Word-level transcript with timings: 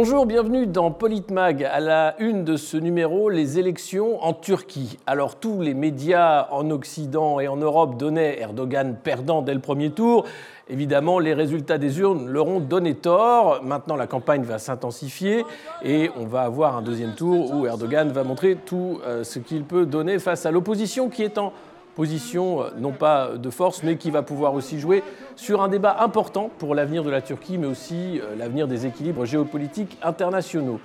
Bonjour, 0.00 0.26
bienvenue 0.26 0.68
dans 0.68 0.92
Politmag. 0.92 1.64
À 1.64 1.80
la 1.80 2.14
une 2.20 2.44
de 2.44 2.56
ce 2.56 2.76
numéro, 2.76 3.30
les 3.30 3.58
élections 3.58 4.22
en 4.22 4.32
Turquie. 4.32 4.96
Alors 5.08 5.40
tous 5.40 5.60
les 5.60 5.74
médias 5.74 6.46
en 6.52 6.70
Occident 6.70 7.40
et 7.40 7.48
en 7.48 7.56
Europe 7.56 7.96
donnaient 7.96 8.38
Erdogan 8.40 8.94
perdant 8.94 9.42
dès 9.42 9.54
le 9.54 9.58
premier 9.58 9.90
tour. 9.90 10.24
Évidemment, 10.68 11.18
les 11.18 11.34
résultats 11.34 11.78
des 11.78 11.98
urnes 11.98 12.28
leur 12.28 12.46
ont 12.46 12.60
donné 12.60 12.94
tort. 12.94 13.60
Maintenant, 13.64 13.96
la 13.96 14.06
campagne 14.06 14.44
va 14.44 14.60
s'intensifier 14.60 15.44
et 15.82 16.12
on 16.16 16.26
va 16.26 16.42
avoir 16.42 16.76
un 16.76 16.82
deuxième 16.82 17.16
tour 17.16 17.52
où 17.52 17.66
Erdogan 17.66 18.12
va 18.12 18.22
montrer 18.22 18.54
tout 18.54 19.00
euh, 19.04 19.24
ce 19.24 19.40
qu'il 19.40 19.64
peut 19.64 19.84
donner 19.84 20.20
face 20.20 20.46
à 20.46 20.52
l'opposition 20.52 21.08
qui 21.08 21.24
est 21.24 21.38
en 21.38 21.52
position, 21.98 22.62
euh, 22.62 22.68
non 22.78 22.92
pas 22.92 23.32
de 23.36 23.50
force, 23.50 23.82
mais 23.82 23.96
qui 23.96 24.12
va 24.12 24.22
pouvoir 24.22 24.54
aussi 24.54 24.78
jouer 24.78 25.02
sur 25.34 25.60
un 25.60 25.68
débat 25.68 25.96
important 25.98 26.48
pour 26.58 26.76
l'avenir 26.76 27.02
de 27.02 27.10
la 27.10 27.20
Turquie, 27.20 27.58
mais 27.58 27.66
aussi 27.66 28.20
euh, 28.20 28.36
l'avenir 28.36 28.68
des 28.68 28.86
équilibres 28.86 29.24
géopolitiques 29.24 29.98
internationaux. 30.00 30.78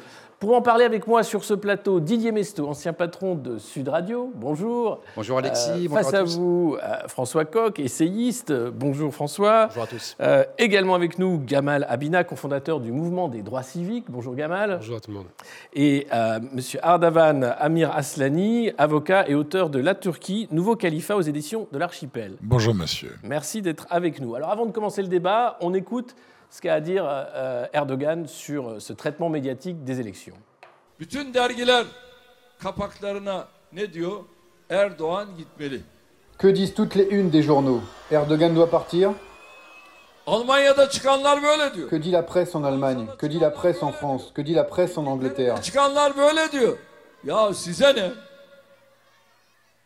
Pour 0.44 0.58
en 0.58 0.62
parler 0.62 0.84
avec 0.84 1.08
moi 1.08 1.24
sur 1.24 1.46
ce 1.46 1.54
plateau, 1.54 2.02
Didier 2.02 2.34
Mesto, 2.34 2.68
ancien 2.68 2.92
patron 2.92 3.36
de 3.36 3.58
Sud 3.58 3.88
Radio. 3.88 4.30
Bonjour. 4.36 5.00
Bonjour 5.16 5.38
Alexis. 5.38 5.70
Euh, 5.70 5.88
bonjour 5.88 5.98
face 5.98 6.14
à, 6.14 6.24
vous, 6.24 6.76
euh, 6.84 7.08
François 7.08 7.46
Coq, 7.46 7.80
essayiste. 7.80 8.52
Bonjour 8.52 9.14
François. 9.14 9.68
Bonjour 9.68 9.84
à 9.84 9.88
tous. 9.88 10.18
Euh, 10.20 10.44
également 10.58 10.96
avec 10.96 11.18
nous, 11.18 11.40
Gamal 11.40 11.86
Abina, 11.88 12.26
cofondateur 12.26 12.82
du 12.82 12.92
mouvement 12.92 13.30
des 13.30 13.42
droits 13.42 13.64
civiques. 13.64 14.08
Bonjour 14.10 14.36
Gamal. 14.36 14.80
Bonjour 14.80 14.98
à 14.98 15.00
tout 15.00 15.12
le 15.12 15.18
monde. 15.20 15.28
Et 15.74 16.08
Monsieur 16.52 16.82
Ardavan 16.84 17.44
Amir 17.58 17.96
Aslani, 17.96 18.74
avocat 18.78 19.30
et 19.30 19.36
auteur 19.36 19.70
de 19.70 19.80
La 19.80 19.96
Turquie, 19.96 20.50
nouveau 20.52 20.76
califat 20.76 21.16
aux 21.16 21.22
éditions 21.22 21.70
de 21.72 21.78
l'Archipel. 21.78 22.36
Bonjour 22.42 22.76
monsieur. 22.76 23.16
Merci 23.24 23.62
d'être 23.62 23.88
avec 23.90 24.20
nous. 24.20 24.36
Alors 24.36 24.50
avant 24.50 24.66
de 24.66 24.74
commencer 24.74 25.02
le 25.04 25.08
débat, 25.08 25.58
on 25.62 25.74
écoute 25.74 26.18
ce 26.54 26.62
qu'a 26.62 26.76
à 26.76 26.80
dire 26.80 27.04
euh, 27.08 27.66
Erdogan 27.74 28.28
sur 28.28 28.70
euh, 28.70 28.80
ce 28.80 28.94
traitement 28.94 29.28
médiatique 29.28 29.84
des 29.84 30.00
élections. 30.00 30.36
Bütün 31.00 31.34
dergiler 31.34 31.86
kapaklarına 32.60 33.48
ne 33.72 33.94
diyor? 33.94 34.24
Erdoğan 34.70 35.28
gitmeli. 35.38 35.82
Que 36.38 36.48
disent 36.48 36.74
toutes 36.76 36.96
les 36.96 37.10
unes 37.10 37.32
des 37.32 37.42
journaux? 37.42 37.82
Erdogan 38.12 38.56
doit 38.56 38.70
partir? 38.70 39.10
Almanya'da 40.28 40.90
çıkanlar 40.90 41.44
böyle 41.44 41.74
diyor. 41.74 41.90
Que 41.90 42.02
dit 42.04 42.12
la 42.12 42.22
presse 42.22 42.56
en 42.56 42.64
Allemagne? 42.64 43.08
Que 43.18 43.30
dit 43.32 43.42
la 43.42 43.50
presse 43.50 43.84
en 43.84 43.92
France? 43.92 44.24
Que 44.36 44.46
dit 44.46 44.56
la 44.56 44.64
presse 44.64 44.98
en 44.98 45.06
Angleterre? 45.06 45.62
Çıkanlar 45.62 46.18
böyle 46.18 46.52
diyor. 46.52 46.78
Ya 47.24 47.54
size 47.54 47.96
ne? 47.96 48.12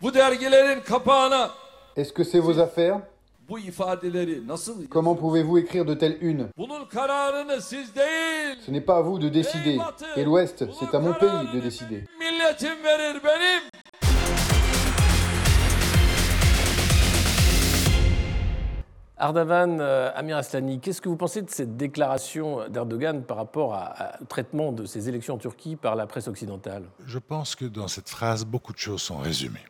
Bu 0.02 0.14
dergilerin 0.14 0.82
kapağına 0.82 1.50
Est-ce 1.96 2.14
que 2.14 2.24
c'est 2.24 2.44
vos 2.44 2.60
affaires? 2.60 3.00
Bu 3.50 3.60
ifadeleri 3.60 4.48
nasıl 4.48 4.88
Comment 4.88 5.20
pouvez-vous 5.20 5.58
écrire 5.60 5.88
de 5.88 5.98
telles 5.98 6.22
unes? 6.22 6.48
Bunun 6.58 6.86
kararını 6.86 7.62
siz 7.62 7.96
değil. 7.96 8.58
Ce 8.66 8.72
n'est 8.74 8.86
pas 8.86 8.98
à 8.98 9.02
vous 9.02 9.22
de 9.22 9.34
décider. 9.34 9.78
Et 10.16 10.26
l'Ouest, 10.26 10.66
c'est 10.80 10.96
à 10.96 11.00
mon 11.00 11.14
pays 11.14 11.54
de 11.54 11.64
décider. 11.64 12.04
Milletim 12.20 12.84
verir 12.84 13.24
benim. 13.24 13.62
Ardavan 19.20 19.80
euh, 19.80 20.12
Amir 20.16 20.38
Aslani, 20.38 20.80
qu'est-ce 20.80 21.02
que 21.02 21.10
vous 21.10 21.18
pensez 21.18 21.42
de 21.42 21.50
cette 21.50 21.76
déclaration 21.76 22.70
d'Erdogan 22.70 23.24
par 23.24 23.38
rapport 23.38 23.74
à- 23.74 23.86
à- 24.04 24.22
au 24.22 24.26
traitement 24.26 24.72
de 24.72 24.86
ces 24.86 25.10
élections 25.10 25.34
en 25.36 25.38
Turquie 25.40 25.76
par 25.76 25.96
la 25.96 26.06
presse 26.06 26.28
occidentale? 26.28 26.84
Je 27.08 27.18
pense 27.18 27.56
que 27.56 27.66
dans 27.66 27.88
cette 27.88 28.10
phrase, 28.10 28.46
beaucoup 28.46 28.74
de 28.74 28.78
choses 28.78 29.02
sont 29.02 29.18
résumées. 29.18 29.66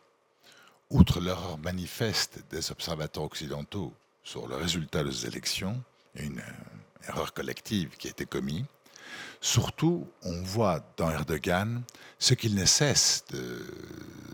Outre 0.90 1.20
l'erreur 1.20 1.58
manifeste 1.58 2.40
des 2.50 2.72
observateurs 2.72 3.24
occidentaux 3.24 3.94
sur 4.24 4.48
le 4.48 4.56
résultat 4.56 5.04
des 5.04 5.26
élections, 5.26 5.84
une 6.16 6.40
euh, 6.40 7.10
erreur 7.10 7.34
collective 7.34 7.90
qui 7.98 8.08
a 8.08 8.12
été 8.12 8.26
commise. 8.26 8.64
Surtout, 9.42 10.08
on 10.24 10.42
voit 10.44 10.82
dans 10.96 11.10
Erdogan 11.12 11.84
ce 12.20 12.34
qu'il 12.34 12.56
ne 12.56 12.66
cesse 12.66 13.26
de 13.32 13.66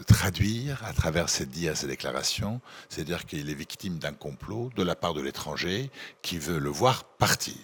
traduire 0.07 0.83
à 0.85 0.93
travers 0.93 1.29
ses 1.29 1.45
dits 1.45 1.67
et 1.67 1.75
ses 1.75 1.87
déclarations, 1.87 2.61
c'est-à-dire 2.87 3.25
qu'il 3.25 3.49
est 3.49 3.55
victime 3.55 3.97
d'un 3.97 4.13
complot 4.13 4.69
de 4.75 4.83
la 4.83 4.95
part 4.95 5.13
de 5.13 5.21
l'étranger 5.21 5.89
qui 6.21 6.37
veut 6.37 6.59
le 6.59 6.69
voir 6.69 7.03
partir. 7.03 7.57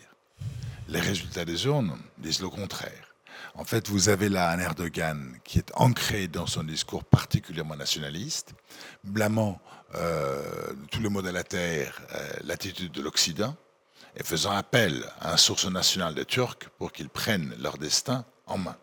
Les 0.87 0.99
résultats 0.99 1.45
des 1.45 1.65
urnes 1.65 1.97
disent 2.17 2.41
le 2.41 2.49
contraire. 2.49 3.08
En 3.59 3.65
fait, 3.65 3.89
vous 3.89 4.07
avez 4.07 4.29
là 4.29 4.51
un 4.51 4.59
Erdogan 4.59 5.35
qui 5.43 5.59
est 5.59 5.69
ancré 5.75 6.29
dans 6.29 6.45
son 6.45 6.63
discours 6.63 7.03
particulièrement 7.03 7.75
nationaliste, 7.75 8.53
blâmant 9.03 9.59
euh, 9.95 10.41
tout 10.89 11.01
le 11.01 11.09
monde 11.09 11.27
à 11.27 11.33
la 11.33 11.43
terre 11.43 12.01
euh, 12.15 12.19
l'attitude 12.45 12.93
de 12.93 13.01
l'Occident 13.01 13.53
et 14.15 14.23
faisant 14.23 14.51
appel 14.51 15.03
à 15.19 15.33
un 15.33 15.37
source 15.37 15.69
national 15.69 16.15
des 16.15 16.23
Turcs 16.23 16.69
pour 16.77 16.93
qu'ils 16.93 17.09
prennent 17.09 17.53
leur 17.61 17.77
destin 17.77 18.23
en 18.47 18.57
main. 18.57 18.77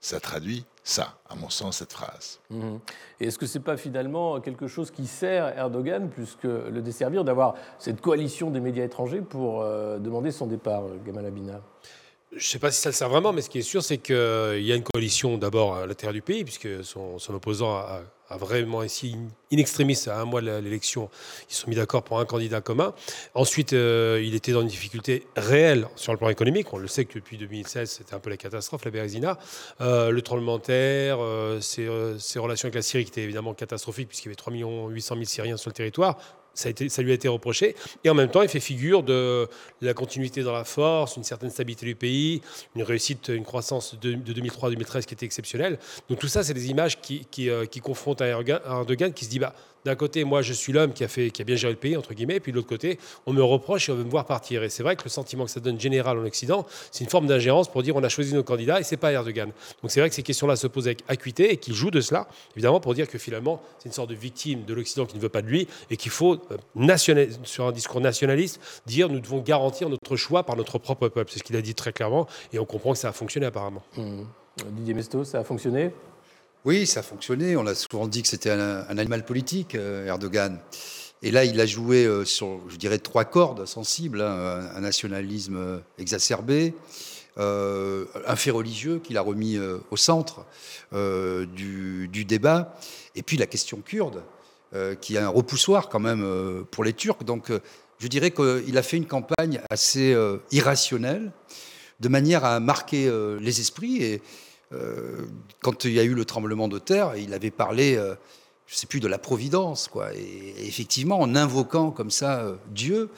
Ça 0.00 0.20
traduit 0.20 0.64
ça, 0.82 1.18
à 1.28 1.34
mon 1.34 1.50
sens, 1.50 1.76
cette 1.76 1.92
phrase. 1.92 2.40
Mhm. 2.48 2.80
Et 3.20 3.26
est-ce 3.26 3.38
que 3.38 3.46
ce 3.46 3.58
n'est 3.58 3.64
pas 3.64 3.76
finalement 3.76 4.40
quelque 4.40 4.68
chose 4.68 4.90
qui 4.90 5.06
sert 5.06 5.48
Erdogan 5.58 6.08
plus 6.08 6.34
que 6.40 6.70
le 6.72 6.80
desservir 6.80 7.24
d'avoir 7.24 7.56
cette 7.78 8.00
coalition 8.00 8.50
des 8.50 8.60
médias 8.60 8.84
étrangers 8.84 9.20
pour 9.20 9.60
euh, 9.60 9.98
demander 9.98 10.30
son 10.30 10.46
départ, 10.46 10.84
euh, 10.84 10.96
Gamal 11.04 11.26
Abina? 11.26 11.60
Je 12.36 12.38
ne 12.38 12.42
sais 12.42 12.58
pas 12.58 12.72
si 12.72 12.80
ça 12.80 12.88
le 12.88 12.94
sert 12.94 13.08
vraiment, 13.08 13.32
mais 13.32 13.42
ce 13.42 13.48
qui 13.50 13.58
est 13.58 13.62
sûr, 13.62 13.82
c'est 13.84 13.98
qu'il 13.98 14.14
y 14.14 14.72
a 14.72 14.74
une 14.74 14.82
coalition 14.82 15.38
d'abord 15.38 15.76
à 15.76 15.86
l'intérieur 15.86 16.12
du 16.12 16.22
pays, 16.22 16.42
puisque 16.42 16.82
son, 16.82 17.16
opposant 17.28 17.76
a, 17.76 18.02
vraiment 18.36 18.82
ici, 18.82 19.14
in 19.52 19.58
extremis, 19.58 19.96
à 20.08 20.20
un 20.20 20.24
mois 20.24 20.40
de 20.40 20.50
l'élection, 20.50 21.08
ils 21.48 21.54
sont 21.54 21.70
mis 21.70 21.76
d'accord 21.76 22.02
pour 22.02 22.18
un 22.18 22.24
candidat 22.24 22.60
commun. 22.60 22.92
Ensuite, 23.34 23.72
euh, 23.72 24.20
il 24.24 24.34
était 24.34 24.50
dans 24.50 24.62
une 24.62 24.66
difficulté 24.66 25.28
réelle 25.36 25.86
sur 25.94 26.10
le 26.10 26.18
plan 26.18 26.28
économique. 26.28 26.72
On 26.72 26.78
le 26.78 26.88
sait 26.88 27.04
que 27.04 27.14
depuis 27.14 27.38
2016, 27.38 27.88
c'était 27.88 28.14
un 28.14 28.18
peu 28.18 28.30
la 28.30 28.36
catastrophe, 28.36 28.84
la 28.84 28.90
Bérésina. 28.90 29.38
Euh, 29.80 30.10
le 30.10 30.20
tremblement 30.20 30.58
de 30.58 30.62
terre, 30.64 31.18
euh, 31.20 31.60
ses, 31.60 31.86
euh, 31.86 32.18
ses 32.18 32.40
relations 32.40 32.66
avec 32.66 32.74
la 32.74 32.82
Syrie 32.82 33.04
qui 33.04 33.10
étaient 33.10 33.22
évidemment 33.22 33.54
catastrophiques, 33.54 34.08
puisqu'il 34.08 34.26
y 34.26 34.30
avait 34.30 34.36
3 34.36 34.52
800 34.52 35.14
000 35.14 35.24
Syriens 35.26 35.56
sur 35.56 35.70
le 35.70 35.74
territoire. 35.74 36.18
Ça, 36.54 36.70
lui 37.02 37.10
a 37.10 37.14
été 37.14 37.28
reproché. 37.28 37.74
Et 38.04 38.10
en 38.10 38.14
même 38.14 38.30
temps, 38.30 38.42
il 38.42 38.48
fait 38.48 38.60
figure 38.60 39.02
de 39.02 39.48
la 39.80 39.94
continuité 39.94 40.42
dans 40.42 40.52
la 40.52 40.64
force, 40.64 41.16
une 41.16 41.24
certaine 41.24 41.50
stabilité 41.50 41.86
du 41.86 41.94
pays, 41.94 42.42
une 42.76 42.82
réussite, 42.82 43.28
une 43.28 43.44
croissance 43.44 43.98
de, 44.00 44.14
de 44.14 44.32
2003-2013 44.32 45.04
qui 45.04 45.14
était 45.14 45.26
exceptionnelle. 45.26 45.78
Donc 46.08 46.18
tout 46.18 46.28
ça, 46.28 46.42
c'est 46.42 46.54
des 46.54 46.70
images 46.70 47.00
qui, 47.00 47.26
qui, 47.30 47.50
euh, 47.50 47.66
confrontent 47.82 48.22
à 48.22 48.26
Erdogan 48.28 49.12
qui 49.12 49.24
se 49.24 49.30
dit, 49.30 49.38
bah, 49.38 49.54
d'un 49.84 49.94
côté, 49.94 50.24
moi, 50.24 50.42
je 50.42 50.52
suis 50.52 50.72
l'homme 50.72 50.92
qui 50.92 51.04
a, 51.04 51.08
fait, 51.08 51.30
qui 51.30 51.42
a 51.42 51.44
bien 51.44 51.56
géré 51.56 51.72
le 51.72 51.78
pays, 51.78 51.96
entre 51.96 52.14
guillemets, 52.14 52.36
et 52.36 52.40
puis 52.40 52.52
de 52.52 52.56
l'autre 52.56 52.68
côté, 52.68 52.98
on 53.26 53.32
me 53.32 53.42
reproche 53.42 53.88
et 53.88 53.92
on 53.92 53.96
veut 53.96 54.04
me 54.04 54.10
voir 54.10 54.24
partir. 54.24 54.62
Et 54.62 54.68
c'est 54.68 54.82
vrai 54.82 54.96
que 54.96 55.04
le 55.04 55.10
sentiment 55.10 55.44
que 55.44 55.50
ça 55.50 55.60
donne 55.60 55.78
général 55.78 56.18
en 56.18 56.24
Occident, 56.24 56.66
c'est 56.90 57.04
une 57.04 57.10
forme 57.10 57.26
d'ingérence 57.26 57.68
pour 57.70 57.82
dire 57.82 57.94
on 57.96 58.02
a 58.02 58.08
choisi 58.08 58.34
nos 58.34 58.42
candidats 58.42 58.80
et 58.80 58.82
c'est 58.82 58.96
pas 58.96 59.12
Erdogan. 59.12 59.50
Donc 59.82 59.90
c'est 59.90 60.00
vrai 60.00 60.08
que 60.08 60.14
ces 60.14 60.22
questions-là 60.22 60.56
se 60.56 60.66
posent 60.66 60.86
avec 60.86 61.02
acuité 61.08 61.52
et 61.52 61.56
qu'il 61.56 61.74
joue 61.74 61.90
de 61.90 62.00
cela, 62.00 62.28
évidemment, 62.54 62.80
pour 62.80 62.94
dire 62.94 63.08
que 63.08 63.18
finalement, 63.18 63.60
c'est 63.78 63.88
une 63.88 63.92
sorte 63.92 64.10
de 64.10 64.14
victime 64.14 64.64
de 64.64 64.74
l'Occident 64.74 65.06
qui 65.06 65.16
ne 65.16 65.20
veut 65.20 65.28
pas 65.28 65.42
de 65.42 65.48
lui 65.48 65.68
et 65.90 65.96
qu'il 65.96 66.10
faut, 66.10 66.38
euh, 66.50 66.96
sur 67.44 67.66
un 67.66 67.72
discours 67.72 68.00
nationaliste, 68.00 68.60
dire 68.86 69.08
nous 69.08 69.20
devons 69.20 69.40
garantir 69.40 69.88
notre 69.88 70.16
choix 70.16 70.44
par 70.44 70.56
notre 70.56 70.78
propre 70.78 71.08
peuple. 71.08 71.30
C'est 71.32 71.40
ce 71.40 71.44
qu'il 71.44 71.56
a 71.56 71.62
dit 71.62 71.74
très 71.74 71.92
clairement 71.92 72.26
et 72.52 72.58
on 72.58 72.64
comprend 72.64 72.92
que 72.92 72.98
ça 72.98 73.08
a 73.08 73.12
fonctionné 73.12 73.46
apparemment. 73.46 73.82
Mmh. 73.96 74.22
Didier 74.70 74.94
Mesto, 74.94 75.24
ça 75.24 75.40
a 75.40 75.44
fonctionné? 75.44 75.90
Oui, 76.64 76.86
ça 76.86 77.00
a 77.00 77.02
fonctionné. 77.02 77.56
On 77.58 77.66
a 77.66 77.74
souvent 77.74 78.08
dit 78.08 78.22
que 78.22 78.28
c'était 78.28 78.50
un, 78.50 78.98
animal 78.98 79.26
politique, 79.26 79.74
euh, 79.74 80.06
Erdogan. 80.06 80.58
Et 81.22 81.30
là, 81.30 81.44
il 81.44 81.60
a 81.60 81.66
joué 81.66 82.06
euh, 82.06 82.24
sur, 82.24 82.58
je 82.70 82.76
dirais, 82.76 82.98
trois 82.98 83.26
cordes 83.26 83.66
sensibles. 83.66 84.22
Hein, 84.22 84.70
un, 84.74 84.80
nationalisme 84.80 85.56
euh, 85.56 85.78
exacerbé, 85.98 86.74
un 87.36 88.36
fait 88.36 88.50
religieux 88.50 88.98
qu'il 88.98 89.18
a 89.18 89.20
remis 89.20 89.58
au 89.90 89.96
centre 89.96 90.46
du, 90.92 92.24
débat, 92.24 92.78
et 93.16 93.22
puis 93.24 93.36
la 93.36 93.46
question 93.46 93.80
kurde, 93.84 94.22
qui 95.00 95.16
est 95.16 95.18
un 95.18 95.30
repoussoir 95.30 95.88
quand 95.88 95.98
même 95.98 96.64
pour 96.70 96.84
les 96.84 96.92
Turcs. 96.92 97.24
Donc, 97.24 97.50
je 97.98 98.06
dirais 98.06 98.30
qu'il 98.30 98.78
a 98.78 98.82
fait 98.84 98.98
une 98.98 99.06
campagne 99.06 99.60
assez 99.68 100.16
irrationnelle, 100.52 101.32
de 101.98 102.08
manière 102.08 102.44
à 102.44 102.60
marquer 102.60 103.10
les 103.40 103.60
esprits. 103.60 104.04
Et, 104.04 104.22
quand 105.60 105.84
il 105.84 105.92
y 105.92 106.00
a 106.00 106.02
eu 106.02 106.14
le 106.14 106.24
tremblement 106.24 106.68
de 106.68 106.78
terre, 106.78 107.16
il 107.16 107.32
avait 107.34 107.50
parlé, 107.50 107.96
euh, 107.96 108.14
je 108.66 108.74
ne 108.74 108.78
sais 108.78 108.86
plus, 108.86 109.00
de 109.00 109.08
la 109.08 109.18
providence. 109.18 109.88
Quoi. 109.88 110.14
Et, 110.14 110.54
effectivement, 110.66 111.20
en 111.20 111.34
invoquant 111.34 111.90
comme 111.90 112.10
ça 112.10 112.40
euh, 112.40 112.56
Dieu, 112.70 113.10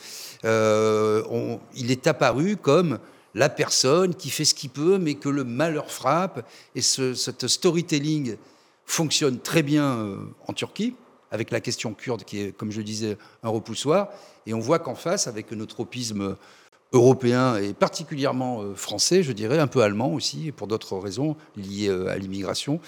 il 1.75 1.91
est 1.91 2.07
apparu 2.07 2.57
comme 2.57 2.99
la 3.35 3.49
personne 3.49 4.15
qui 4.15 4.31
fait 4.31 4.45
ce 4.45 4.55
qu'il 4.55 4.71
peut, 4.71 4.99
mais 4.99 5.15
que 5.15 5.29
le 5.29 5.45
malheur 5.45 5.91
frappe. 5.91 6.47
Et 6.75 6.83
ce, 6.83 7.15
cette 7.15 7.47
storytelling 7.49 8.37
fonctionne 8.85 9.41
très 9.41 9.63
bien 9.63 10.17
en 10.47 10.53
Turquie, 10.53 10.95
avec 11.31 11.51
la 11.51 11.61
question 11.61 11.93
kurde 11.93 12.25
qui 12.25 12.41
est, 12.41 12.57
comme 12.57 12.71
je 12.71 12.81
disais, 12.81 13.19
un 13.43 13.49
repoussoir. 13.49 14.09
Et 14.47 14.55
on 14.55 14.61
voit 14.61 14.79
qu'en 14.79 14.95
face, 14.95 15.27
avec 15.27 15.51
notre 15.53 15.75
tropisme 15.75 16.37
européen 16.93 17.57
et 17.57 17.73
particulièrement 17.75 18.63
euh, 18.63 18.75
français, 18.75 19.23
je 19.23 19.33
dirais, 19.33 19.59
un 19.59 19.67
peu 19.67 19.83
allemand 19.83 20.13
aussi, 20.13 20.53
pour 20.53 20.67
d'autres 20.67 20.97
raisons 20.99 21.37
liées 21.57 21.89
euh, 21.89 22.09
à 22.09 22.17
l'immigration, 22.17 22.81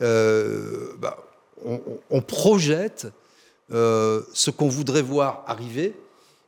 euh, 0.00 0.92
bah, 0.98 1.18
on, 2.10 2.22
projette 2.22 3.06
euh, 3.72 4.22
ce 4.32 4.50
qu'on 4.50 4.68
voudrait 4.68 5.02
voir 5.02 5.44
arriver, 5.46 5.94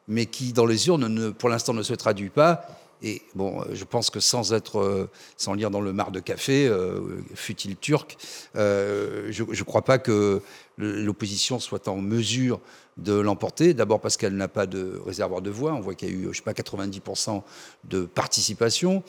mais 0.09 0.27
qui, 0.27 0.53
dans 0.53 0.67
les 0.67 0.89
urnes, 0.89 1.07
ne, 1.07 1.31
pour 1.31 1.49
l'instant, 1.49 1.73
ne 1.73 1.83
se 1.83 1.95
traduit 1.95 2.31
pas. 2.31 2.67
Et 3.03 3.23
bon, 3.35 3.63
je 3.73 3.85
pense 3.85 4.11
que 4.11 4.19
sans 4.19 4.53
être, 4.55 5.09
sans 5.37 5.53
lire 5.53 5.71
dans 5.71 5.83
le 5.83 5.93
mar 5.93 6.11
de 6.11 6.21
café, 6.21 6.73
fut-il 7.35 7.77
turc, 7.77 8.17
je 8.55 9.43
ne 9.43 9.63
crois 9.63 9.83
pas 9.83 9.99
que 9.99 10.41
l'opposition 10.79 11.59
soit 11.61 11.89
en 11.89 11.97
mesure 11.97 12.61
de 12.97 13.13
l'emporter. 13.13 13.75
D'abord 13.75 14.01
parce 14.01 14.17
qu'elle 14.17 14.37
n'a 14.37 14.49
pas 14.49 14.67
de 14.67 15.01
réservoir 15.05 15.43
de 15.43 15.51
voix. 15.51 15.73
On 15.73 15.81
voit 15.81 15.95
qu'il 15.95 16.09
y 16.09 16.13
a 16.13 16.15
eu, 16.15 16.29
je 16.31 16.37
sais 16.37 16.43
pas, 16.43 16.53
90% 16.53 17.43
de 17.85 18.05
participation. 18.05 19.03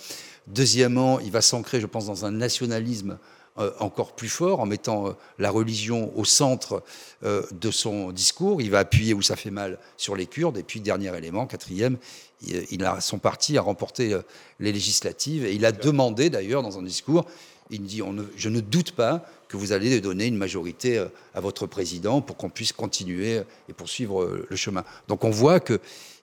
Deuxièmement, 0.48 1.20
il 1.20 1.32
va 1.32 1.42
s'ancrer, 1.42 1.82
je 1.82 1.88
pense, 1.88 2.06
dans 2.06 2.26
un 2.26 2.32
nationalisme 2.32 3.18
euh, 3.58 3.72
encore 3.80 4.12
plus 4.12 4.28
fort 4.28 4.60
en 4.60 4.66
mettant 4.66 5.08
euh, 5.08 5.12
la 5.40 5.50
religion 5.50 6.12
au 6.18 6.26
centre 6.26 6.84
euh, 7.24 7.42
de 7.54 7.72
son 7.72 8.12
discours. 8.12 8.62
Il 8.62 8.70
va 8.70 8.80
appuyer 8.80 9.14
où 9.14 9.22
ça 9.22 9.38
fait 9.38 9.50
mal 9.50 9.80
sur 9.96 10.18
les 10.18 10.26
Kurdes. 10.26 10.58
Et 10.58 10.64
puis, 10.64 10.82
dernier 10.82 11.16
élément, 11.18 11.48
quatrième, 11.48 11.98
il 12.42 12.84
a 12.84 13.00
son 13.00 13.18
parti 13.18 13.58
a 13.58 13.62
remporté 13.62 14.20
les 14.60 14.74
législatives 14.74 15.46
et 15.46 15.54
il 15.54 15.66
a 15.66 15.72
demandé 15.72 16.30
d'ailleurs 16.30 16.62
dans 16.64 16.78
un 16.78 16.84
discours, 16.84 17.26
il 17.70 17.82
dit 17.84 18.02
Je 18.36 18.50
ne 18.50 18.60
doute 18.60 18.92
pas 18.92 19.26
que 19.48 19.58
vous 19.58 19.72
allez 19.72 20.02
donner 20.02 20.26
une 20.26 20.38
majorité 20.38 21.04
à 21.34 21.40
votre 21.40 21.68
président 21.68 22.22
pour 22.22 22.38
qu'on 22.38 22.50
puisse 22.50 22.74
continuer 22.74 23.42
et 23.70 23.74
poursuivre 23.74 24.46
le 24.50 24.56
chemin. 24.56 24.84
Donc 25.08 25.24
on 25.24 25.30
voit 25.30 25.60
qu'il 25.60 25.80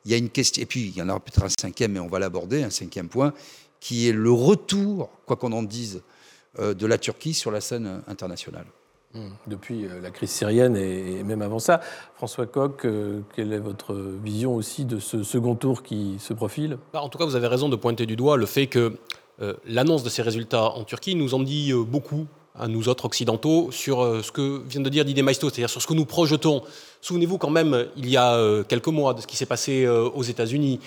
y 0.06 0.14
a 0.14 0.16
une 0.16 0.30
question, 0.30 0.62
et 0.62 0.66
puis 0.66 0.82
il 0.82 0.96
y 0.96 1.02
en 1.02 1.08
aura 1.08 1.20
peut-être 1.20 1.44
un 1.44 1.48
cinquième, 1.48 1.92
mais 1.92 2.00
on 2.00 2.08
va 2.08 2.18
l'aborder, 2.18 2.62
un 2.62 2.70
cinquième 2.70 3.08
point, 3.08 3.32
qui 3.80 4.08
est 4.08 4.12
le 4.12 4.30
retour, 4.30 5.10
quoi 5.26 5.36
qu'on 5.36 5.52
en 5.52 5.62
dise, 5.62 6.02
euh, 6.58 6.74
de 6.74 6.86
la 6.86 6.98
Turquie 6.98 7.34
sur 7.34 7.50
la 7.50 7.60
scène 7.60 8.02
internationale. 8.06 8.66
Hmm. 9.14 9.30
Depuis 9.46 9.86
euh, 9.86 10.00
la 10.00 10.10
crise 10.10 10.30
syrienne 10.30 10.76
et 10.76 11.22
même 11.22 11.42
avant 11.42 11.58
ça, 11.58 11.80
François 12.14 12.46
Coq, 12.46 12.84
euh, 12.84 13.20
quelle 13.34 13.52
est 13.52 13.58
votre 13.58 13.94
vision 13.94 14.54
aussi 14.54 14.84
de 14.84 14.98
ce 14.98 15.22
second 15.22 15.54
tour 15.54 15.82
qui 15.82 16.16
se 16.18 16.32
profile? 16.32 16.78
Bah, 16.92 17.02
En 17.02 17.08
tout 17.08 17.18
cas, 17.18 17.24
vous 17.24 17.36
avez 17.36 17.46
raison 17.46 17.68
de 17.68 17.76
pointer 17.76 18.06
du 18.06 18.16
doigt 18.16 18.36
le 18.36 18.46
fait 18.46 18.68
que 18.68 18.98
l'annonce 19.66 20.02
de 20.02 20.08
ces 20.08 20.22
résultats 20.22 20.70
en 20.70 20.84
Turquie 20.84 21.14
nous 21.14 21.34
en 21.34 21.40
dit 21.40 21.72
beaucoup 21.72 22.26
à 22.58 22.68
nous 22.68 22.88
autres 22.88 23.06
occidentaux 23.06 23.70
sur 23.70 24.02
euh, 24.02 24.22
ce 24.22 24.30
que 24.30 24.62
vient 24.68 24.80
de 24.80 24.88
dire 24.88 25.04
Didier 25.04 25.22
Maisto, 25.22 25.48
c'est-à-dire 25.48 25.70
sur 25.70 25.80
ce 25.80 25.86
que 25.86 25.94
nous 25.94 26.04
projetons. 26.04 26.62
Souvenez-vous 27.00 27.38
quand 27.38 27.50
même, 27.50 27.86
il 27.96 28.08
y 28.08 28.16
a 28.16 28.34
euh, 28.34 28.62
quelques 28.62 28.88
mois, 28.88 29.14
de 29.14 29.20
ce 29.22 29.26
qui 29.26 29.36
s'est 29.36 29.46
passé 29.46 29.84
euh, 29.84 30.08
aux 30.14 30.22
États-Unis, 30.22 30.78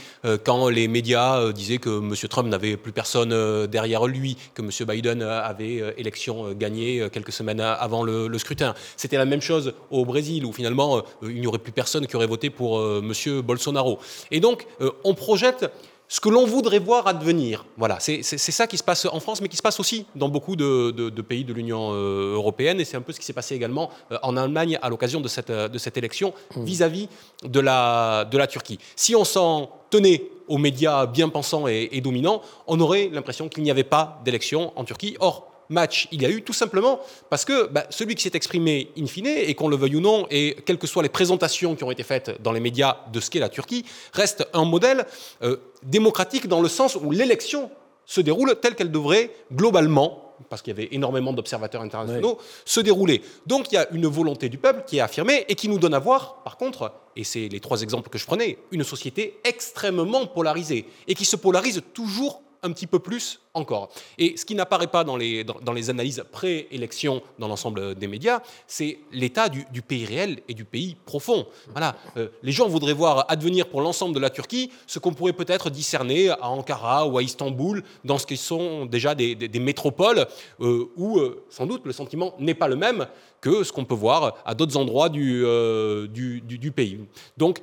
quand 0.43 0.69
les 0.69 0.87
médias 0.87 1.51
disaient 1.51 1.77
que 1.77 1.99
M. 1.99 2.13
Trump 2.29 2.49
n'avait 2.49 2.77
plus 2.77 2.91
personne 2.91 3.67
derrière 3.67 4.07
lui, 4.07 4.37
que 4.53 4.61
M. 4.61 4.69
Biden 4.87 5.21
avait 5.21 5.93
élection 5.97 6.53
gagnée 6.53 7.07
quelques 7.11 7.31
semaines 7.31 7.59
avant 7.59 8.03
le 8.03 8.37
scrutin. 8.37 8.73
C'était 8.97 9.17
la 9.17 9.25
même 9.25 9.41
chose 9.41 9.73
au 9.91 10.05
Brésil, 10.05 10.45
où 10.45 10.53
finalement, 10.53 11.03
il 11.21 11.39
n'y 11.39 11.47
aurait 11.47 11.59
plus 11.59 11.71
personne 11.71 12.07
qui 12.07 12.15
aurait 12.15 12.27
voté 12.27 12.49
pour 12.49 12.81
M. 12.81 13.41
Bolsonaro. 13.41 13.99
Et 14.31 14.39
donc, 14.39 14.65
on 15.03 15.13
projette 15.13 15.69
ce 16.07 16.19
que 16.19 16.29
l'on 16.29 16.45
voudrait 16.45 16.79
voir 16.79 17.07
advenir. 17.07 17.65
Voilà, 17.77 17.97
c'est 17.99 18.21
ça 18.21 18.67
qui 18.67 18.77
se 18.77 18.83
passe 18.83 19.05
en 19.05 19.19
France, 19.19 19.41
mais 19.41 19.47
qui 19.47 19.57
se 19.57 19.61
passe 19.61 19.79
aussi 19.79 20.05
dans 20.15 20.29
beaucoup 20.29 20.55
de, 20.55 21.21
pays 21.21 21.43
de 21.43 21.53
l'Union 21.53 21.91
euh, 21.93 22.35
européenne, 22.35 22.79
et 22.79 22.85
c'est 22.85 22.97
un 22.97 23.01
peu 23.01 23.11
ce 23.11 23.19
qui 23.19 23.25
s'est 23.25 23.33
passé 23.33 23.55
également 23.55 23.89
euh, 24.11 24.17
en 24.21 24.37
Allemagne 24.37 24.77
à 24.81 24.89
l'occasion 24.89 25.21
de 25.21 25.27
cette, 25.27 25.51
de 25.51 25.77
cette 25.77 25.97
élection 25.97 26.33
mmh. 26.55 26.63
vis-à-vis 26.63 27.09
de, 27.43 27.59
la, 27.59 28.25
de 28.25 28.37
la 28.37 28.47
Turquie. 28.47 28.79
Si 28.95 29.15
on 29.15 29.23
s'en 29.23 29.69
tenait 29.89 30.29
aux 30.47 30.57
médias 30.59 31.07
bien 31.07 31.29
pensants 31.29 31.67
et, 31.67 31.89
et 31.91 32.01
dominants, 32.01 32.41
on 32.67 32.79
aurait 32.79 33.09
l'impression 33.11 33.49
qu'il 33.49 33.63
n'y 33.63 33.71
avait 33.71 33.83
pas 33.83 34.21
d'élection 34.23 34.73
en 34.75 34.83
Turquie. 34.83 35.17
Or, 35.19 35.54
match 35.69 36.07
il 36.11 36.21
y 36.21 36.25
a 36.25 36.29
eu, 36.29 36.41
tout 36.41 36.53
simplement 36.53 36.99
parce 37.29 37.45
que 37.45 37.67
bah, 37.67 37.85
celui 37.89 38.15
qui 38.15 38.23
s'est 38.23 38.35
exprimé 38.35 38.91
in 38.97 39.05
fine, 39.05 39.27
et 39.27 39.53
qu'on 39.55 39.67
le 39.67 39.75
veuille 39.75 39.95
ou 39.95 40.01
non, 40.01 40.27
et 40.29 40.55
quelles 40.65 40.77
que 40.77 40.87
soient 40.87 41.03
les 41.03 41.09
présentations 41.09 41.75
qui 41.75 41.83
ont 41.83 41.91
été 41.91 42.03
faites 42.03 42.41
dans 42.41 42.51
les 42.51 42.59
médias 42.59 42.97
de 43.11 43.19
ce 43.19 43.29
qu'est 43.29 43.39
la 43.39 43.49
Turquie, 43.49 43.85
reste 44.13 44.47
un 44.53 44.65
modèle 44.65 45.05
euh, 45.43 45.57
démocratique 45.83 46.47
dans 46.47 46.61
le 46.61 46.69
sens 46.69 46.95
où 46.95 47.11
l'élection 47.11 47.71
se 48.05 48.21
déroule 48.21 48.55
telle 48.61 48.75
qu'elle 48.75 48.91
devrait 48.91 49.31
globalement 49.51 50.21
parce 50.49 50.61
qu'il 50.61 50.71
y 50.71 50.77
avait 50.77 50.89
énormément 50.91 51.33
d'observateurs 51.33 51.81
internationaux, 51.81 52.37
se 52.65 52.79
dérouler. 52.79 53.21
Donc 53.45 53.71
il 53.71 53.75
y 53.75 53.77
a 53.77 53.87
une 53.91 54.07
volonté 54.07 54.49
du 54.49 54.57
peuple 54.57 54.83
qui 54.85 54.97
est 54.97 55.01
affirmée 55.01 55.45
et 55.47 55.55
qui 55.55 55.69
nous 55.69 55.79
donne 55.79 55.93
à 55.93 55.99
voir, 55.99 56.43
par 56.43 56.57
contre, 56.57 56.91
et 57.15 57.23
c'est 57.23 57.47
les 57.47 57.59
trois 57.59 57.81
exemples 57.81 58.09
que 58.09 58.17
je 58.17 58.25
prenais, 58.25 58.57
une 58.71 58.83
société 58.83 59.39
extrêmement 59.43 60.27
polarisée 60.27 60.85
et 61.07 61.15
qui 61.15 61.25
se 61.25 61.35
polarise 61.35 61.81
toujours 61.93 62.41
un 62.63 62.71
petit 62.71 62.87
peu 62.87 62.99
plus 62.99 63.39
encore. 63.55 63.89
Et 64.17 64.37
ce 64.37 64.45
qui 64.45 64.53
n'apparaît 64.53 64.87
pas 64.87 65.03
dans 65.03 65.17
les, 65.17 65.45
analyses 65.89 66.23
pré-élection 66.31 67.21
dans 67.39 67.47
l'ensemble 67.47 67.95
des 67.95 68.07
médias, 68.07 68.41
c'est 68.67 68.99
l'état 69.11 69.49
du, 69.49 69.81
pays 69.81 70.05
réel 70.05 70.41
et 70.47 70.53
du 70.53 70.65
pays 70.65 70.95
profond. 71.05 71.45
Voilà, 71.71 71.95
euh, 72.17 72.27
les 72.43 72.51
gens 72.51 72.67
voudraient 72.67 72.93
voir 72.93 73.25
advenir 73.29 73.67
pour 73.67 73.81
l'ensemble 73.81 74.13
de 74.13 74.19
la 74.19 74.29
Turquie 74.29 74.71
ce 74.87 74.99
qu'on 74.99 75.13
pourrait 75.13 75.33
peut-être 75.33 75.69
discerner 75.69 76.29
à 76.29 76.49
Ankara 76.49 77.07
ou 77.07 77.17
à 77.17 77.23
Istanbul, 77.23 77.83
dans 78.03 78.17
ce 78.17 78.25
qui 78.25 78.37
sont 78.37 78.85
déjà 78.85 79.15
des, 79.15 79.35
métropoles 79.59 80.27
euh, 80.59 80.85
où 80.95 81.17
euh, 81.17 81.43
sans 81.49 81.65
doute 81.65 81.85
le 81.85 81.93
sentiment 81.93 82.35
n'est 82.39 82.53
pas 82.53 82.67
le 82.67 82.75
même 82.75 83.07
que 83.41 83.63
ce 83.63 83.71
qu'on 83.71 83.85
peut 83.85 83.95
voir 83.95 84.35
à 84.45 84.53
d'autres 84.53 84.75
endroits 84.75 85.09
du, 85.09 85.43
pays. 86.75 86.99
Donc 87.37 87.61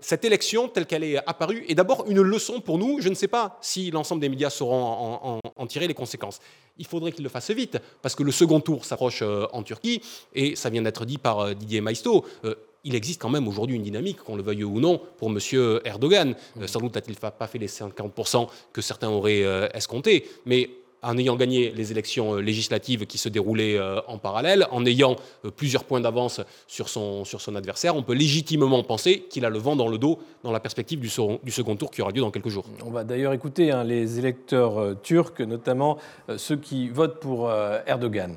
cette 0.00 0.24
élection 0.24 0.68
telle 0.68 0.86
qu'elle 0.86 1.04
est 1.04 1.16
apparue 1.16 1.64
est 1.68 1.74
d'abord 1.74 2.04
une 2.08 2.20
leçon 2.22 2.60
pour 2.60 2.78
nous. 2.78 3.00
Je 3.00 3.08
ne 3.08 3.14
sais 3.14 3.28
pas 3.28 3.58
si 3.60 3.90
l'ensemble 3.90 4.20
des 4.20 4.28
médias 4.28 4.50
seront 4.50 4.84
en, 5.22 5.33
tirer 5.66 5.88
les 5.88 5.94
conséquences. 5.94 6.40
Il 6.78 6.86
faudrait 6.86 7.12
qu'il 7.12 7.24
le 7.24 7.30
fasse 7.30 7.50
vite, 7.50 7.78
parce 8.02 8.14
que 8.14 8.22
le 8.22 8.32
second 8.32 8.60
tour 8.60 8.84
s'approche 8.84 9.22
euh, 9.22 9.46
en 9.52 9.62
Turquie, 9.62 10.00
et 10.34 10.56
ça 10.56 10.70
vient 10.70 10.82
d'être 10.82 11.04
dit 11.04 11.18
par 11.18 11.40
euh, 11.40 11.54
Didier 11.54 11.80
Maisto. 11.80 12.24
Euh, 12.44 12.54
il 12.84 12.94
existe 12.94 13.20
quand 13.20 13.30
même 13.30 13.48
aujourd'hui 13.48 13.76
une 13.76 13.82
dynamique, 13.82 14.18
qu'on 14.18 14.36
le 14.36 14.42
veuille 14.42 14.62
ou 14.62 14.78
non, 14.78 15.00
pour 15.16 15.30
M. 15.30 15.38
Erdogan. 15.86 16.34
sans 16.66 16.80
doute 16.80 16.94
n'a-t-il 16.94 17.16
pas 17.16 17.46
fait 17.46 17.58
les 17.58 17.66
50% 17.66 18.46
que 18.74 18.82
certains 18.82 19.08
auraient 19.08 19.70
escomptés, 19.72 20.28
mais 20.44 20.68
en 21.04 21.18
ayant 21.18 21.36
gagné 21.36 21.70
les 21.70 21.90
élections 21.90 22.34
euh, 22.34 22.40
législatives 22.40 23.06
qui 23.06 23.18
se 23.18 23.28
déroulaient 23.28 23.78
euh, 23.78 24.00
en 24.08 24.18
parallèle, 24.18 24.66
en 24.70 24.84
ayant 24.86 25.16
euh, 25.44 25.50
plusieurs 25.50 25.84
points 25.84 26.00
d'avance 26.00 26.40
sur 26.66 26.88
son, 26.88 27.24
sur 27.24 27.40
son 27.40 27.54
adversaire, 27.54 27.94
on 27.96 28.02
peut 28.02 28.14
légitimement 28.14 28.82
penser 28.82 29.26
qu'il 29.30 29.44
a 29.44 29.50
le 29.50 29.58
vent 29.58 29.76
dans 29.76 29.88
le 29.88 29.98
dos 29.98 30.18
dans 30.42 30.52
la 30.52 30.60
perspective 30.60 30.98
du, 30.98 31.10
du 31.42 31.50
second 31.50 31.76
tour 31.76 31.90
qui 31.90 32.02
aura 32.02 32.10
lieu 32.10 32.20
dans 32.20 32.30
quelques 32.30 32.48
jours. 32.48 32.64
On 32.84 32.90
va 32.90 33.04
d'ailleurs 33.04 33.32
écouter 33.32 33.70
hein, 33.70 33.84
les 33.84 34.18
électeurs 34.18 35.00
turcs, 35.02 35.40
notamment 35.40 35.98
ceux 36.36 36.56
qui 36.56 36.88
votent 36.88 37.20
pour 37.20 37.50
Erdogan. 37.86 38.36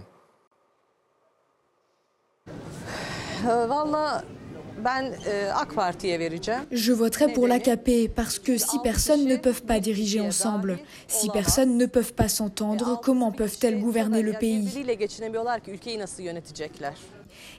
Je 6.71 6.91
voterai 6.91 7.33
pour 7.33 7.47
l'AKP 7.47 8.09
parce 8.13 8.39
que 8.39 8.57
si 8.57 8.79
personne 8.83 9.25
ne 9.25 9.35
peuvent 9.35 9.63
pas 9.63 9.79
diriger 9.79 10.21
ensemble, 10.21 10.79
si 11.07 11.29
personne 11.29 11.77
ne 11.77 11.85
peuvent 11.85 12.13
pas 12.13 12.27
s'entendre, 12.27 12.99
comment 13.03 13.31
peuvent-elles 13.31 13.79
gouverner 13.79 14.21
le 14.21 14.33
pays? 14.33 14.69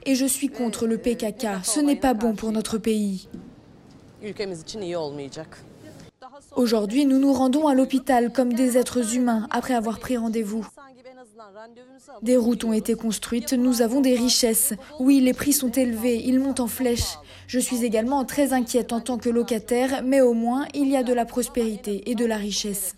Et 0.04 0.14
je 0.14 0.26
suis 0.26 0.48
contre 0.48 0.87
le 0.87 0.98
PKK. 0.98 1.46
Ce 1.64 1.80
n'est 1.80 1.96
pas 1.96 2.14
bon 2.14 2.34
pour 2.34 2.52
notre 2.52 2.78
pays. 2.78 3.28
Aujourd'hui, 6.56 7.04
nous 7.04 7.18
nous 7.18 7.32
rendons 7.32 7.68
à 7.68 7.75
l'hôpital 7.75 8.32
comme 8.32 8.52
des 8.52 8.76
êtres 8.76 9.14
humains 9.14 9.48
après 9.50 9.75
avoir 9.75 9.98
pris 9.98 10.16
rendez-vous. 10.16 10.66
Des 12.22 12.36
routes 12.36 12.64
ont 12.64 12.72
été 12.72 12.94
construites, 12.94 13.52
nous 13.52 13.82
avons 13.82 14.00
des 14.00 14.14
richesses. 14.14 14.74
Oui, 15.00 15.20
les 15.20 15.32
prix 15.32 15.52
sont 15.52 15.70
élevés, 15.70 16.22
ils 16.24 16.40
montent 16.40 16.60
en 16.60 16.66
flèche. 16.66 17.18
Je 17.46 17.58
suis 17.58 17.84
également 17.84 18.24
très 18.24 18.52
inquiète 18.52 18.92
en 18.92 19.00
tant 19.00 19.18
que 19.18 19.28
locataire, 19.28 20.02
mais 20.04 20.20
au 20.20 20.34
moins 20.34 20.66
il 20.74 20.88
y 20.88 20.96
a 20.96 21.02
de 21.02 21.12
la 21.12 21.24
prospérité 21.24 22.10
et 22.10 22.14
de 22.14 22.26
la 22.26 22.36
richesse. 22.36 22.96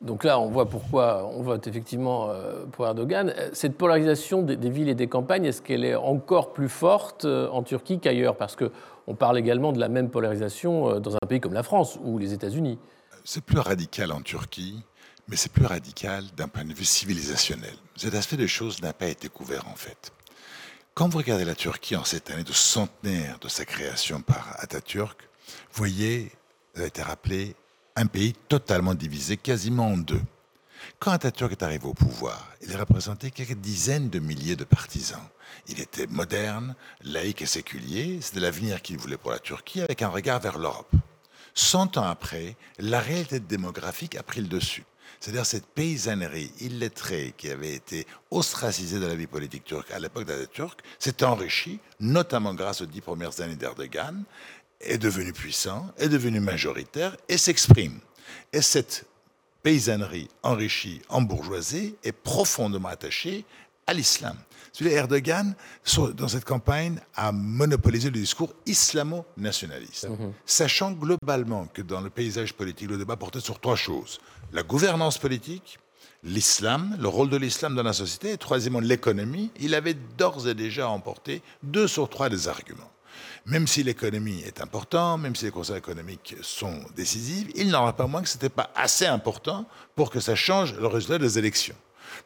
Donc 0.00 0.22
là, 0.24 0.38
on 0.38 0.50
voit 0.50 0.68
pourquoi 0.68 1.30
on 1.34 1.42
vote 1.42 1.66
effectivement 1.66 2.28
euh, 2.28 2.66
pour 2.70 2.86
Erdogan. 2.86 3.32
Cette 3.54 3.74
polarisation 3.74 4.42
des 4.42 4.70
villes 4.70 4.90
et 4.90 4.94
des 4.94 5.06
campagnes, 5.06 5.46
est-ce 5.46 5.62
qu'elle 5.62 5.84
est 5.84 5.94
encore 5.94 6.52
plus 6.52 6.68
forte 6.68 7.24
euh, 7.24 7.48
en 7.48 7.62
Turquie 7.62 8.00
qu'ailleurs? 8.00 8.36
Parce 8.36 8.54
qu'on 8.54 9.14
parle 9.14 9.38
également 9.38 9.72
de 9.72 9.80
la 9.80 9.88
même 9.88 10.10
polarisation 10.10 10.90
euh, 10.90 11.00
dans 11.00 11.14
un 11.14 11.26
pays 11.26 11.40
comme 11.40 11.54
la 11.54 11.62
France 11.62 11.98
ou 12.04 12.18
les 12.18 12.34
États-Unis. 12.34 12.78
C'est 13.24 13.42
plus 13.42 13.60
radical 13.60 14.12
en 14.12 14.20
Turquie 14.20 14.84
mais 15.28 15.36
c'est 15.36 15.52
plus 15.52 15.66
radical 15.66 16.26
d'un 16.36 16.48
point 16.48 16.64
de 16.64 16.74
vue 16.74 16.84
civilisationnel. 16.84 17.74
Cet 17.96 18.14
aspect 18.14 18.36
des 18.36 18.48
choses 18.48 18.82
n'a 18.82 18.92
pas 18.92 19.06
été 19.06 19.28
couvert 19.28 19.68
en 19.68 19.76
fait. 19.76 20.12
Quand 20.94 21.08
vous 21.08 21.18
regardez 21.18 21.44
la 21.44 21.54
Turquie 21.54 21.96
en 21.96 22.04
cette 22.04 22.30
année 22.30 22.44
de 22.44 22.52
centenaire 22.52 23.38
de 23.40 23.48
sa 23.48 23.64
création 23.64 24.20
par 24.20 24.54
Atatürk, 24.60 25.28
vous 25.46 25.78
voyez, 25.78 26.30
ça 26.74 26.82
a 26.82 26.86
été 26.86 27.02
rappelé, 27.02 27.56
un 27.96 28.06
pays 28.06 28.34
totalement 28.48 28.94
divisé, 28.94 29.36
quasiment 29.36 29.88
en 29.88 29.96
deux. 29.96 30.22
Quand 30.98 31.12
Atatürk 31.12 31.52
est 31.52 31.62
arrivé 31.62 31.86
au 31.86 31.94
pouvoir, 31.94 32.48
il 32.62 32.76
représentait 32.76 33.30
quelques 33.30 33.54
dizaines 33.54 34.10
de 34.10 34.18
milliers 34.18 34.56
de 34.56 34.64
partisans. 34.64 35.26
Il 35.66 35.80
était 35.80 36.06
moderne, 36.06 36.74
laïque 37.02 37.42
et 37.42 37.46
séculier, 37.46 38.20
c'était 38.20 38.40
l'avenir 38.40 38.82
qu'il 38.82 38.98
voulait 38.98 39.16
pour 39.16 39.30
la 39.30 39.38
Turquie 39.38 39.80
avec 39.80 40.02
un 40.02 40.08
regard 40.08 40.40
vers 40.40 40.58
l'Europe. 40.58 40.92
Cent 41.54 41.96
ans 41.96 42.04
après, 42.04 42.56
la 42.78 43.00
réalité 43.00 43.40
démographique 43.40 44.16
a 44.16 44.22
pris 44.22 44.40
le 44.40 44.48
dessus. 44.48 44.84
C'est-à-dire 45.20 45.46
cette 45.46 45.66
paysannerie 45.66 46.52
illettrée 46.60 47.34
qui 47.36 47.50
avait 47.50 47.74
été 47.74 48.06
ostracisée 48.30 48.98
de 48.98 49.06
la 49.06 49.14
vie 49.14 49.26
politique 49.26 49.64
turque 49.64 49.90
à 49.90 49.98
l'époque 49.98 50.26
d'Atatürk 50.26 50.80
s'est 50.98 51.24
enrichie, 51.24 51.80
notamment 52.00 52.54
grâce 52.54 52.82
aux 52.82 52.86
dix 52.86 53.00
premières 53.00 53.40
années 53.40 53.56
d'Erdogan, 53.56 54.24
est 54.80 54.98
devenu 54.98 55.32
puissant, 55.32 55.90
est 55.98 56.08
devenu 56.08 56.40
majoritaire 56.40 57.16
et 57.28 57.38
s'exprime. 57.38 57.98
Et 58.52 58.62
cette 58.62 59.06
paysannerie 59.62 60.28
enrichie 60.42 61.00
en 61.08 61.22
bourgeoisie 61.22 61.96
est 62.04 62.12
profondément 62.12 62.88
attachée 62.88 63.44
à 63.86 63.94
l'islam. 63.94 64.36
Erdogan, 64.82 65.54
dans 66.14 66.28
cette 66.28 66.44
campagne, 66.44 66.98
a 67.14 67.30
monopolisé 67.32 68.10
le 68.10 68.18
discours 68.18 68.52
islamo-nationaliste, 68.66 70.08
mhm. 70.08 70.32
sachant 70.44 70.92
globalement 70.92 71.66
que 71.66 71.82
dans 71.82 72.00
le 72.00 72.10
paysage 72.10 72.54
politique, 72.54 72.90
le 72.90 72.98
débat 72.98 73.16
portait 73.16 73.40
sur 73.40 73.60
trois 73.60 73.76
choses. 73.76 74.18
La 74.54 74.62
gouvernance 74.62 75.18
politique, 75.18 75.80
l'islam, 76.22 76.96
le 77.00 77.08
rôle 77.08 77.28
de 77.28 77.36
l'islam 77.36 77.74
dans 77.74 77.82
la 77.82 77.92
société, 77.92 78.30
et 78.30 78.38
troisièmement 78.38 78.78
l'économie. 78.78 79.50
Il 79.58 79.74
avait 79.74 79.96
d'ores 80.16 80.46
et 80.46 80.54
déjà 80.54 80.88
emporté 80.88 81.42
deux 81.64 81.88
sur 81.88 82.08
trois 82.08 82.28
des 82.28 82.46
arguments. 82.46 82.92
Même 83.46 83.66
si 83.66 83.82
l'économie 83.82 84.42
est 84.42 84.60
importante, 84.60 85.22
même 85.22 85.34
si 85.34 85.46
les 85.46 85.50
conseils 85.50 85.78
économiques 85.78 86.36
sont 86.40 86.84
décisifs, 86.94 87.48
il 87.56 87.68
n'en 87.68 87.84
a 87.84 87.92
pas 87.92 88.06
moins 88.06 88.22
que 88.22 88.28
ce 88.28 88.36
n'était 88.36 88.48
pas 88.48 88.70
assez 88.76 89.06
important 89.06 89.66
pour 89.96 90.08
que 90.08 90.20
ça 90.20 90.36
change 90.36 90.72
le 90.74 90.86
résultat 90.86 91.18
des 91.18 91.36
élections. 91.36 91.74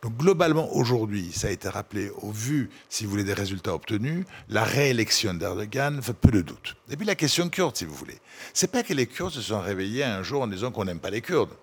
Donc 0.02 0.14
globalement, 0.18 0.70
aujourd'hui, 0.74 1.32
ça 1.32 1.48
a 1.48 1.50
été 1.50 1.70
rappelé 1.70 2.10
au 2.20 2.30
vu, 2.30 2.68
si 2.90 3.06
vous 3.06 3.10
voulez, 3.10 3.24
des 3.24 3.32
résultats 3.32 3.74
obtenus, 3.74 4.26
la 4.50 4.64
réélection 4.64 5.32
d'Erdogan 5.32 6.02
fait 6.02 6.12
peu 6.12 6.30
de 6.30 6.42
doute. 6.42 6.76
Et 6.90 6.96
puis 6.98 7.06
la 7.06 7.14
question 7.14 7.48
kurde, 7.48 7.74
si 7.74 7.86
vous 7.86 7.94
voulez. 7.94 8.18
C'est 8.52 8.70
pas 8.70 8.82
que 8.82 8.92
les 8.92 9.06
Kurdes 9.06 9.32
se 9.32 9.40
sont 9.40 9.62
réveillés 9.62 10.04
un 10.04 10.22
jour 10.22 10.42
en 10.42 10.46
disant 10.46 10.70
qu'on 10.70 10.84
n'aime 10.84 11.00
pas 11.00 11.08
les 11.08 11.22
Kurdes. 11.22 11.56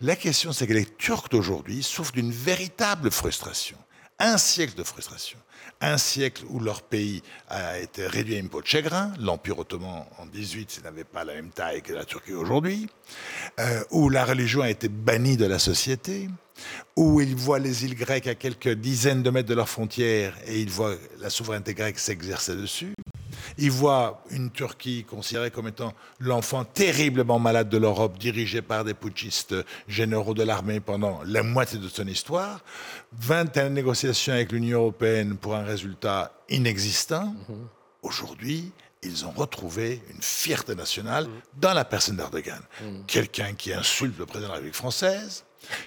La 0.00 0.16
question, 0.16 0.52
c'est 0.52 0.66
que 0.66 0.72
les 0.72 0.84
Turcs 0.84 1.28
d'aujourd'hui 1.30 1.82
souffrent 1.82 2.12
d'une 2.12 2.32
véritable 2.32 3.10
frustration. 3.10 3.78
Un 4.18 4.38
siècle 4.38 4.74
de 4.76 4.82
frustration 4.82 5.38
un 5.80 5.98
siècle 5.98 6.44
où 6.48 6.60
leur 6.60 6.82
pays 6.82 7.22
a 7.48 7.78
été 7.78 8.06
réduit 8.06 8.36
à 8.36 8.38
une 8.38 8.48
peau 8.48 8.62
de 8.62 8.66
chagrin. 8.66 9.12
L'Empire 9.20 9.58
ottoman 9.58 10.04
en 10.18 10.26
18 10.26 10.82
n'avait 10.84 11.04
pas 11.04 11.24
la 11.24 11.34
même 11.34 11.50
taille 11.50 11.82
que 11.82 11.92
la 11.92 12.04
Turquie 12.04 12.32
aujourd'hui, 12.32 12.88
euh, 13.60 13.82
où 13.90 14.08
la 14.08 14.24
religion 14.24 14.62
a 14.62 14.70
été 14.70 14.88
bannie 14.88 15.36
de 15.36 15.46
la 15.46 15.58
société, 15.58 16.28
où 16.96 17.20
ils 17.20 17.36
voient 17.36 17.58
les 17.58 17.84
îles 17.84 17.94
grecques 17.94 18.26
à 18.26 18.34
quelques 18.34 18.72
dizaines 18.72 19.22
de 19.22 19.30
mètres 19.30 19.48
de 19.48 19.54
leurs 19.54 19.68
frontières 19.68 20.34
et 20.46 20.60
ils 20.60 20.70
voient 20.70 20.96
la 21.18 21.30
souveraineté 21.30 21.74
grecque 21.74 21.98
s'exercer 21.98 22.56
dessus. 22.56 22.94
Ils 23.58 23.70
voient 23.70 24.22
une 24.30 24.50
Turquie 24.50 25.04
considérée 25.04 25.50
comme 25.50 25.68
étant 25.68 25.94
l'enfant 26.20 26.64
terriblement 26.64 27.38
malade 27.38 27.68
de 27.68 27.78
l'Europe, 27.78 28.18
dirigé 28.18 28.62
par 28.62 28.84
des 28.84 28.94
putschistes 28.94 29.54
généraux 29.88 30.34
de 30.34 30.42
l'armée 30.42 30.80
pendant 30.80 31.20
la 31.24 31.42
moitié 31.42 31.78
de 31.78 31.88
son 31.88 32.06
histoire. 32.06 32.60
21 33.18 33.70
négociations 33.70 34.34
avec 34.34 34.52
l'Union 34.52 34.80
européenne 34.80 35.36
pour 35.36 35.54
un 35.54 35.64
résultat 35.64 36.32
inexistant. 36.48 37.34
Aujourd'hui, 38.02 38.72
ils 39.02 39.24
ont 39.24 39.30
retrouvé 39.30 40.02
une 40.10 40.22
fierté 40.22 40.74
nationale 40.74 41.28
dans 41.58 41.72
la 41.72 41.84
personne 41.84 42.16
d'Erdogan. 42.16 42.60
Quelqu'un 43.06 43.54
qui 43.54 43.72
insulte 43.72 44.18
le 44.18 44.26
président 44.26 44.48
de 44.48 44.52
la 44.52 44.54
République 44.56 44.74
française, 44.76 45.44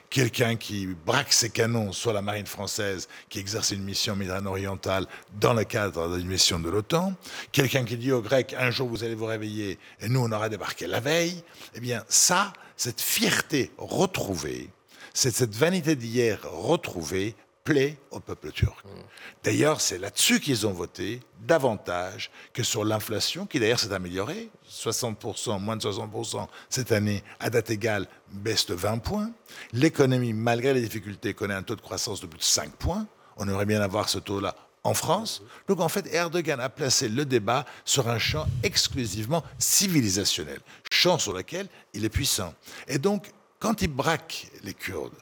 quelqu'un 0.10 0.56
qui 0.56 0.88
braque 0.88 1.34
ses 1.34 1.50
canons 1.50 1.92
sur 1.92 2.14
la 2.14 2.22
marine 2.22 2.46
française 2.46 3.08
qui 3.30 3.40
exerce 3.40 3.72
une 3.72 3.84
mission 3.84 4.16
méditerranéenne-orientale 4.16 5.06
dans 5.40 5.54
le 5.54 5.64
cadre 5.64 6.18
d'une 6.18 6.28
mission 6.28 6.60
de 6.60 6.70
l'OTAN, 6.70 7.14
quelqu'un 7.52 7.86
qui 7.86 7.98
dit 7.98 8.12
aux 8.12 8.22
Grecs 8.22 8.56
un 8.58 8.72
jour 8.72 8.88
vous 8.88 9.04
allez 9.04 9.16
vous 9.16 9.26
réveiller 9.26 9.78
et 10.02 10.10
nous 10.10 10.22
on 10.22 10.32
aura 10.32 10.50
débarqué 10.50 10.88
la 10.88 11.00
veille, 11.00 11.44
eh 11.76 11.80
bien 11.80 12.04
ça, 12.08 12.54
cette 12.78 13.02
fierté 13.02 13.72
retrouvée, 13.78 14.70
cette 15.14 15.56
vanité 15.56 15.96
d'hier 15.96 16.40
retrouvée 16.44 17.36
plaît 17.70 17.98
au 18.10 18.20
peuple 18.20 18.52
turc. 18.52 18.84
D'ailleurs, 19.44 19.80
c'est 19.80 20.00
là-dessus 20.00 20.40
qu'ils 20.40 20.66
ont 20.66 20.74
voté 20.74 21.20
davantage 21.46 22.32
que 22.52 22.64
sur 22.64 22.84
l'inflation, 22.84 23.46
qui 23.46 23.60
d'ailleurs 23.60 23.80
s'est 23.80 23.94
améliorée. 23.94 24.50
60%, 24.68 25.62
moins 25.62 25.78
de 25.78 25.84
60% 25.84 26.48
cette 26.68 26.92
année, 26.92 27.24
à 27.40 27.52
date 27.52 27.70
égale, 27.70 28.08
baisse 28.32 28.66
de 28.66 28.74
20 28.74 28.98
points. 28.98 29.30
L'économie, 29.72 30.34
malgré 30.34 30.74
les 30.74 30.82
difficultés, 30.82 31.36
connaît 31.36 31.54
un 31.54 31.62
taux 31.62 31.76
de 31.76 31.82
croissance 31.82 32.22
de 32.22 32.26
plus 32.26 32.40
de 32.40 32.44
5 32.44 32.72
points. 32.72 33.06
On 33.38 33.48
aimerait 33.48 33.68
bien 33.68 33.82
avoir 33.82 34.10
ce 34.10 34.18
taux-là 34.18 34.56
en 34.84 34.96
France. 34.96 35.44
Donc 35.68 35.80
en 35.80 35.90
fait, 35.90 36.12
Erdogan 36.12 36.60
a 36.60 36.70
placé 36.70 37.08
le 37.08 37.24
débat 37.24 37.66
sur 37.86 38.10
un 38.10 38.18
champ 38.18 38.48
exclusivement 38.64 39.44
civilisationnel, 39.60 40.60
champ 40.92 41.20
sur 41.20 41.34
lequel 41.34 41.68
il 41.94 42.04
est 42.04 42.10
puissant. 42.10 42.56
Et 42.88 42.98
donc, 42.98 43.32
quand 43.60 43.84
il 43.84 43.90
braque 43.90 44.48
les 44.64 44.74
Kurdes, 44.74 45.14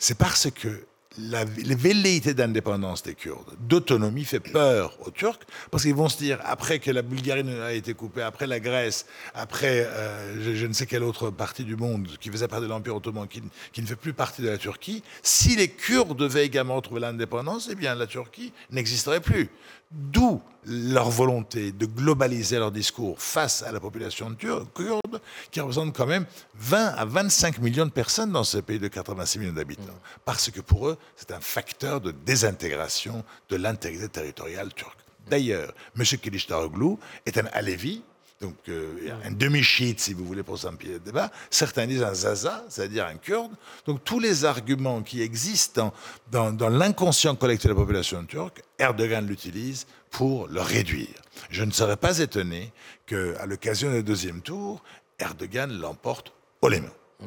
c'est 0.00 0.18
parce 0.18 0.50
que 0.50 0.84
la, 1.18 1.44
velléité 1.44 2.34
d'indépendance 2.34 3.02
des 3.02 3.14
Kurdes, 3.14 3.56
d'autonomie, 3.60 4.24
fait 4.24 4.40
peur 4.40 4.96
aux 5.06 5.10
Turcs, 5.10 5.40
parce 5.70 5.82
qu'ils 5.82 5.94
vont 5.94 6.08
se 6.08 6.18
dire, 6.18 6.38
après 6.44 6.78
que 6.78 6.90
la 6.90 7.02
Bulgarie 7.02 7.44
a 7.60 7.72
été 7.72 7.94
coupée, 7.94 8.22
après 8.22 8.46
la 8.46 8.60
Grèce, 8.60 9.06
après 9.34 9.86
euh, 9.86 10.54
je, 10.54 10.66
ne 10.66 10.72
sais 10.72 10.86
quelle 10.86 11.02
autre 11.02 11.30
partie 11.30 11.64
du 11.64 11.76
monde 11.76 12.08
qui 12.20 12.30
faisait 12.30 12.48
partie 12.48 12.64
de 12.64 12.70
l'Empire 12.70 12.96
ottoman, 12.96 13.26
qui, 13.28 13.42
qui, 13.72 13.82
ne 13.82 13.86
fait 13.86 13.96
plus 13.96 14.12
partie 14.12 14.42
de 14.42 14.48
la 14.48 14.58
Turquie, 14.58 15.02
si 15.22 15.56
les 15.56 15.68
Kurdes 15.68 16.16
devaient 16.16 16.46
également 16.46 16.80
trouver 16.80 17.00
l'indépendance, 17.00 17.68
eh 17.70 17.74
bien 17.74 17.94
la 17.94 18.06
Turquie 18.06 18.52
n'existerait 18.70 19.20
plus. 19.20 19.50
D'où 19.90 20.42
leur 20.66 21.10
volonté 21.10 21.70
de 21.70 21.86
globaliser 21.86 22.58
leur 22.58 22.72
discours 22.72 23.20
face 23.20 23.62
à 23.62 23.70
la 23.70 23.78
population 23.78 24.34
kurde, 24.34 25.20
qui 25.50 25.60
représente 25.60 25.96
quand 25.96 26.06
même 26.06 26.26
20 26.56 26.86
à 26.88 27.04
25 27.04 27.58
millions 27.58 27.86
de 27.86 27.92
personnes 27.92 28.32
dans 28.32 28.42
ce 28.42 28.58
pays 28.58 28.80
de 28.80 28.88
86 28.88 29.38
millions 29.38 29.52
d'habitants. 29.52 30.00
Parce 30.24 30.50
que 30.50 30.60
pour 30.60 30.88
eux, 30.88 30.98
c'est 31.14 31.30
un 31.30 31.40
facteur 31.40 32.00
de 32.00 32.10
désintégration 32.10 33.24
de 33.48 33.56
l'intégrité 33.56 34.08
territoriale 34.08 34.74
turque. 34.74 34.98
D'ailleurs, 35.28 35.72
M. 35.96 36.04
Kilicdaroglu 36.04 36.96
est 37.24 37.38
un 37.38 37.46
Alevi, 37.52 38.02
donc 38.40 38.54
euh, 38.68 39.10
un 39.24 39.30
demi-chiite, 39.30 39.98
si 40.00 40.12
vous 40.12 40.24
voulez, 40.24 40.42
pour 40.42 40.58
s'empirer 40.58 40.94
le 40.94 40.98
débat. 41.00 41.30
Certains 41.50 41.86
disent 41.86 42.02
un 42.02 42.12
zaza, 42.12 42.64
c'est-à-dire 42.68 43.06
un 43.06 43.16
kurde. 43.16 43.52
Donc 43.86 44.04
tous 44.04 44.20
les 44.20 44.44
arguments 44.44 45.02
qui 45.02 45.22
existent 45.22 45.92
dans, 46.30 46.52
dans 46.52 46.68
l'inconscient 46.68 47.34
collectif 47.34 47.70
de 47.70 47.74
la 47.74 47.80
population 47.80 48.24
turque, 48.24 48.62
Erdogan 48.78 49.26
l'utilise 49.26 49.86
pour 50.10 50.48
le 50.48 50.60
réduire. 50.60 51.22
Je 51.50 51.64
ne 51.64 51.70
serais 51.70 51.96
pas 51.96 52.18
étonné 52.18 52.72
qu'à 53.06 53.46
l'occasion 53.46 53.90
du 53.90 54.02
deuxième 54.02 54.42
tour, 54.42 54.82
Erdogan 55.18 55.72
l'emporte 55.72 56.32
haut 56.60 56.68
les 56.68 56.80
mains. 56.80 56.88
Mmh. 57.20 57.26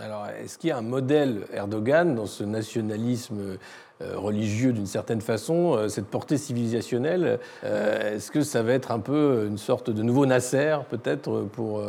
Alors, 0.00 0.26
est-ce 0.28 0.56
qu'il 0.56 0.68
y 0.68 0.72
a 0.72 0.78
un 0.78 0.82
modèle 0.82 1.46
Erdogan 1.52 2.14
dans 2.14 2.26
ce 2.26 2.44
nationalisme 2.44 3.58
religieux 4.00 4.72
d'une 4.72 4.86
certaine 4.86 5.20
façon, 5.20 5.74
euh, 5.74 5.88
cette 5.88 6.06
portée 6.06 6.38
civilisationnelle 6.38 7.38
euh, 7.64 8.16
Est-ce 8.16 8.30
que 8.30 8.42
ça 8.42 8.62
va 8.62 8.72
être 8.72 8.92
un 8.92 9.00
peu 9.00 9.46
une 9.46 9.58
sorte 9.58 9.90
de 9.90 10.02
nouveau 10.02 10.26
Nasser, 10.26 10.76
peut-être, 10.88 11.48
pour, 11.52 11.82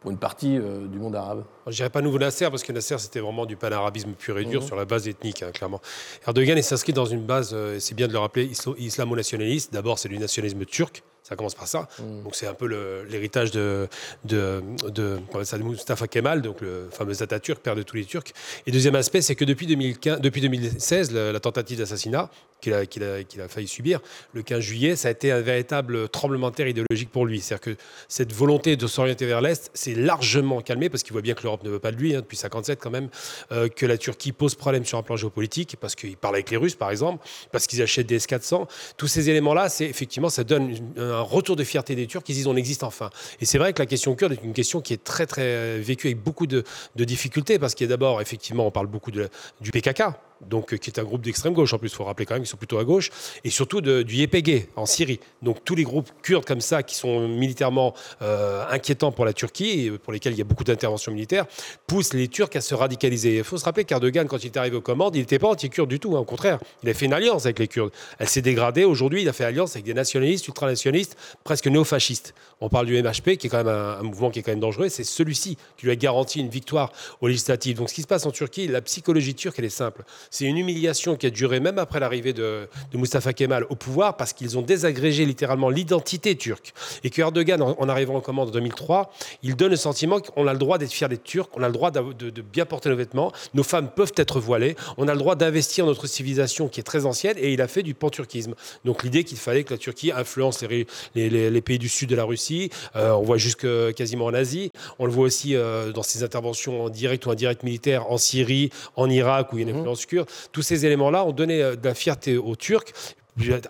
pour 0.00 0.10
une 0.10 0.18
partie 0.18 0.58
du 0.58 0.98
monde 0.98 1.16
arabe? 1.16 1.44
Je 1.66 1.76
dirais 1.76 1.90
pas 1.90 2.02
nouveau 2.02 2.18
Nasser, 2.18 2.48
parce 2.50 2.62
que 2.62 2.72
Nasser, 2.72 2.98
c'était 2.98 3.20
vraiment 3.20 3.46
du 3.46 3.56
panarabisme 3.56 4.12
pur 4.12 4.38
et 4.38 4.44
dur 4.44 4.60
mhm. 4.60 4.66
sur 4.66 4.76
la 4.76 4.84
base 4.84 5.08
ethnique, 5.08 5.42
hein, 5.42 5.50
clairement. 5.52 5.80
Erdogan 6.26 6.60
s'inscrit 6.62 6.92
dans 6.92 7.06
une 7.06 7.24
base, 7.24 7.56
c'est 7.78 7.94
bien 7.94 8.08
de 8.08 8.12
le 8.12 8.18
rappeler, 8.18 8.50
islamo-nationaliste. 8.78 9.72
D'abord, 9.72 9.98
c'est 9.98 10.08
du 10.08 10.18
nationalisme 10.18 10.64
turc. 10.64 11.02
Ça 11.28 11.36
commence 11.36 11.54
par 11.54 11.68
ça. 11.68 11.88
Mm. 11.98 12.22
Donc 12.22 12.34
c'est 12.34 12.46
un 12.46 12.54
peu 12.54 12.66
l'héritage 13.08 13.50
de, 13.50 13.86
de, 14.24 14.62
de, 14.88 15.18
Mustafa 15.62 16.08
Kemal, 16.08 16.40
donc 16.40 16.62
le 16.62 16.88
fameux 16.90 17.22
Atatürk, 17.22 17.60
père 17.60 17.76
de 17.76 17.82
tous 17.82 17.96
les 17.96 18.06
Turcs. 18.06 18.32
Et 18.66 18.70
deuxième 18.70 18.94
aspect, 18.94 19.20
c'est 19.20 19.34
que 19.34 19.44
depuis, 19.44 19.66
2015, 19.66 20.20
depuis 20.22 20.40
2016, 20.40 21.12
la, 21.12 21.38
tentative 21.40 21.78
d'assassinat 21.78 22.30
qu'il 22.60 22.72
a, 22.72 23.48
failli 23.48 23.68
subir, 23.68 24.00
le 24.32 24.42
15 24.42 24.60
juillet, 24.60 24.96
ça 24.96 25.08
a 25.08 25.10
été 25.10 25.32
un 25.32 25.40
véritable 25.40 26.08
tremblement 26.08 26.50
de 26.50 26.54
terre 26.54 26.68
idéologique 26.68 27.10
pour 27.10 27.26
lui. 27.26 27.40
C'est-à-dire 27.40 27.74
que 27.74 27.82
cette 28.08 28.32
volonté 28.32 28.76
de 28.76 28.86
s'orienter 28.86 29.26
vers 29.26 29.40
l'Est 29.40 29.70
s'est 29.74 29.94
largement 29.94 30.60
calmée, 30.60 30.88
parce 30.88 31.02
qu'il 31.02 31.12
voit 31.12 31.22
bien 31.22 31.34
que 31.34 31.42
l'Europe 31.42 31.62
ne 31.64 31.70
veut 31.70 31.78
pas 31.78 31.92
de 31.92 31.96
lui, 31.96 32.14
hein, 32.14 32.20
depuis 32.20 32.36
57 32.36 32.78
quand 32.80 32.90
même, 32.90 33.08
euh, 33.52 33.68
que 33.68 33.86
la 33.86 33.98
Turquie 33.98 34.32
pose 34.32 34.54
problème 34.54 34.84
sur 34.84 34.98
un 34.98 35.02
plan 35.02 35.16
géopolitique, 35.16 35.76
parce 35.80 35.94
qu'il 35.94 36.16
parle 36.16 36.36
avec 36.36 36.50
les 36.50 36.56
Russes, 36.56 36.74
par 36.74 36.90
exemple, 36.90 37.24
parce 37.52 37.66
qu'ils 37.66 37.82
achètent 37.82 38.06
des 38.06 38.16
S-400. 38.16 38.66
Tous 38.96 39.06
ces 39.06 39.30
éléments-là, 39.30 39.68
c'est 39.68 39.86
effectivement, 39.86 40.28
ça 40.28 40.44
donne 40.44 40.74
un 40.96 41.20
retour 41.20 41.56
de 41.56 41.64
fierté 41.64 41.94
des 41.94 42.06
Turcs. 42.06 42.22
Ils 42.28 42.34
disent 42.34 42.46
on 42.46 42.56
existe 42.56 42.84
enfin. 42.84 43.10
Et 43.40 43.44
c'est 43.44 43.58
vrai 43.58 43.72
que 43.72 43.80
la 43.80 43.86
question 43.86 44.14
kurde 44.14 44.32
est 44.32 44.42
une 44.42 44.52
question 44.52 44.80
qui 44.80 44.92
est 44.92 45.04
très 45.04 45.26
très 45.26 45.42
euh, 45.42 45.80
vécue 45.80 46.08
avec 46.08 46.22
beaucoup 46.22 46.46
de, 46.46 46.64
difficultés 46.96 47.58
parce 47.58 47.74
qu'il 47.74 47.86
y 47.86 47.88
a 47.88 47.90
d'abord 47.90 48.20
effectivement 48.20 48.66
on 48.66 48.70
parle 48.70 48.86
beaucoup 48.86 49.10
du 49.10 49.70
PKK 49.70 50.02
donc, 50.46 50.72
euh, 50.72 50.76
qui 50.76 50.90
est 50.90 50.98
un 50.98 51.04
groupe 51.04 51.22
d'extrême 51.22 51.52
gauche. 51.52 51.72
En 51.72 51.78
plus, 51.78 51.88
il 51.88 51.94
faut 51.94 52.04
rappeler 52.04 52.26
quand 52.26 52.34
même 52.34 52.42
qu'ils 52.42 52.50
sont 52.50 52.56
plutôt 52.56 52.78
à 52.78 52.84
gauche, 52.84 53.10
et 53.44 53.50
surtout 53.50 53.80
de, 53.80 54.02
du 54.02 54.16
YPG 54.16 54.68
en 54.76 54.86
Syrie. 54.86 55.20
Donc, 55.42 55.64
tous 55.64 55.74
les 55.74 55.82
groupes 55.82 56.10
kurdes 56.22 56.44
comme 56.44 56.60
ça, 56.60 56.82
qui 56.82 56.94
sont 56.94 57.28
militairement 57.28 57.94
euh, 58.22 58.64
inquiétants 58.70 59.12
pour 59.12 59.24
la 59.24 59.32
Turquie, 59.32 59.86
et 59.86 59.90
pour 59.90 60.12
lesquels 60.12 60.32
il 60.32 60.38
y 60.38 60.42
a 60.42 60.44
beaucoup 60.44 60.64
d'interventions 60.64 61.12
militaires, 61.12 61.46
poussent 61.86 62.14
les 62.14 62.28
Turcs 62.28 62.54
à 62.54 62.60
se 62.60 62.74
radicaliser. 62.74 63.38
Il 63.38 63.44
faut 63.44 63.58
se 63.58 63.64
rappeler 63.64 63.84
qu'Erdogan, 63.84 64.26
quand 64.26 64.42
il 64.42 64.46
est 64.46 64.56
arrivé 64.56 64.76
aux 64.76 64.80
commandes, 64.80 65.16
il 65.16 65.20
n'était 65.20 65.38
pas 65.38 65.48
anti-kurde 65.48 65.88
du 65.88 66.00
tout. 66.00 66.16
Hein. 66.16 66.20
Au 66.20 66.24
contraire, 66.24 66.58
il 66.82 66.88
a 66.88 66.94
fait 66.94 67.06
une 67.06 67.12
alliance 67.12 67.44
avec 67.46 67.58
les 67.58 67.68
Kurdes. 67.68 67.92
Elle 68.18 68.28
s'est 68.28 68.42
dégradée. 68.42 68.84
Aujourd'hui, 68.84 69.22
il 69.22 69.28
a 69.28 69.32
fait 69.32 69.44
alliance 69.44 69.72
avec 69.72 69.84
des 69.84 69.94
nationalistes, 69.94 70.46
ultranationalistes, 70.46 71.16
presque 71.44 71.66
néofascistes. 71.66 72.34
On 72.60 72.68
parle 72.68 72.86
du 72.86 73.00
MHP, 73.00 73.36
qui 73.36 73.46
est 73.46 73.50
quand 73.50 73.58
même 73.58 73.68
un, 73.68 73.98
un 73.98 74.02
mouvement 74.02 74.30
qui 74.30 74.40
est 74.40 74.42
quand 74.42 74.52
même 74.52 74.60
dangereux. 74.60 74.88
C'est 74.88 75.04
celui-ci 75.04 75.56
qui 75.76 75.86
lui 75.86 75.92
a 75.92 75.96
garanti 75.96 76.40
une 76.40 76.48
victoire 76.48 76.92
aux 77.20 77.28
législatives. 77.28 77.76
Donc, 77.76 77.88
ce 77.90 77.94
qui 77.94 78.02
se 78.02 78.06
passe 78.06 78.26
en 78.26 78.30
Turquie, 78.30 78.66
la 78.68 78.80
psychologie 78.80 79.34
turque, 79.34 79.58
elle 79.58 79.64
est 79.64 79.70
simple 79.70 80.04
C'est 80.30 80.44
une 80.44 80.58
humiliation 80.58 81.16
qui 81.16 81.26
a 81.26 81.30
duré 81.30 81.60
même 81.60 81.78
après 81.78 82.00
l'arrivée 82.00 82.32
de, 82.32 82.68
de 82.92 82.98
Mustafa 82.98 83.32
Kemal 83.32 83.64
au 83.70 83.74
pouvoir 83.74 84.16
parce 84.16 84.32
qu'ils 84.32 84.58
ont 84.58 84.62
désagrégé 84.62 85.24
littéralement 85.24 85.70
l'identité 85.70 86.36
turque. 86.36 86.72
Et 87.04 87.10
que 87.10 87.20
Erdogan, 87.20 87.62
en, 87.62 87.88
arrivant 87.88 88.16
en 88.16 88.20
commande 88.20 88.48
en 88.48 88.52
2003, 88.52 89.12
il 89.42 89.56
donne 89.56 89.70
le 89.70 89.76
sentiment 89.76 90.20
qu'on 90.20 90.46
a 90.46 90.52
le 90.52 90.58
droit 90.58 90.78
d'être 90.78 90.92
fier 90.92 91.08
d'être 91.08 91.24
turc, 91.24 91.50
on 91.56 91.62
a 91.62 91.66
le 91.66 91.72
droit 91.72 91.90
de, 91.90 92.30
de, 92.30 92.42
bien 92.42 92.66
porter 92.66 92.88
nos 92.88 92.96
vêtements, 92.96 93.32
nos 93.54 93.62
femmes 93.62 93.90
peuvent 93.94 94.12
être 94.16 94.40
voilées, 94.40 94.76
on 94.96 95.08
a 95.08 95.12
le 95.12 95.18
droit 95.18 95.34
d'investir 95.34 95.86
notre 95.86 96.06
civilisation 96.06 96.68
qui 96.68 96.80
est 96.80 96.84
très 96.84 97.06
ancienne 97.06 97.36
et 97.38 97.52
il 97.52 97.60
a 97.60 97.68
fait 97.68 97.82
du 97.82 97.94
panturquisme. 97.94 98.54
Donc 98.84 99.02
l'idée 99.02 99.24
qu'il 99.24 99.38
fallait 99.38 99.64
que 99.64 99.74
la 99.74 99.78
Turquie 99.78 100.12
influence 100.12 100.62
les, 100.62 100.86
les, 101.14 101.50
les, 101.50 101.60
pays 101.60 101.78
du 101.78 101.88
sud 101.88 102.08
de 102.08 102.16
la 102.16 102.24
Russie, 102.24 102.70
euh, 102.96 103.12
on 103.12 103.22
voit 103.22 103.38
jusque 103.38 103.66
quasiment 103.94 104.26
en 104.26 104.34
Asie, 104.34 104.70
on 104.98 105.06
le 105.06 105.12
voit 105.12 105.24
aussi 105.24 105.54
euh, 105.54 105.92
dans 105.92 106.02
ses 106.02 106.22
interventions 106.22 106.84
en 106.84 106.88
direct 106.88 107.26
ou 107.26 107.30
indirectes 107.30 107.62
militaires 107.62 108.10
en 108.10 108.18
Syrie, 108.18 108.70
en 108.96 109.08
Irak 109.10 109.52
où 109.52 109.58
il 109.58 109.64
y 109.64 109.66
a 109.66 109.68
une 109.68 109.74
mhm. 109.74 109.80
influence 109.80 110.06
Tous 110.52 110.62
ces 110.62 110.86
éléments-là 110.86 111.24
ont 111.24 111.32
donné 111.32 111.62
euh, 111.62 111.76
de 111.76 111.86
la 111.86 111.94
fierté 111.94 112.36
aux 112.36 112.56
Turcs. 112.56 112.92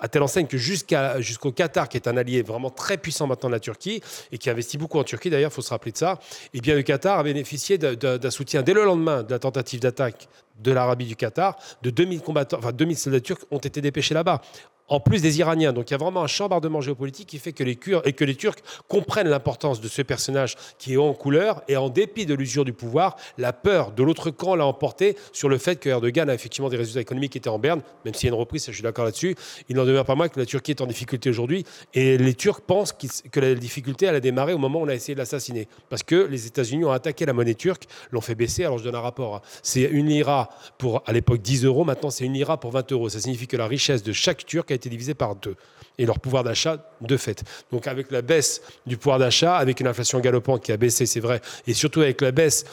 À 0.00 0.08
telle 0.08 0.22
enseigne 0.22 0.46
que 0.46 0.56
jusqu'au 0.56 1.52
Qatar, 1.52 1.90
qui 1.90 1.98
est 1.98 2.08
un 2.08 2.16
allié 2.16 2.40
vraiment 2.40 2.70
très 2.70 2.96
puissant 2.96 3.26
maintenant 3.26 3.50
de 3.50 3.54
la 3.54 3.60
Turquie, 3.60 4.00
et 4.32 4.38
qui 4.38 4.48
investit 4.48 4.78
beaucoup 4.78 4.98
en 4.98 5.04
Turquie 5.04 5.28
d'ailleurs, 5.28 5.50
il 5.50 5.54
faut 5.54 5.60
se 5.60 5.68
rappeler 5.68 5.92
de 5.92 5.98
ça, 5.98 6.18
et 6.22 6.48
eh 6.54 6.60
bien 6.62 6.74
le 6.74 6.80
Qatar 6.80 7.18
a 7.18 7.22
bénéficié 7.22 7.76
d'un 7.76 8.30
soutien 8.30 8.62
dès 8.62 8.72
le 8.72 8.84
lendemain 8.84 9.22
de 9.24 9.30
la 9.30 9.38
tentative 9.38 9.80
d'attaque 9.80 10.30
de 10.58 10.72
l'Arabie 10.72 11.04
du 11.04 11.16
Qatar, 11.16 11.58
de 11.82 11.90
2000 11.90 12.22
combattants, 12.22 12.56
enfin 12.58 12.72
2000 12.72 12.96
soldats 12.96 13.20
turcs 13.20 13.44
ont 13.50 13.58
été 13.58 13.82
dépêchés 13.82 14.14
là-bas 14.14 14.40
en 14.88 15.00
plus 15.00 15.22
des 15.22 15.38
Iraniens. 15.38 15.72
Donc 15.72 15.90
il 15.90 15.92
y 15.92 15.94
a 15.94 15.98
vraiment 15.98 16.22
un 16.22 16.26
chambardement 16.26 16.80
géopolitique 16.80 17.28
qui 17.28 17.38
fait 17.38 17.52
que 17.52 17.64
les, 17.64 17.76
Kurdes 17.76 18.06
et 18.06 18.12
que 18.12 18.24
les 18.24 18.34
Turcs 18.34 18.58
comprennent 18.88 19.28
l'importance 19.28 19.80
de 19.80 19.88
ce 19.88 20.02
personnage 20.02 20.56
qui 20.78 20.94
est 20.94 20.96
en 20.96 21.14
couleur 21.14 21.62
et 21.68 21.76
en 21.76 21.88
dépit 21.88 22.26
de 22.26 22.34
l'usure 22.34 22.64
du 22.64 22.72
pouvoir, 22.72 23.16
la 23.36 23.52
peur 23.52 23.92
de 23.92 24.02
l'autre 24.02 24.30
camp 24.30 24.54
l'a 24.54 24.66
emporté 24.66 25.16
sur 25.32 25.48
le 25.48 25.58
fait 25.58 25.76
que 25.76 25.88
Erdogan 25.88 26.28
a 26.30 26.34
effectivement 26.34 26.68
des 26.68 26.76
résultats 26.76 27.00
économiques 27.00 27.32
qui 27.32 27.38
étaient 27.38 27.48
en 27.48 27.58
berne, 27.58 27.82
même 28.04 28.14
s'il 28.14 28.28
y 28.28 28.30
a 28.30 28.34
une 28.34 28.40
reprise, 28.40 28.66
je 28.66 28.72
suis 28.72 28.82
d'accord 28.82 29.04
là-dessus. 29.04 29.36
Il 29.68 29.76
n'en 29.76 29.84
demeure 29.84 30.04
pas 30.04 30.14
moins 30.14 30.28
que 30.28 30.38
la 30.38 30.46
Turquie 30.46 30.72
est 30.72 30.80
en 30.80 30.86
difficulté 30.86 31.30
aujourd'hui 31.30 31.64
et 31.94 32.18
les 32.18 32.34
Turcs 32.34 32.60
pensent 32.60 32.92
que 32.92 33.40
la 33.40 33.54
difficulté 33.54 34.06
elle 34.06 34.14
a 34.14 34.20
démarré 34.20 34.52
au 34.52 34.58
moment 34.58 34.80
où 34.80 34.84
on 34.84 34.88
a 34.88 34.94
essayé 34.94 35.14
de 35.14 35.18
l'assassiner 35.18 35.68
parce 35.88 36.02
que 36.02 36.26
les 36.26 36.46
États-Unis 36.46 36.84
ont 36.84 36.90
attaqué 36.90 37.26
la 37.26 37.32
monnaie 37.32 37.54
turque, 37.54 37.84
l'ont 38.10 38.20
fait 38.20 38.34
baisser. 38.34 38.64
Alors 38.64 38.78
je 38.78 38.84
donne 38.84 38.94
un 38.94 39.00
rapport. 39.00 39.36
Hein. 39.36 39.40
C'est 39.62 39.82
une 39.82 40.06
lira 40.06 40.48
pour 40.78 41.02
à 41.06 41.12
l'époque 41.12 41.42
10 41.42 41.64
euros, 41.64 41.84
maintenant 41.84 42.10
c'est 42.10 42.24
une 42.24 42.34
lira 42.34 42.58
pour 42.58 42.70
20 42.70 42.92
euros. 42.92 43.08
Ça 43.08 43.20
signifie 43.20 43.46
que 43.46 43.56
la 43.56 43.66
richesse 43.66 44.02
de 44.02 44.12
chaque 44.12 44.46
Turc 44.46 44.70
a 44.70 44.77
été 44.78 44.88
divisé 44.88 45.14
par 45.14 45.36
deux. 45.36 45.56
Et 45.98 46.06
leur 46.06 46.20
pouvoir 46.20 46.44
d'achat, 46.44 46.92
de 47.00 47.16
fait. 47.16 47.42
Donc 47.72 47.86
avec 47.86 48.10
la 48.10 48.22
baisse 48.22 48.62
du 48.86 48.96
pouvoir 48.96 49.18
d'achat, 49.18 49.56
avec 49.56 49.80
une 49.80 49.86
inflation 49.88 50.20
galopante 50.20 50.62
qui 50.62 50.72
a 50.72 50.76
baissé, 50.76 51.06
c'est 51.06 51.20
vrai, 51.20 51.40
et 51.66 51.74
surtout 51.74 52.00
avec 52.00 52.20
la 52.20 52.30
baisse 52.30 52.64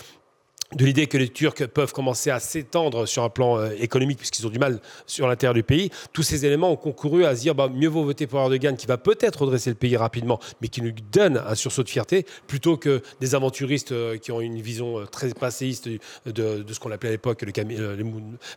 de 0.73 0.83
l'idée 0.83 1.05
que 1.05 1.17
les 1.17 1.29
Turcs 1.29 1.67
peuvent 1.73 1.93
commencer 1.93 2.31
à 2.31 2.39
s'étendre 2.39 3.05
sur 3.05 3.23
un 3.23 3.29
plan 3.29 3.59
euh, 3.59 3.69
économique, 3.79 4.17
puisqu'ils 4.17 4.47
ont 4.47 4.49
du 4.49 4.57
mal 4.57 4.81
sur 5.05 5.27
l'intérieur 5.27 5.53
du 5.53 5.63
pays, 5.63 5.91
tous 6.11 6.23
ces 6.23 6.45
éléments 6.45 6.71
ont 6.71 6.75
concouru 6.75 7.23
à 7.25 7.35
se 7.35 7.41
dire 7.41 7.53
bah, 7.53 7.69
mieux 7.71 7.87
vaut 7.87 8.03
voter 8.03 8.25
pour 8.25 8.39
Erdogan, 8.39 8.75
qui 8.75 8.87
va 8.87 8.97
peut-être 8.97 9.43
redresser 9.43 9.69
le 9.69 9.75
pays 9.75 9.95
rapidement, 9.95 10.39
mais 10.61 10.67
qui 10.67 10.81
nous 10.81 10.91
donne 11.11 11.37
un 11.37 11.55
sursaut 11.55 11.83
de 11.83 11.89
fierté, 11.89 12.25
plutôt 12.47 12.77
que 12.77 13.01
des 13.21 13.35
aventuristes 13.35 13.91
euh, 13.91 14.17
qui 14.17 14.31
ont 14.31 14.41
une 14.41 14.59
vision 14.59 14.99
euh, 14.99 15.05
très 15.05 15.29
passéiste 15.29 15.87
de, 16.25 16.65
ce 16.67 16.79
qu'on 16.79 16.91
appelait 16.91 17.09
à 17.09 17.13
l'époque 17.13 17.43
les, 17.43 17.53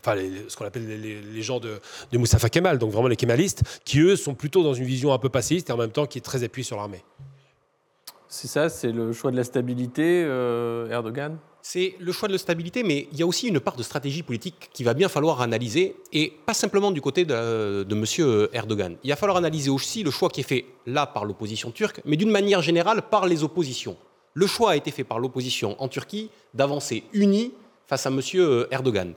enfin, 0.01 0.17
ce 0.49 0.57
qu'on 0.57 0.65
appelle 0.65 0.87
les, 0.89 1.43
gens 1.43 1.61
de, 1.61 1.79
de 2.11 2.49
Kemal, 2.49 2.79
donc 2.79 2.91
vraiment 2.91 3.09
les 3.09 3.17
kémalistes, 3.17 3.63
qui 3.85 4.01
eux 4.01 4.17
sont 4.17 4.35
plutôt 4.35 4.63
dans 4.63 4.75
une 4.75 4.87
vision 4.87 5.13
un 5.13 5.19
peu 5.19 5.29
passéiste 5.29 5.69
et 5.69 5.73
en 5.73 5.77
même 5.77 5.93
temps 5.93 6.07
qui 6.07 6.19
est 6.19 6.23
très 6.23 6.43
appuyée 6.43 6.65
sur 6.65 6.77
l'armée. 6.77 7.05
C'est 8.29 8.49
ça, 8.49 8.69
c'est 8.69 8.93
le 8.93 9.13
choix 9.13 9.31
de 9.31 9.37
la 9.37 9.45
stabilité, 9.45 10.21
Erdogan 10.91 11.39
c'est 11.61 11.97
le 11.99 12.13
choix 12.13 12.29
de 12.29 12.33
la 12.33 12.39
stabilité, 12.39 12.83
mais 12.83 13.09
il 13.13 13.19
y 13.19 13.23
a 13.23 13.27
aussi 13.27 13.47
une 13.47 13.61
part 13.61 13.77
de 13.77 13.83
stratégie 13.83 14.23
politique 14.23 14.71
qu'il 14.73 14.87
va 14.87 14.95
bien 14.95 15.11
falloir 15.11 15.43
analyser, 15.43 15.97
et 16.15 16.33
pas 16.47 16.55
simplement 16.55 16.91
du 16.91 17.03
côté 17.03 17.27
de, 17.27 17.83
de 17.83 17.95
M. 17.95 18.49
Erdogan. 18.55 18.97
Il 19.05 19.11
va 19.11 19.17
falloir 19.17 19.37
analyser 19.37 19.69
aussi 19.69 20.03
le 20.03 20.11
choix 20.11 20.31
qui 20.31 20.41
est 20.41 20.45
fait 20.45 20.65
là 20.87 21.07
par 21.07 21.27
l'opposition 21.27 21.71
turque, 21.71 22.01
mais 22.07 22.17
d'une 22.17 22.31
manière 22.31 22.63
générale 22.63 23.03
par 23.03 23.27
les 23.27 23.43
oppositions. 23.45 23.99
Le 24.33 24.47
choix 24.47 24.71
a 24.71 24.77
été 24.77 24.91
fait 24.91 25.05
par 25.05 25.19
l'opposition 25.19 25.77
en 25.79 25.89
Turquie 25.89 26.31
d'avancer 26.55 27.05
unie 27.13 27.53
face 27.87 28.07
à 28.07 28.11
M. 28.11 28.21
Erdogan 28.71 29.13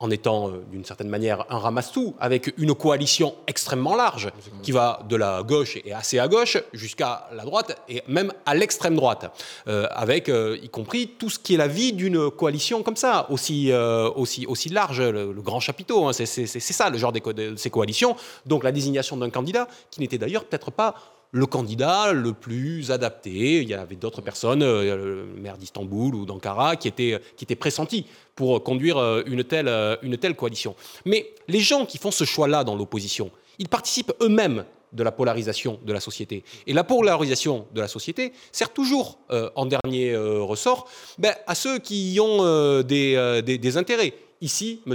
en 0.00 0.10
étant 0.10 0.48
euh, 0.48 0.64
d'une 0.70 0.84
certaine 0.84 1.08
manière 1.08 1.44
un 1.50 1.58
ramasse-tout, 1.58 2.14
avec 2.18 2.54
une 2.56 2.74
coalition 2.74 3.34
extrêmement 3.46 3.94
large, 3.94 4.30
qui 4.62 4.72
va 4.72 5.00
de 5.08 5.14
la 5.14 5.42
gauche 5.42 5.76
et 5.84 5.92
assez 5.92 6.18
à 6.18 6.26
gauche 6.26 6.56
jusqu'à 6.72 7.28
la 7.34 7.44
droite 7.44 7.78
et 7.88 8.02
même 8.08 8.32
à 8.46 8.54
l'extrême 8.54 8.96
droite, 8.96 9.30
euh, 9.68 9.86
avec 9.90 10.28
euh, 10.28 10.58
y 10.62 10.70
compris 10.70 11.08
tout 11.18 11.28
ce 11.28 11.38
qui 11.38 11.54
est 11.54 11.58
la 11.58 11.68
vie 11.68 11.92
d'une 11.92 12.30
coalition 12.30 12.82
comme 12.82 12.96
ça, 12.96 13.26
aussi, 13.30 13.72
aussi, 14.16 14.46
aussi 14.46 14.70
large, 14.70 15.02
le, 15.02 15.32
grand 15.42 15.60
chapiteau, 15.60 16.06
hein, 16.06 16.12
c'est 16.12 16.26
ça 16.26 16.88
le 16.90 16.98
genre 16.98 17.12
de 17.12 17.56
ces 17.56 17.70
coalitions, 17.70 18.16
donc 18.46 18.64
la 18.64 18.72
désignation 18.72 19.16
d'un 19.16 19.30
candidat 19.30 19.68
qui 19.90 20.00
n'était 20.00 20.18
d'ailleurs 20.18 20.44
peut-être 20.44 20.70
pas 20.70 20.94
le 21.32 21.46
candidat 21.46 22.12
le 22.12 22.32
plus 22.32 22.90
adapté. 22.90 23.62
Il 23.62 23.68
y 23.68 23.74
avait 23.74 23.96
d'autres 23.96 24.22
personnes, 24.22 24.62
euh, 24.62 24.96
le 24.96 25.40
maire 25.40 25.56
d'Istanbul 25.56 26.14
ou 26.14 26.26
d'Ankara, 26.26 26.76
qui 26.76 26.88
étaient, 26.88 27.20
qui 27.36 27.44
étaient 27.44 27.56
pressentis 27.56 28.06
pour 28.34 28.62
conduire 28.62 28.98
euh, 28.98 29.22
une 29.26 29.44
telle, 29.44 29.68
euh, 29.68 29.96
coalition. 30.36 30.74
Mais 31.04 31.34
les 31.48 31.60
gens 31.60 31.86
qui 31.86 31.98
font 31.98 32.10
ce 32.10 32.24
choix-là 32.24 32.64
dans 32.64 32.76
l'opposition, 32.76 33.30
ils 33.58 33.68
participent 33.68 34.12
eux-mêmes 34.20 34.64
de 34.92 35.04
la 35.04 35.12
polarisation 35.12 35.78
de 35.84 35.92
la 35.92 36.00
société. 36.00 36.42
Et 36.66 36.72
la 36.72 36.82
polarisation 36.82 37.66
de 37.72 37.80
la 37.80 37.86
société 37.86 38.32
sert 38.50 38.72
toujours, 38.72 39.20
en 39.54 39.66
dernier 39.66 40.16
ressort, 40.16 40.88
ben, 41.16 41.32
à 41.46 41.54
ceux 41.54 41.78
qui 41.78 42.14
y 42.14 42.18
ont 42.18 42.82
des 42.82 43.76
intérêts 43.76 44.14
ici 44.40 44.80
M. 44.86 44.94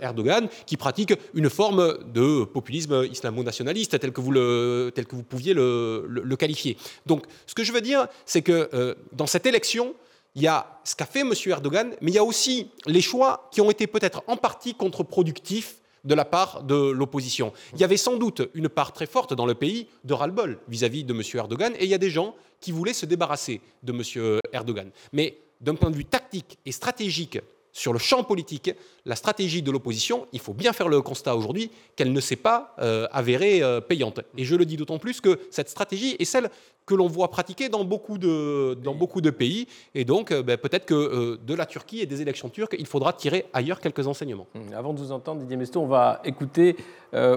Erdogan, 0.00 0.48
qui 0.66 0.76
pratique 0.76 1.14
une 1.34 1.50
forme 1.50 1.98
de 2.12 2.44
populisme 2.44 3.04
islamo-nationaliste, 3.10 3.98
tel 3.98 4.12
que 4.12 4.20
vous, 4.20 4.32
le, 4.32 4.90
tel 4.94 5.06
que 5.06 5.16
vous 5.16 5.22
pouviez 5.22 5.54
le, 5.54 6.36
qualifier. 6.38 6.76
Donc, 7.06 7.24
ce 7.46 7.54
que 7.54 7.64
je 7.64 7.72
veux 7.72 7.80
dire, 7.80 8.06
c'est 8.24 8.42
que 8.42 8.68
euh, 8.74 8.94
dans 9.12 9.26
cette 9.26 9.46
élection, 9.46 9.94
il 10.34 10.42
y 10.42 10.46
a 10.46 10.80
ce 10.84 10.94
qu'a 10.94 11.06
fait 11.06 11.20
M. 11.20 11.32
Erdogan, 11.46 11.94
mais 12.02 12.10
il 12.10 12.14
y 12.14 12.18
a 12.18 12.24
aussi 12.24 12.70
les 12.86 13.00
choix 13.00 13.48
qui 13.52 13.60
ont 13.60 13.70
été 13.70 13.86
peut-être 13.86 14.22
en 14.26 14.36
partie 14.36 14.74
contre-productifs 14.74 15.76
de 16.04 16.14
la 16.14 16.24
part 16.24 16.62
de 16.62 16.90
l'opposition. 16.90 17.52
Il 17.72 17.80
y 17.80 17.84
avait 17.84 17.96
sans 17.96 18.16
doute 18.16 18.42
une 18.54 18.68
part 18.68 18.92
très 18.92 19.06
forte 19.06 19.34
dans 19.34 19.46
le 19.46 19.54
pays 19.54 19.88
de 20.04 20.14
ras-le-bol 20.14 20.60
vis-à-vis 20.68 21.04
de 21.04 21.12
M. 21.12 21.22
Erdogan, 21.34 21.74
et 21.78 21.84
il 21.84 21.90
y 21.90 21.94
a 21.94 21.98
des 21.98 22.10
gens 22.10 22.34
qui 22.60 22.70
voulaient 22.70 22.92
se 22.92 23.06
débarrasser 23.06 23.60
de 23.82 23.92
M. 23.92 24.40
Erdogan. 24.52 24.90
Mais 25.12 25.38
d'un 25.60 25.74
point 25.74 25.90
de 25.90 25.96
vue 25.96 26.04
tactique 26.04 26.58
et 26.64 26.72
stratégique 26.72 27.38
sur 27.76 27.92
le 27.92 27.98
champ 27.98 28.24
politique, 28.24 28.70
la 29.04 29.16
stratégie 29.16 29.60
de 29.60 29.70
l'opposition, 29.70 30.26
il 30.32 30.40
faut 30.40 30.54
bien 30.54 30.72
faire 30.72 30.88
le 30.88 31.02
constat 31.02 31.36
aujourd'hui 31.36 31.70
qu'elle 31.94 32.10
ne 32.10 32.20
s'est 32.20 32.34
pas 32.34 32.74
euh, 32.78 33.06
avérée 33.12 33.62
euh, 33.62 33.82
payante. 33.82 34.20
Et 34.38 34.44
je 34.44 34.56
le 34.56 34.64
dis 34.64 34.78
d'autant 34.78 34.98
plus 34.98 35.20
que 35.20 35.38
cette 35.50 35.68
stratégie 35.68 36.16
est 36.18 36.24
celle 36.24 36.48
que 36.86 36.94
l'on 36.94 37.06
voit 37.06 37.30
pratiquer 37.30 37.68
dans 37.68 37.84
beaucoup 37.84 38.16
de, 38.16 38.78
dans 38.82 38.94
beaucoup 38.94 39.20
de 39.20 39.28
pays. 39.28 39.68
Et 39.94 40.06
donc, 40.06 40.32
euh, 40.32 40.42
ben, 40.42 40.56
peut-être 40.56 40.86
que 40.86 41.36
de 41.36 41.54
la 41.54 41.66
Turquie 41.66 42.00
et 42.00 42.06
des 42.06 42.22
élections 42.22 42.48
turques, 42.48 42.76
il 42.78 42.86
faudra 42.86 43.12
tirer 43.12 43.44
ailleurs 43.52 43.80
quelques 43.80 44.06
enseignements. 44.06 44.46
Hum, 44.54 44.72
avant 44.74 44.94
de 44.94 44.98
vous 44.98 45.12
entendre, 45.12 45.42
Didier 45.42 45.58
Mesto, 45.58 45.78
on 45.82 45.86
va 45.86 46.22
écouter 46.24 46.76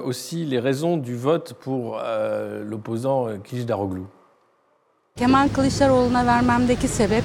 aussi 0.03 0.45
les 0.45 0.59
raisons 0.59 0.97
du 0.97 1.15
vote 1.15 1.53
pour 1.53 2.01
l'opposant 2.63 3.27
Kılıçdaroğlu. 3.43 3.65
Daroglu. 3.67 4.07
Kemal 5.15 5.49
Kılıçdaroğlu'na 5.49 6.25
vermemdeki 6.25 6.87
sebep 6.87 7.23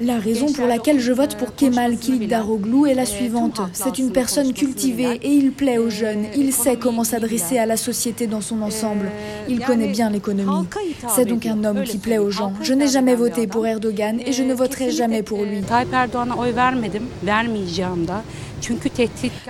la 0.00 0.18
raison 0.18 0.52
pour 0.52 0.66
laquelle 0.66 0.98
je 0.98 1.12
vote 1.12 1.36
pour 1.36 1.54
Kemal 1.54 1.96
Kılıçdaroğlu 1.96 2.88
est 2.90 2.94
la 2.94 3.06
suivante. 3.06 3.60
C'est 3.72 3.98
une 3.98 4.10
personne 4.10 4.52
cultivée 4.52 5.20
et 5.22 5.30
il 5.30 5.52
plaît 5.52 5.78
aux 5.78 5.90
jeunes. 5.90 6.24
Il 6.36 6.52
sait 6.52 6.76
comment 6.76 7.04
s'adresser 7.04 7.58
à 7.58 7.66
la 7.66 7.76
société 7.76 8.26
dans 8.26 8.40
son 8.40 8.60
ensemble. 8.62 9.10
Il 9.48 9.60
connaît 9.60 9.88
bien 9.88 10.10
l'économie. 10.10 10.66
C'est 11.14 11.26
donc 11.26 11.46
un 11.46 11.62
homme 11.62 11.84
qui 11.84 11.98
plaît 11.98 12.18
aux 12.18 12.30
gens. 12.30 12.52
Je 12.62 12.74
n'ai 12.74 12.88
jamais 12.88 13.14
voté 13.14 13.46
pour 13.46 13.66
Erdogan 13.66 14.18
et 14.26 14.32
je 14.32 14.42
ne 14.42 14.52
voterai 14.54 14.90
jamais 14.90 15.22
pour 15.22 15.44
lui. 15.44 15.60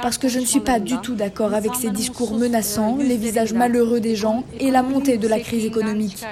Parce 0.03 0.19
que 0.19 0.29
je 0.29 0.38
ne 0.38 0.45
suis 0.45 0.61
pas 0.61 0.79
du 0.81 0.97
tout 0.99 1.14
d'accord 1.14 1.55
avec 1.55 1.75
ces 1.75 1.90
discours 1.90 2.35
menaçants, 2.35 2.99
les 3.01 3.17
visages 3.17 3.53
malheureux 3.53 4.01
des 4.01 4.17
gens 4.17 4.45
et 4.59 4.71
la 4.71 4.83
montée 4.83 5.19
de 5.19 5.29
la 5.29 5.40
crise 5.40 5.64
économique. 5.64 6.25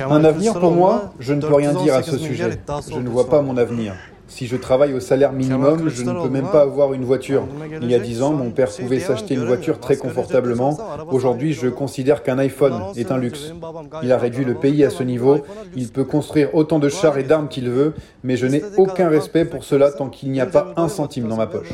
Un 0.00 0.24
avenir 0.24 0.58
pour 0.58 0.72
moi, 0.72 1.12
je 1.20 1.34
ne 1.34 1.40
peux 1.40 1.54
rien 1.54 1.74
dire 1.74 1.94
à 1.94 2.02
ce 2.02 2.18
sujet. 2.18 2.58
Je 2.90 2.98
ne 2.98 3.08
vois 3.08 3.28
pas 3.28 3.42
mon 3.42 3.56
avenir. 3.56 3.94
Si 4.26 4.46
je 4.46 4.56
travaille 4.56 4.94
au 4.94 5.00
salaire 5.00 5.32
minimum, 5.32 5.88
je 5.88 6.02
ne 6.02 6.12
peux 6.22 6.28
même 6.28 6.48
pas 6.48 6.62
avoir 6.62 6.92
une 6.92 7.04
voiture. 7.04 7.46
Il 7.80 7.90
y 7.90 7.94
a 7.94 7.98
dix 7.98 8.22
ans, 8.22 8.32
mon 8.32 8.50
père 8.50 8.70
pouvait 8.70 9.00
s'acheter 9.00 9.34
une 9.34 9.44
voiture 9.44 9.80
très 9.80 9.96
confortablement. 9.96 10.78
Aujourd'hui, 11.10 11.52
je 11.52 11.68
considère 11.68 12.22
qu'un 12.22 12.38
iPhone 12.38 12.74
est 12.96 13.10
un 13.12 13.18
luxe. 13.18 13.52
Il 14.02 14.12
a 14.12 14.18
réduit 14.18 14.44
le 14.44 14.54
pays 14.54 14.84
à 14.84 14.90
ce 14.90 15.02
niveau. 15.02 15.44
Il 15.76 15.88
peut 15.88 16.04
construire 16.04 16.54
autant 16.54 16.78
de 16.78 16.88
chars 16.88 17.18
et 17.18 17.24
d'armes 17.24 17.48
qu'il 17.48 17.70
veut, 17.70 17.94
mais 18.22 18.36
je 18.36 18.46
n'ai 18.46 18.62
aucun 18.76 19.08
respect 19.08 19.44
pour 19.44 19.64
cela 19.64 19.92
tant 19.92 20.08
qu'il 20.08 20.30
n'y 20.30 20.40
a 20.40 20.46
pas 20.46 20.72
un 20.76 20.88
centime 20.88 21.28
dans 21.28 21.36
ma 21.36 21.46
poche. 21.46 21.68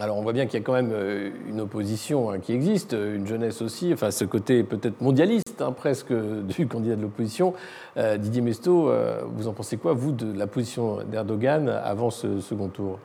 Alors 0.00 0.16
on 0.16 0.22
voit 0.22 0.32
bien 0.32 0.46
qu'il 0.46 0.58
y 0.58 0.62
a 0.62 0.64
quand 0.64 0.72
même 0.72 0.90
euh, 0.92 1.30
une 1.48 1.60
opposition 1.60 2.28
hein, 2.28 2.40
qui 2.40 2.52
existe, 2.52 2.94
une 2.94 3.28
jeunesse 3.28 3.62
aussi, 3.62 3.92
enfin 3.92 4.10
ce 4.10 4.24
côté 4.24 4.64
peut-être 4.64 5.00
mondialiste 5.00 5.60
hein, 5.60 5.70
presque 5.70 6.12
du 6.58 6.66
candidat 6.66 6.96
de 6.96 7.02
l'opposition. 7.02 7.54
Euh, 7.96 8.16
Didier 8.16 8.42
Mesto, 8.42 8.90
euh, 8.90 9.22
vous 9.36 9.46
en 9.46 9.52
pensez 9.52 9.76
quoi, 9.76 9.92
vous, 9.92 10.10
de 10.10 10.36
la 10.36 10.48
position 10.48 11.04
d'Erdogan 11.04 11.68
avant 11.68 12.10
ce 12.10 12.40
second 12.40 12.68
tour? 12.68 12.98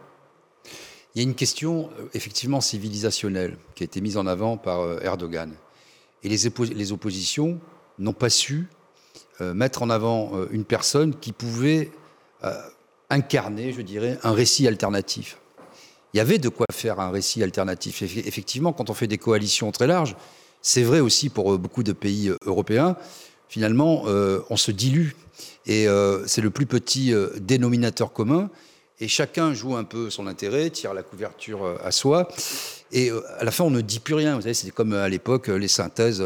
Il 1.13 1.21
y 1.21 1.25
a 1.25 1.27
une 1.27 1.35
question 1.35 1.91
effectivement 2.15 2.59
civilisationnelle 2.59 3.57
qui 3.75 3.83
a 3.83 3.85
été 3.85 4.01
mise 4.01 4.17
en 4.17 4.25
avant 4.25 4.57
par 4.57 5.03
Erdogan. 5.03 5.51
Et 6.23 6.29
les 6.29 6.91
oppositions 6.91 7.59
n'ont 7.97 8.13
pas 8.13 8.29
su 8.29 8.67
mettre 9.39 9.81
en 9.81 9.89
avant 9.89 10.31
une 10.51 10.65
personne 10.65 11.15
qui 11.15 11.31
pouvait 11.31 11.89
incarner, 13.09 13.73
je 13.73 13.81
dirais, 13.81 14.19
un 14.21 14.33
récit 14.33 14.67
alternatif. 14.67 15.39
Il 16.13 16.17
y 16.17 16.19
avait 16.19 16.39
de 16.39 16.49
quoi 16.49 16.65
faire 16.71 16.99
un 16.99 17.11
récit 17.11 17.43
alternatif. 17.43 18.01
Effectivement, 18.01 18.73
quand 18.73 18.89
on 18.89 18.93
fait 18.93 19.07
des 19.07 19.17
coalitions 19.17 19.71
très 19.71 19.87
larges, 19.87 20.15
c'est 20.61 20.83
vrai 20.83 20.99
aussi 20.99 21.29
pour 21.29 21.53
euh, 21.53 21.57
beaucoup 21.57 21.83
de 21.83 21.93
pays 21.93 22.29
euh, 22.29 22.35
européens, 22.45 22.95
finalement, 23.47 24.03
euh, 24.07 24.41
on 24.49 24.57
se 24.57 24.71
dilue. 24.71 25.11
Et 25.65 25.85
c'est 26.25 26.41
le 26.41 26.49
plus 26.49 26.65
petit 26.65 27.13
dénominateur 27.39 28.11
commun. 28.11 28.49
Et 28.99 29.07
chacun 29.07 29.53
joue 29.53 29.75
un 29.75 29.83
peu 29.83 30.09
son 30.09 30.25
intérêt, 30.25 30.71
tire 30.71 30.95
la 30.95 31.03
couverture 31.03 31.77
à 31.83 31.91
soi. 31.91 32.27
Et 32.91 33.11
à 33.37 33.43
la 33.43 33.51
fin, 33.51 33.65
on 33.65 33.69
ne 33.69 33.81
dit 33.81 33.99
plus 33.99 34.15
rien. 34.15 34.35
Vous 34.35 34.41
savez, 34.41 34.55
c'était 34.55 34.71
comme 34.71 34.93
à 34.93 35.07
l'époque 35.07 35.47
les 35.47 35.67
synthèses 35.67 36.23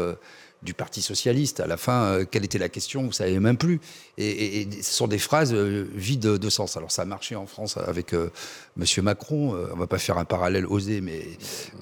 du 0.64 0.74
Parti 0.74 1.02
socialiste. 1.02 1.60
À 1.60 1.66
la 1.66 1.76
fin, 1.76 2.04
euh, 2.04 2.24
quelle 2.28 2.44
était 2.44 2.58
la 2.58 2.68
question 2.68 3.02
Vous 3.02 3.08
ne 3.08 3.12
savez 3.12 3.38
même 3.38 3.56
plus. 3.56 3.80
Et, 4.16 4.66
ce 4.82 4.94
sont 4.94 5.06
des 5.06 5.18
phrases 5.18 5.52
euh, 5.52 5.86
vides 5.94 6.22
de 6.22 6.50
sens. 6.50 6.76
Alors 6.76 6.90
ça 6.90 7.02
a 7.02 7.04
marché 7.04 7.36
en 7.36 7.46
France 7.46 7.76
avec 7.76 8.12
M. 8.12 8.20
Euh, 8.20 8.28
Monsieur 8.76 9.02
Macron. 9.02 9.54
on 9.54 9.74
ne 9.74 9.78
va 9.78 9.86
pas 9.86 9.98
faire 9.98 10.18
un 10.18 10.24
parallèle 10.24 10.66
osé, 10.66 11.00
mais, 11.00 11.22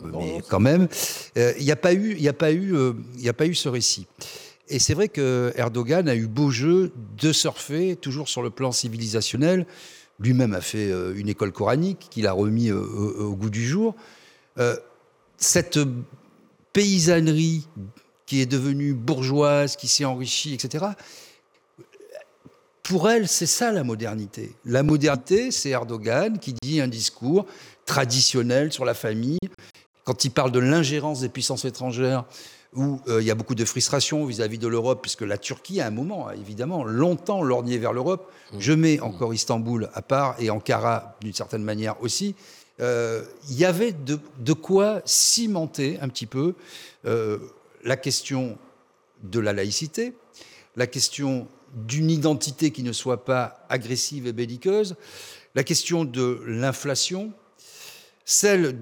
mais 0.05 0.43
quand 0.49 0.61
même. 0.61 0.89
Il 1.37 1.65
n'y 1.65 1.73
a 1.73 1.77
pas 1.77 1.95
eu, 1.95 2.17
il 2.19 2.29
a 2.29 2.33
pas 2.33 2.53
eu, 2.53 2.75
il 3.19 3.29
a 3.29 3.33
pas 3.33 3.47
eu 3.47 3.55
ce 3.55 3.69
récit. 3.69 4.07
Et 4.69 4.79
c'est 4.79 4.95
vrai 4.95 5.09
que 5.09 5.53
Erdogan 5.57 6.09
a 6.09 6.15
eu 6.15 6.27
beau 6.27 6.51
jeu 6.51 6.93
de 7.19 7.33
surfer 7.33 7.97
toujours 7.97 8.29
sur 8.29 8.43
le 8.43 8.51
plan 8.51 8.73
civilisationnel. 8.73 9.67
Lui-même 10.19 10.55
a 10.55 10.61
fait 10.61 10.91
une 11.15 11.29
école 11.29 11.53
coranique 11.53 12.09
qu'il 12.11 12.27
a 12.27 12.33
remis 12.33 12.71
au, 12.71 12.83
au, 12.83 13.35
goût 13.37 13.51
du 13.51 13.67
jour. 13.67 13.95
cette 15.39 15.79
paysannerie 16.73 17.67
qui 18.33 18.41
est 18.41 18.47
devenue 18.47 18.95
bourgeoise, 18.95 19.77
qui 19.77 19.89
s'est 19.89 20.07
enrichie, 20.07 20.55
etc. 20.55 20.87
Pour 22.83 23.11
elle, 23.11 23.29
c'est 23.29 23.45
ça 23.45 23.73
la 23.73 23.85
modernité. 23.85 24.55
La 24.65 24.83
modernité, 24.83 25.51
c'est 25.51 25.69
Erdogan 25.69 26.39
qui 26.39 26.55
dit 26.55 26.81
un 26.81 26.89
discours 26.89 27.45
traditionnel 27.85 28.73
sur 28.73 28.87
la 28.87 28.95
famille. 28.95 29.39
Quand 30.05 30.25
il 30.25 30.31
parle 30.31 30.51
de 30.51 30.61
l'ingérence 30.61 31.21
des 31.21 31.29
puissances 31.29 31.67
étrangères, 31.67 32.25
où 32.75 33.03
euh, 33.07 33.21
il 33.21 33.27
y 33.27 33.31
a 33.31 33.35
beaucoup 33.35 33.55
de 33.55 33.67
frustration 33.67 34.25
vis-à-vis 34.25 34.57
de 34.57 34.67
l'Europe, 34.67 35.01
puisque 35.03 35.21
la 35.21 35.37
Turquie, 35.37 35.83
à 35.83 35.89
un 35.89 35.91
moment, 35.91 36.31
évidemment, 36.31 36.85
longtemps 36.85 37.43
lorgné 37.43 37.77
vers 37.77 37.93
l'Europe. 37.93 38.33
Mmh. 38.55 38.61
Je 38.61 38.73
mets 38.73 39.01
encore 39.01 39.35
Istanbul 39.35 39.91
à 39.93 40.01
part 40.01 40.37
et 40.39 40.49
Ankara, 40.49 41.19
d'une 41.21 41.35
certaine 41.35 41.65
manière 41.65 42.03
aussi. 42.03 42.35
Euh, 42.81 43.25
il 43.51 43.59
y 43.59 43.67
avait 43.67 43.93
de, 43.93 44.53
quoi 44.55 45.03
cimenter 45.05 45.99
un 46.01 46.09
petit 46.09 46.25
peu 46.25 46.55
euh, 47.05 47.39
la 47.85 47.97
question 47.97 48.59
de 49.23 49.41
la 49.41 49.53
laïcité, 49.53 50.15
la 50.77 50.87
question 50.87 51.49
d'une 51.75 52.11
identité 52.11 52.71
qui 52.71 52.83
ne 52.83 52.93
soit 52.93 53.25
pas 53.25 53.65
agressive 53.69 54.27
et 54.27 54.33
belliqueuse, 54.33 54.97
la 55.55 55.65
question 55.65 56.05
de 56.05 56.43
l'inflation, 56.47 57.33
celle 58.25 58.81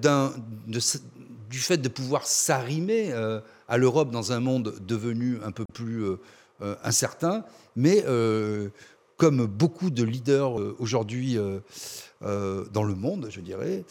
du 1.49 1.59
fait 1.59 1.77
de 1.77 1.89
pouvoir 1.89 2.25
s'arrimer 2.25 3.11
euh, 3.11 3.41
à 3.67 3.77
l'Europe 3.77 4.11
dans 4.11 4.31
un 4.31 4.39
monde 4.39 4.75
devenu 4.85 5.39
un 5.43 5.51
peu 5.51 5.65
plus 5.73 6.03
euh, 6.03 6.19
euh, 6.61 6.75
incertain, 6.83 7.43
mais 7.75 8.03
comme 9.17 9.45
beaucoup 9.45 9.91
de 9.91 10.03
leaders 10.03 10.53
aujourd'hui 10.81 11.37
dans 12.21 12.83
le 12.83 12.95
monde, 12.95 13.27
je 13.29 13.39
dirais, 13.39 13.85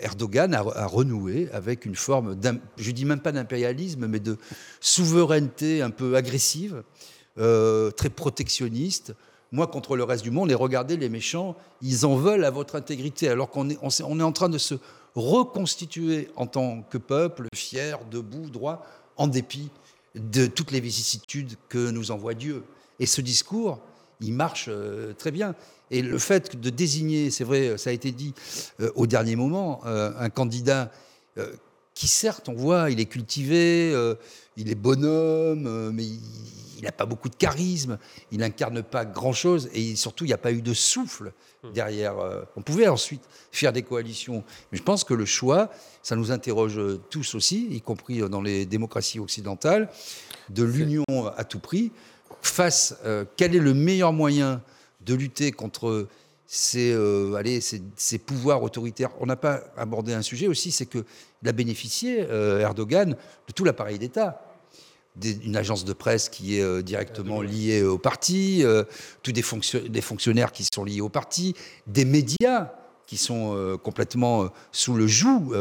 Erdogan 0.00 0.54
a, 0.54 0.86
renoué 0.86 1.48
avec 1.52 1.86
une 1.86 1.94
forme, 1.94 2.36
je 2.76 2.90
dis 2.90 3.04
même 3.04 3.20
pas 3.20 3.32
d'impérialisme, 3.32 4.06
mais 4.06 4.20
de 4.20 4.36
souveraineté 4.80 5.82
un 5.82 5.90
peu 5.90 6.16
agressive, 6.16 6.82
euh, 7.38 7.90
très 7.90 8.10
protectionniste. 8.10 9.14
Moi 9.52 9.68
contre 9.68 9.96
le 9.96 10.02
reste 10.02 10.24
du 10.24 10.32
monde, 10.32 10.50
et 10.50 10.54
regardez 10.54 10.96
les 10.96 11.08
méchants, 11.08 11.56
ils 11.82 12.04
en 12.04 12.16
veulent 12.16 12.44
à 12.44 12.50
votre 12.50 12.74
intégrité, 12.74 13.28
alors 13.28 13.50
qu'on 13.50 13.70
est, 13.70 13.78
est 13.80 14.02
en 14.02 14.32
train 14.32 14.48
de 14.48 14.58
se 14.58 14.74
reconstituer 15.14 16.30
en 16.36 16.46
tant 16.46 16.82
que 16.82 16.98
peuple, 16.98 17.46
fier, 17.54 18.00
debout, 18.10 18.50
droit, 18.50 18.84
en 19.16 19.28
dépit 19.28 19.70
de 20.14 20.46
toutes 20.46 20.72
les 20.72 20.80
vicissitudes 20.80 21.54
que 21.68 21.90
nous 21.90 22.10
envoie 22.10 22.34
Dieu. 22.34 22.64
Et 22.98 23.06
ce 23.06 23.20
discours, 23.20 23.80
il 24.20 24.32
marche 24.32 24.66
euh, 24.68 25.12
très 25.12 25.30
bien. 25.30 25.54
Et 25.90 26.02
le 26.02 26.18
fait 26.18 26.58
de 26.58 26.70
désigner, 26.70 27.30
c'est 27.30 27.44
vrai, 27.44 27.78
ça 27.78 27.90
a 27.90 27.92
été 27.92 28.10
dit 28.10 28.34
euh, 28.80 28.90
au 28.94 29.06
dernier 29.06 29.36
moment, 29.36 29.80
euh, 29.86 30.12
un 30.18 30.30
candidat 30.30 30.90
qui 31.92 32.08
certes, 32.08 32.48
on 32.48 32.54
voit, 32.54 32.90
il 32.90 32.98
est 32.98 33.04
cultivé, 33.04 33.92
il 34.56 34.70
est 34.70 34.74
bonhomme, 34.74 35.90
mais 35.92 36.04
il 36.06 36.82
n'a 36.82 36.92
pas 36.92 37.04
beaucoup 37.04 37.28
de 37.28 37.34
charisme, 37.34 37.98
il 38.32 38.38
n'incarne 38.38 38.82
pas 38.82 39.04
grand-chose, 39.04 39.68
et 39.74 39.96
surtout, 39.96 40.24
il 40.24 40.28
n'y 40.28 40.32
a 40.32 40.38
pas 40.38 40.52
eu 40.52 40.62
de 40.62 40.72
souffle 40.72 41.34
hmm. 41.62 41.72
derrière. 41.74 42.14
on 42.56 42.62
pouvait 42.62 42.88
ensuite 42.88 43.20
faire 43.52 43.74
des 43.74 43.82
coalitions, 43.82 44.44
mais 44.72 44.78
je 44.78 44.82
pense 44.82 45.04
que 45.04 45.12
le 45.12 45.26
choix, 45.26 45.68
ça 46.02 46.16
nous 46.16 46.32
interroge 46.32 46.80
tous 47.10 47.34
aussi, 47.34 47.66
y 47.70 47.82
compris 47.82 48.20
dans 48.30 48.40
les 48.40 48.64
démocraties 48.64 49.20
occidentales, 49.20 49.90
de 50.48 50.64
l'union 50.64 51.04
à 51.36 51.44
tout 51.44 51.58
prix 51.60 51.92
face, 52.46 52.96
euh, 53.04 53.24
quel 53.36 53.54
est 53.54 53.60
le 53.60 53.74
meilleur 53.74 54.12
moyen 54.12 54.62
de 55.06 55.14
lutter 55.14 55.52
contre 55.52 56.08
ces, 56.46 56.92
euh, 56.92 57.34
allez, 57.34 57.60
ces, 57.60 58.18
pouvoirs 58.18 58.62
autoritaires. 58.62 59.10
On 59.20 59.26
n'a 59.26 59.36
pas 59.36 59.62
abordé 59.76 60.12
un 60.12 60.22
sujet 60.22 60.46
aussi, 60.46 60.70
c'est 60.70 60.86
qu'il 60.86 61.04
a 61.46 61.52
bénéficié, 61.52 62.26
euh, 62.28 62.60
Erdogan, 62.60 63.10
de 63.10 63.52
tout 63.52 63.64
l'appareil 63.64 63.98
d'État. 63.98 64.42
Une 65.22 65.56
agence 65.56 65.86
de 65.86 65.94
presse 65.94 66.28
qui 66.28 66.58
est 66.58 66.82
directement 66.82 67.40
liée 67.40 67.82
au 67.82 67.96
parti, 67.96 68.62
tous 69.22 69.32
des, 69.32 69.42
des, 69.88 70.00
fonctionnaires 70.02 70.52
qui 70.52 70.68
sont 70.70 70.84
liés 70.84 71.00
au 71.00 71.08
parti, 71.08 71.54
des 71.86 72.04
médias 72.04 72.72
qui 73.06 73.16
sont 73.16 73.78
complètement 73.82 74.50
sous 74.72 74.92
le 74.92 75.06
joug 75.06 75.56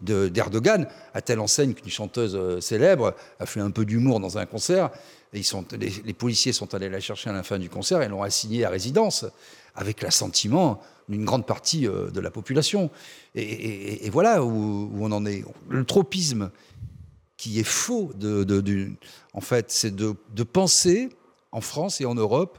d'Erdogan, 0.00 0.86
à 1.12 1.22
telle 1.22 1.40
enseigne 1.40 1.74
qu'une 1.74 1.90
chanteuse 1.90 2.60
célèbre 2.60 3.16
a 3.40 3.46
fait 3.46 3.58
un 3.58 3.72
peu 3.72 3.84
d'humour 3.84 4.20
dans 4.20 4.38
un 4.38 4.46
concert 4.46 4.90
les, 5.34 6.12
policiers 6.12 6.52
sont 6.52 6.74
allés 6.74 6.88
la 6.88 7.00
chercher 7.00 7.30
à 7.30 7.32
la 7.32 7.42
fin 7.42 7.58
du 7.58 7.68
concert 7.68 8.02
et 8.02 8.08
l'ont 8.08 8.22
assignée 8.22 8.64
à 8.64 8.70
résidence, 8.70 9.24
avec 9.74 10.02
l'assentiment 10.02 10.80
d'une 11.08 11.24
grande 11.24 11.46
partie 11.46 11.86
euh, 11.86 12.10
de 12.10 12.20
la 12.20 12.30
population. 12.30 12.90
Et, 13.34 14.08
voilà 14.10 14.44
où, 14.44 14.90
on 14.98 15.10
en 15.12 15.26
est. 15.26 15.44
Le 15.68 15.84
tropisme 15.84 16.50
qui 17.36 17.58
est 17.58 17.64
faux, 17.64 18.12
en 19.32 19.40
fait, 19.40 19.70
c'est 19.70 19.94
de, 19.94 20.14
penser 20.44 21.10
en 21.50 21.60
France 21.60 22.00
et 22.00 22.04
en 22.04 22.14
Europe 22.14 22.58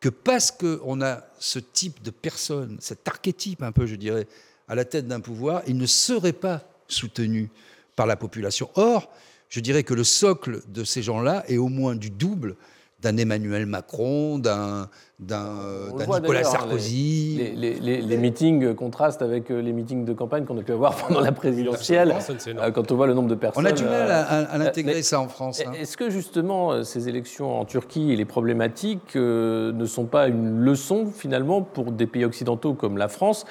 que 0.00 0.08
parce 0.08 0.50
qu'on 0.50 1.02
a 1.02 1.24
ce 1.38 1.58
type 1.58 2.02
de 2.02 2.10
personne, 2.10 2.78
cet 2.80 3.06
archétype 3.06 3.62
un 3.62 3.72
peu, 3.72 3.86
je 3.86 3.96
dirais, 3.96 4.26
à 4.68 4.74
la 4.74 4.84
tête 4.84 5.08
d'un 5.08 5.20
pouvoir, 5.20 5.62
il 5.66 5.76
ne 5.76 5.86
serait 5.86 6.32
pas 6.32 6.62
soutenu 6.86 7.50
par 7.96 8.06
la 8.06 8.16
population. 8.16 8.70
Or, 8.74 9.10
je 9.48 9.60
dirais 9.60 9.82
que 9.82 9.94
le 9.94 10.04
socle 10.04 10.60
de 10.68 10.84
ces 10.84 11.02
gens-là 11.02 11.44
est 11.48 11.58
au 11.58 11.68
moins 11.68 11.96
du 11.96 12.10
double 12.10 12.56
d'un 13.00 13.16
Emmanuel 13.16 13.64
Macron, 13.66 14.38
d'un 14.38 14.88
Nicolas 15.20 16.42
Sarkozy. 16.42 17.52
Les, 17.54 18.16
meetings 18.16 18.74
contrastent 18.74 19.22
avec 19.22 19.50
euh, 19.50 19.60
les 19.60 19.72
meetings 19.72 20.04
de 20.04 20.12
campagne 20.12 20.44
qu'on 20.44 20.58
a 20.58 20.62
pu 20.62 20.72
avoir 20.72 20.96
pendant 21.06 21.20
la 21.20 21.30
présidentielle, 21.30 22.14
euh, 22.48 22.70
quand 22.72 22.90
on 22.90 22.96
voit 22.96 23.06
le 23.06 23.14
nombre 23.14 23.28
de 23.28 23.36
personnes. 23.36 23.64
On 23.64 23.68
a 23.68 23.72
du 23.72 23.84
mal 23.84 24.10
à, 24.10 24.22
à, 24.22 24.58
l'intégrer, 24.58 25.02
ça, 25.02 25.20
en 25.20 25.28
France. 25.28 25.62
Hein. 25.64 25.72
Est-ce 25.78 25.96
que, 25.96 26.10
justement, 26.10 26.72
euh, 26.72 26.82
ces 26.82 27.08
élections 27.08 27.60
en 27.60 27.64
Turquie 27.64 28.12
et 28.12 28.16
les 28.16 28.24
problématiques 28.24 29.14
ne 29.14 29.84
sont 29.86 30.06
pas 30.06 30.26
une 30.26 30.58
leçon, 30.58 31.06
finalement, 31.14 31.62
pour 31.62 31.92
des 31.92 32.06
pays 32.06 32.24
occidentaux 32.24 32.74
comme 32.74 32.98
la 32.98 33.08
France, 33.08 33.44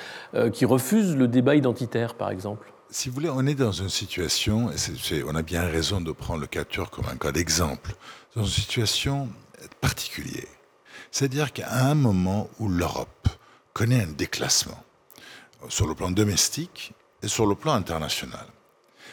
qui 0.52 0.66
refusent 0.66 1.16
le 1.16 1.28
débat 1.28 1.56
identitaire, 1.56 2.16
par 2.16 2.32
exemple? 2.32 2.74
Si 2.90 3.10
vous 3.10 3.16
voulez, 3.16 3.30
on 3.30 3.46
est 3.46 3.56
dans 3.56 3.72
une 3.72 3.90
situation, 3.90 4.72
et 4.72 5.24
on 5.24 5.36
a 5.36 5.42
bien 5.42 5.64
raison 5.64 6.02
de 6.02 6.12
prendre 6.12 6.42
le 6.42 6.48
cas 6.48 6.64
turc 6.64 6.94
comme 6.94 7.08
un 7.08 7.18
cas 7.18 7.32
d'exemple, 7.32 7.94
dans 8.36 8.44
une 8.44 8.50
situation 8.50 9.30
particulière. 9.82 10.48
C'est-à-dire 11.12 11.54
qu'à 11.54 11.72
un 11.72 11.96
moment 11.96 12.50
où 12.60 12.70
l'Europe 12.70 13.28
connaît 13.74 14.02
un 14.04 14.12
déclassement, 14.12 14.84
sur 15.70 15.88
le 15.88 15.96
plan 15.96 16.12
domestique 16.12 16.94
et 17.24 17.28
sur 17.28 17.46
le 17.46 17.56
plan 17.56 17.74
international, 17.74 18.46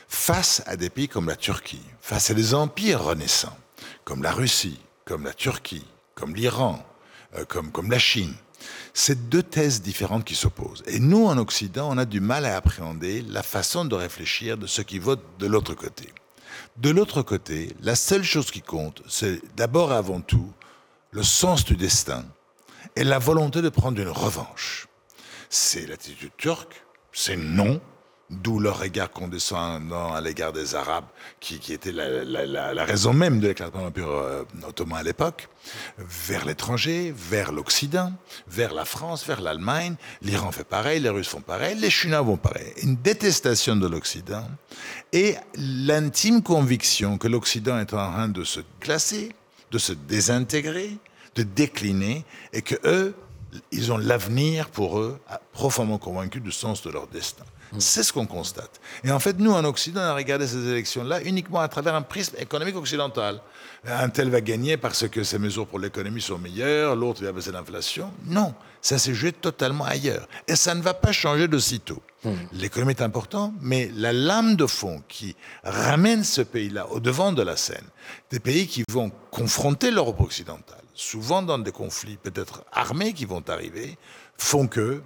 face 0.08 0.62
à 0.66 0.76
des 0.76 0.90
pays 0.90 1.08
comme 1.08 1.26
la 1.26 1.36
Turquie, 1.36 1.82
face 2.00 2.30
à 2.30 2.34
des 2.34 2.54
empires 2.54 3.02
renaissants, 3.02 3.56
comme 4.04 4.22
la 4.22 4.32
Russie, 4.32 4.80
comme 5.04 5.24
la 5.24 5.34
Turquie, 5.34 5.86
comme 6.14 6.34
l'Iran, 6.34 6.84
euh, 7.36 7.44
comme 7.44 7.90
la 7.90 7.98
Chine, 7.98 8.34
c'est 8.96 9.28
deux 9.28 9.42
thèses 9.42 9.82
différentes 9.82 10.24
qui 10.24 10.36
s'opposent. 10.36 10.84
Et 10.86 11.00
nous, 11.00 11.26
en 11.26 11.36
Occident, 11.36 11.88
on 11.90 11.98
a 11.98 12.04
du 12.04 12.20
mal 12.20 12.46
à 12.46 12.56
appréhender 12.56 13.22
la 13.22 13.42
façon 13.42 13.84
de 13.84 13.96
réfléchir 13.96 14.56
de 14.56 14.68
ceux 14.68 14.84
qui 14.84 15.00
votent 15.00 15.38
de 15.40 15.46
l'autre 15.46 15.74
côté. 15.74 16.14
De 16.76 16.90
l'autre 16.90 17.22
côté, 17.22 17.74
la 17.82 17.96
seule 17.96 18.22
chose 18.22 18.52
qui 18.52 18.62
compte, 18.62 19.02
c'est 19.08 19.40
d'abord 19.56 19.92
et 19.92 19.96
avant 19.96 20.20
tout 20.20 20.50
le 21.10 21.24
sens 21.24 21.64
du 21.64 21.76
destin 21.76 22.24
et 22.94 23.02
la 23.02 23.18
volonté 23.18 23.62
de 23.62 23.68
prendre 23.68 24.00
une 24.00 24.08
revanche. 24.08 24.86
C'est 25.50 25.86
l'attitude 25.86 26.32
turque, 26.36 26.84
c'est 27.12 27.36
non. 27.36 27.80
D'où 28.42 28.58
leur 28.58 28.80
regard 28.80 29.10
condescendant 29.10 30.12
à 30.12 30.20
l'égard 30.20 30.52
des 30.52 30.74
Arabes, 30.74 31.06
qui, 31.40 31.72
était 31.72 31.92
la, 31.92 32.84
raison 32.84 33.12
même 33.12 33.40
de 33.40 33.48
l'éclatement 33.48 33.80
de 33.80 33.84
l'Empire 33.86 34.08
euh, 34.08 34.44
ottoman 34.66 34.98
à 34.98 35.02
l'époque, 35.02 35.48
vers 35.98 36.44
l'étranger, 36.44 37.14
vers 37.16 37.52
l'Occident, 37.52 38.12
vers 38.48 38.74
la 38.74 38.84
France, 38.84 39.26
vers 39.26 39.40
l'Allemagne. 39.40 39.96
L'Iran 40.22 40.52
fait 40.52 40.64
pareil, 40.64 41.00
les 41.00 41.08
Russes 41.08 41.28
font 41.28 41.40
pareil, 41.40 41.76
les 41.78 41.90
Chinois 41.90 42.22
vont 42.22 42.36
pareil. 42.36 42.72
Une 42.82 42.96
détestation 42.96 43.76
de 43.76 43.86
l'Occident 43.86 44.46
et 45.12 45.36
l'intime 45.56 46.42
conviction 46.42 47.18
que 47.18 47.28
l'Occident 47.28 47.78
est 47.78 47.94
en 47.94 48.12
train 48.12 48.28
de 48.28 48.44
se 48.44 48.60
classer, 48.80 49.32
de 49.70 49.78
se 49.78 49.92
désintégrer, 49.92 50.98
de 51.34 51.42
décliner, 51.42 52.24
et 52.52 52.62
que 52.62 52.76
eux, 52.84 53.14
ils 53.70 53.92
ont 53.92 53.98
l'avenir 53.98 54.68
pour 54.68 54.98
eux, 54.98 55.18
profondément 55.52 55.98
convaincus 55.98 56.42
du 56.42 56.52
sens 56.52 56.82
de 56.82 56.90
leur 56.90 57.06
destin. 57.06 57.44
Mm. 57.74 57.80
C'est 57.80 58.02
ce 58.02 58.12
qu'on 58.12 58.26
constate. 58.26 58.80
Et 59.02 59.10
en 59.10 59.18
fait, 59.18 59.38
nous, 59.38 59.52
en 59.52 59.64
Occident, 59.64 60.00
on 60.00 60.04
a 60.04 60.14
regardé 60.14 60.46
ces 60.46 60.68
élections-là 60.68 61.22
uniquement 61.22 61.60
à 61.60 61.68
travers 61.68 61.94
un 61.94 62.02
prisme 62.02 62.36
économique 62.38 62.76
occidental. 62.76 63.40
Un 63.86 64.08
tel 64.08 64.30
va 64.30 64.40
gagner 64.40 64.76
parce 64.76 65.08
que 65.08 65.24
ses 65.24 65.38
mesures 65.38 65.66
pour 65.66 65.78
l'économie 65.78 66.20
sont 66.20 66.38
meilleures, 66.38 66.96
l'autre 66.96 67.22
va 67.22 67.32
baisser 67.32 67.52
l'inflation. 67.52 68.10
Non, 68.24 68.54
ça 68.80 68.98
s'est 68.98 69.14
joué 69.14 69.32
totalement 69.32 69.84
ailleurs. 69.84 70.28
Et 70.48 70.56
ça 70.56 70.74
ne 70.74 70.82
va 70.82 70.94
pas 70.94 71.12
changer 71.12 71.48
de 71.48 71.58
sitôt. 71.58 72.02
Mm. 72.24 72.30
L'économie 72.52 72.92
est 72.92 73.02
importante, 73.02 73.52
mais 73.60 73.90
la 73.94 74.12
lame 74.12 74.56
de 74.56 74.66
fond 74.66 75.02
qui 75.08 75.36
ramène 75.62 76.24
ce 76.24 76.42
pays-là 76.42 76.88
au 76.90 77.00
devant 77.00 77.32
de 77.32 77.42
la 77.42 77.56
scène, 77.56 77.86
des 78.30 78.40
pays 78.40 78.66
qui 78.66 78.84
vont 78.90 79.10
confronter 79.30 79.90
l'Europe 79.90 80.20
occidentale, 80.20 80.82
souvent 80.94 81.42
dans 81.42 81.58
des 81.58 81.72
conflits 81.72 82.16
peut-être 82.16 82.64
armés 82.72 83.12
qui 83.12 83.24
vont 83.24 83.42
arriver, 83.48 83.98
font 84.38 84.66
que 84.66 85.02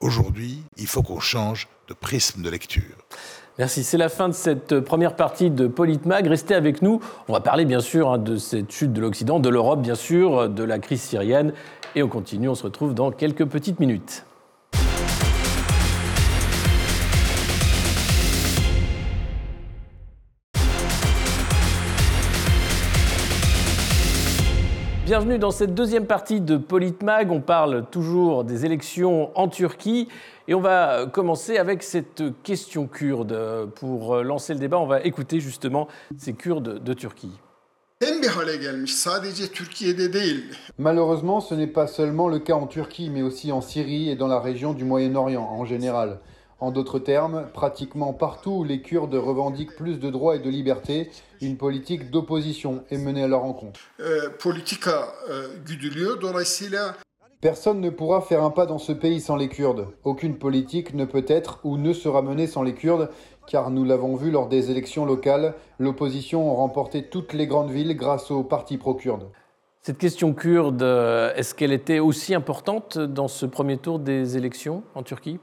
aujourd'hui, 0.00 0.62
il 0.76 0.86
faut 0.86 1.02
qu'on 1.02 1.20
change 1.20 1.68
prisme 1.94 2.42
de 2.42 2.50
lecture. 2.50 2.82
Merci. 3.58 3.84
C'est 3.84 3.98
la 3.98 4.08
fin 4.08 4.28
de 4.28 4.34
cette 4.34 4.80
première 4.80 5.14
partie 5.14 5.50
de 5.50 5.66
Politmag. 5.66 6.26
Restez 6.26 6.54
avec 6.54 6.80
nous. 6.80 7.00
On 7.28 7.32
va 7.32 7.40
parler 7.40 7.64
bien 7.64 7.80
sûr 7.80 8.10
hein, 8.10 8.18
de 8.18 8.36
cette 8.36 8.72
chute 8.72 8.92
de 8.92 9.00
l'Occident, 9.00 9.40
de 9.40 9.48
l'Europe 9.48 9.82
bien 9.82 9.94
sûr, 9.94 10.48
de 10.48 10.64
la 10.64 10.78
crise 10.78 11.02
syrienne. 11.02 11.52
Et 11.94 12.02
on 12.02 12.08
continue. 12.08 12.48
On 12.48 12.54
se 12.54 12.64
retrouve 12.64 12.94
dans 12.94 13.10
quelques 13.10 13.44
petites 13.44 13.78
minutes. 13.78 14.24
Bienvenue 25.12 25.38
dans 25.38 25.50
cette 25.50 25.74
deuxième 25.74 26.06
partie 26.06 26.40
de 26.40 26.56
Politmag. 26.56 27.30
On 27.30 27.42
parle 27.42 27.84
toujours 27.90 28.44
des 28.44 28.64
élections 28.64 29.30
en 29.38 29.46
Turquie 29.46 30.08
et 30.48 30.54
on 30.54 30.62
va 30.62 31.04
commencer 31.04 31.58
avec 31.58 31.82
cette 31.82 32.22
question 32.42 32.86
kurde. 32.86 33.68
Pour 33.74 34.22
lancer 34.22 34.54
le 34.54 34.58
débat, 34.58 34.78
on 34.78 34.86
va 34.86 35.02
écouter 35.02 35.38
justement 35.38 35.86
ces 36.16 36.32
Kurdes 36.32 36.82
de 36.82 36.94
Turquie. 36.94 37.38
Malheureusement, 40.78 41.42
ce 41.42 41.54
n'est 41.54 41.66
pas 41.66 41.86
seulement 41.86 42.28
le 42.28 42.38
cas 42.38 42.54
en 42.54 42.66
Turquie, 42.66 43.10
mais 43.10 43.20
aussi 43.20 43.52
en 43.52 43.60
Syrie 43.60 44.08
et 44.08 44.16
dans 44.16 44.28
la 44.28 44.40
région 44.40 44.72
du 44.72 44.86
Moyen-Orient 44.86 45.42
en 45.42 45.66
général. 45.66 46.20
En 46.62 46.70
d'autres 46.70 47.00
termes, 47.00 47.48
pratiquement 47.52 48.12
partout 48.12 48.52
où 48.52 48.62
les 48.62 48.82
Kurdes 48.82 49.16
revendiquent 49.16 49.74
plus 49.74 49.98
de 49.98 50.10
droits 50.10 50.36
et 50.36 50.38
de 50.38 50.48
liberté, 50.48 51.10
une 51.40 51.56
politique 51.56 52.12
d'opposition 52.12 52.84
est 52.88 52.98
menée 52.98 53.24
à 53.24 53.26
leur 53.26 53.42
encontre. 53.42 53.80
Euh, 53.98 54.30
euh, 55.28 55.48
Personne 57.40 57.80
ne 57.80 57.90
pourra 57.90 58.20
faire 58.20 58.44
un 58.44 58.50
pas 58.50 58.66
dans 58.66 58.78
ce 58.78 58.92
pays 58.92 59.20
sans 59.20 59.34
les 59.34 59.48
Kurdes. 59.48 59.88
Aucune 60.04 60.38
politique 60.38 60.94
ne 60.94 61.04
peut 61.04 61.24
être 61.26 61.58
ou 61.64 61.78
ne 61.78 61.92
sera 61.92 62.22
menée 62.22 62.46
sans 62.46 62.62
les 62.62 62.74
Kurdes, 62.74 63.10
car 63.48 63.72
nous 63.72 63.84
l'avons 63.84 64.14
vu 64.14 64.30
lors 64.30 64.46
des 64.46 64.70
élections 64.70 65.04
locales, 65.04 65.54
l'opposition 65.80 66.48
a 66.48 66.54
remporté 66.54 67.08
toutes 67.08 67.32
les 67.32 67.48
grandes 67.48 67.72
villes 67.72 67.96
grâce 67.96 68.30
aux 68.30 68.44
partis 68.44 68.78
pro-kurdes. 68.78 69.28
Cette 69.80 69.98
question 69.98 70.32
kurde, 70.32 70.84
euh, 70.84 71.34
est-ce 71.34 71.56
qu'elle 71.56 71.72
était 71.72 71.98
aussi 71.98 72.36
importante 72.36 72.98
dans 72.98 73.26
ce 73.26 73.46
premier 73.46 73.78
tour 73.78 73.98
des 73.98 74.36
élections 74.36 74.84
en 74.94 75.02
Turquie? 75.02 75.40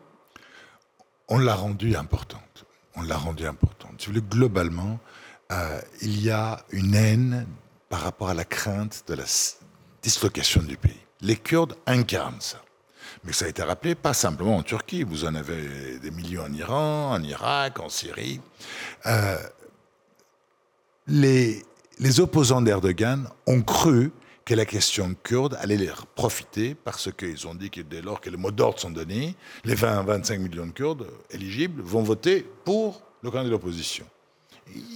On 1.30 1.38
l'a 1.38 1.56
rendue 1.56 1.96
importante. 1.96 2.66
On 2.96 3.02
l'a 3.04 3.18
rendue 3.18 3.46
importante. 3.46 4.02
Si 4.02 4.12
globalement, 4.12 5.00
euh, 5.52 5.80
il 6.02 6.22
y 6.22 6.32
a 6.32 6.64
une 6.72 6.96
haine 6.96 7.48
par 7.88 8.02
rapport 8.02 8.30
à 8.30 8.34
la 8.34 8.46
crainte 8.46 9.04
de 9.08 9.14
la 9.14 9.24
dislocation 10.02 10.62
du 10.62 10.78
pays. 10.78 11.00
Les 11.22 11.36
Kurdes 11.36 11.76
incarnent 11.86 12.42
ça. 12.42 12.62
Mais 13.24 13.34
ça 13.34 13.46
a 13.46 13.48
été 13.48 13.64
rappelé 13.64 13.96
pas 13.96 14.14
simplement 14.14 14.58
en 14.58 14.64
Turquie, 14.64 15.04
vous 15.04 15.26
en 15.26 15.36
avez 15.36 16.00
des 16.00 16.12
millions 16.12 16.44
en 16.44 16.54
Iran, 16.54 17.12
en 17.12 17.24
Irak, 17.24 17.80
en 17.80 17.90
Syrie. 17.90 18.40
Euh, 19.06 19.38
les, 21.08 21.66
les 22.00 22.20
opposants 22.20 22.62
d'Erdogan 22.62 23.28
ont 23.48 23.62
cru 23.62 24.12
que 24.50 24.56
la 24.56 24.66
question 24.66 25.14
kurde 25.14 25.60
allait 25.62 25.78
les 25.78 25.92
profiter 26.16 26.74
parce 26.74 27.12
qu'ils 27.12 27.46
ont 27.46 27.54
dit 27.54 27.70
que 27.70 27.82
dès 27.82 28.02
lors 28.02 28.20
que 28.20 28.32
les 28.32 28.36
mots 28.36 28.50
d'ordre 28.50 28.80
sont 28.80 28.90
donnés, 28.90 29.36
les 29.64 29.76
20-25 29.76 30.40
millions 30.40 30.66
de 30.66 30.72
Kurdes 30.72 31.06
éligibles 31.30 31.84
vont 31.84 32.02
voter 32.02 32.44
pour 32.66 33.00
le 33.22 33.30
candidat 33.30 33.50
de 33.50 33.52
l'opposition. 33.52 34.08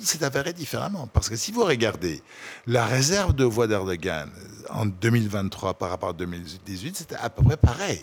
C'est 0.01 0.23
avéré 0.23 0.53
différemment, 0.53 1.05
parce 1.05 1.29
que 1.29 1.35
si 1.35 1.51
vous 1.51 1.63
regardez 1.65 2.23
la 2.65 2.87
réserve 2.87 3.33
de 3.33 3.43
voix 3.43 3.67
d'Erdogan 3.67 4.31
en 4.71 4.87
2023 4.87 5.75
par 5.75 5.91
rapport 5.91 6.09
à 6.09 6.13
2018, 6.13 6.95
c'était 6.95 7.15
à 7.15 7.29
peu 7.29 7.43
près 7.43 7.57
pareil, 7.57 8.01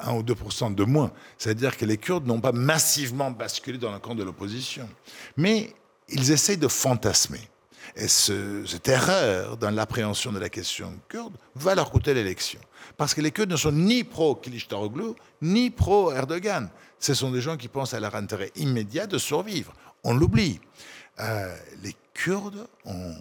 1 0.00 0.14
ou 0.14 0.22
2 0.22 0.34
de 0.70 0.84
moins. 0.84 1.12
C'est-à-dire 1.36 1.76
que 1.76 1.84
les 1.84 1.98
Kurdes 1.98 2.26
n'ont 2.26 2.40
pas 2.40 2.52
massivement 2.52 3.30
basculé 3.30 3.76
dans 3.76 3.92
le 3.92 3.98
camp 3.98 4.14
de 4.14 4.24
l'opposition. 4.24 4.88
Mais 5.36 5.70
ils 6.08 6.30
essayent 6.30 6.56
de 6.56 6.68
fantasmer. 6.68 7.46
Et 7.96 8.08
cette 8.08 8.88
erreur 8.88 9.56
dans 9.56 9.70
l'appréhension 9.70 10.32
de 10.32 10.38
la 10.38 10.48
question 10.48 10.94
kurde 11.08 11.34
va 11.54 11.74
leur 11.74 11.90
coûter 11.90 12.14
l'élection. 12.14 12.60
Parce 12.96 13.14
que 13.14 13.20
les 13.20 13.30
Kurdes 13.30 13.50
ne 13.50 13.56
sont 13.56 13.72
ni 13.72 14.04
pro-Kilicdaroglu, 14.04 15.14
ni 15.42 15.70
pro-Erdogan. 15.70 16.68
Ce 16.98 17.14
sont 17.14 17.30
des 17.30 17.40
gens 17.40 17.56
qui 17.56 17.68
pensent 17.68 17.94
à 17.94 18.00
leur 18.00 18.14
intérêt 18.14 18.50
immédiat 18.56 19.06
de 19.06 19.18
survivre. 19.18 19.72
On 20.04 20.14
l'oublie. 20.14 20.60
Euh, 21.20 21.56
les 21.82 21.94
Kurdes 22.14 22.66
ont 22.84 23.14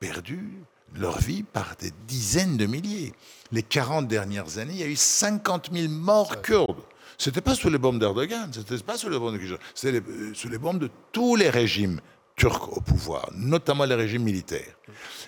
perdu 0.00 0.50
leur 0.94 1.18
vie 1.18 1.42
par 1.42 1.74
des 1.78 1.92
dizaines 2.06 2.56
de 2.56 2.66
milliers. 2.66 3.12
Les 3.50 3.62
40 3.62 4.08
dernières 4.08 4.58
années, 4.58 4.72
il 4.74 4.80
y 4.80 4.82
a 4.82 4.86
eu 4.86 4.96
50 4.96 5.70
000 5.72 5.88
morts 5.88 6.42
kurdes. 6.42 6.82
Ce 7.18 7.30
n'était 7.30 7.40
pas 7.40 7.54
sous 7.54 7.70
les 7.70 7.78
bombes 7.78 7.98
d'Erdogan, 7.98 8.50
ce 8.52 8.58
n'était 8.58 8.78
pas 8.78 8.96
sous 8.96 9.08
les 9.08 9.18
bombes 9.18 9.38
de 9.38 9.58
c'était 9.74 10.00
euh, 10.00 10.34
sous 10.34 10.48
les 10.48 10.58
bombes 10.58 10.78
de 10.78 10.90
tous 11.12 11.36
les 11.36 11.50
régimes 11.50 12.00
Turcs 12.36 12.68
au 12.72 12.80
pouvoir, 12.80 13.28
notamment 13.34 13.84
les 13.84 13.94
régimes 13.94 14.22
militaires. 14.22 14.76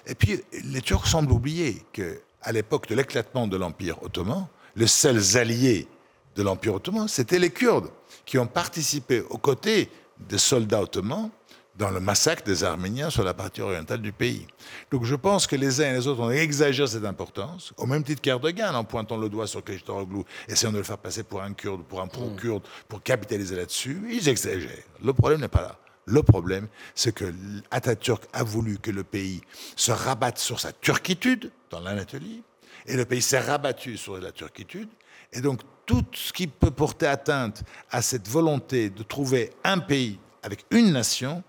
Et 0.06 0.14
puis, 0.14 0.40
les 0.64 0.80
Turcs 0.80 1.06
semblent 1.06 1.32
oublier 1.32 1.82
qu'à 1.92 2.52
l'époque 2.52 2.88
de 2.88 2.94
l'éclatement 2.94 3.46
de 3.46 3.56
l'Empire 3.56 4.02
ottoman, 4.02 4.46
les 4.76 4.86
seuls 4.86 5.36
alliés 5.36 5.86
de 6.34 6.42
l'Empire 6.42 6.74
ottoman, 6.74 7.06
c'était 7.08 7.38
les 7.38 7.50
Kurdes, 7.50 7.90
qui 8.24 8.38
ont 8.38 8.46
participé 8.46 9.20
aux 9.30 9.38
côtés 9.38 9.88
des 10.18 10.38
soldats 10.38 10.82
ottomans 10.82 11.30
dans 11.76 11.90
le 11.90 12.00
massacre 12.00 12.44
des 12.44 12.62
Arméniens 12.62 13.10
sur 13.10 13.24
la 13.24 13.34
partie 13.34 13.60
orientale 13.60 14.00
du 14.00 14.12
pays. 14.12 14.46
Donc 14.90 15.04
je 15.04 15.14
pense 15.14 15.46
que 15.46 15.56
les 15.56 15.80
uns 15.80 15.90
et 15.90 15.92
les 15.94 16.06
autres 16.06 16.20
ont 16.20 16.30
exagéré 16.30 16.88
cette 16.88 17.04
importance, 17.04 17.72
au 17.76 17.86
même 17.86 18.04
titre 18.04 18.20
qu'Erdogan, 18.20 18.76
en 18.76 18.84
pointant 18.84 19.16
le 19.16 19.28
doigt 19.28 19.46
sur 19.46 19.62
Kılıçdaroğlu, 19.62 20.22
essayant 20.48 20.72
de 20.72 20.78
le 20.78 20.84
faire 20.84 20.98
passer 20.98 21.24
pour 21.24 21.42
un 21.42 21.52
kurde, 21.52 21.82
pour 21.82 22.00
un 22.00 22.06
pro-kurde, 22.06 22.62
pour 22.88 23.02
capitaliser 23.02 23.56
là-dessus, 23.56 24.00
ils 24.10 24.28
exagèrent. 24.28 24.84
Le 25.02 25.12
problème 25.12 25.40
n'est 25.40 25.48
pas 25.48 25.62
là. 25.62 25.78
Le 26.06 26.22
problème, 26.22 26.68
c'est 26.94 27.14
que 27.14 27.32
Atatürk 27.70 28.24
a 28.32 28.42
voulu 28.42 28.78
que 28.78 28.90
le 28.90 29.04
pays 29.04 29.40
se 29.76 29.90
rabatte 29.92 30.38
sur 30.38 30.60
sa 30.60 30.72
turquitude 30.72 31.50
dans 31.70 31.80
l'Anatolie, 31.80 32.42
et 32.86 32.96
le 32.96 33.04
pays 33.04 33.22
s'est 33.22 33.40
rabattu 33.40 33.96
sur 33.96 34.18
la 34.18 34.32
turquitude, 34.32 34.88
et 35.32 35.40
donc 35.40 35.62
tout 35.86 36.04
ce 36.12 36.32
qui 36.32 36.46
peut 36.46 36.70
porter 36.70 37.06
atteinte 37.06 37.62
à 37.90 38.02
cette 38.02 38.28
volonté 38.28 38.90
de 38.90 39.02
trouver 39.02 39.50
un 39.64 39.78
pays 39.78 40.18
avec 40.42 40.64
une 40.70 40.92
nation 40.92 41.42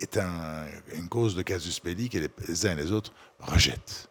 est 0.00 0.18
une 0.94 1.08
cause 1.08 1.34
de 1.34 1.42
casus 1.42 1.80
belli 1.82 2.08
que 2.08 2.18
les 2.18 2.66
uns 2.66 2.72
et 2.72 2.82
les 2.82 2.92
autres 2.92 3.12
rejettent. 3.38 4.08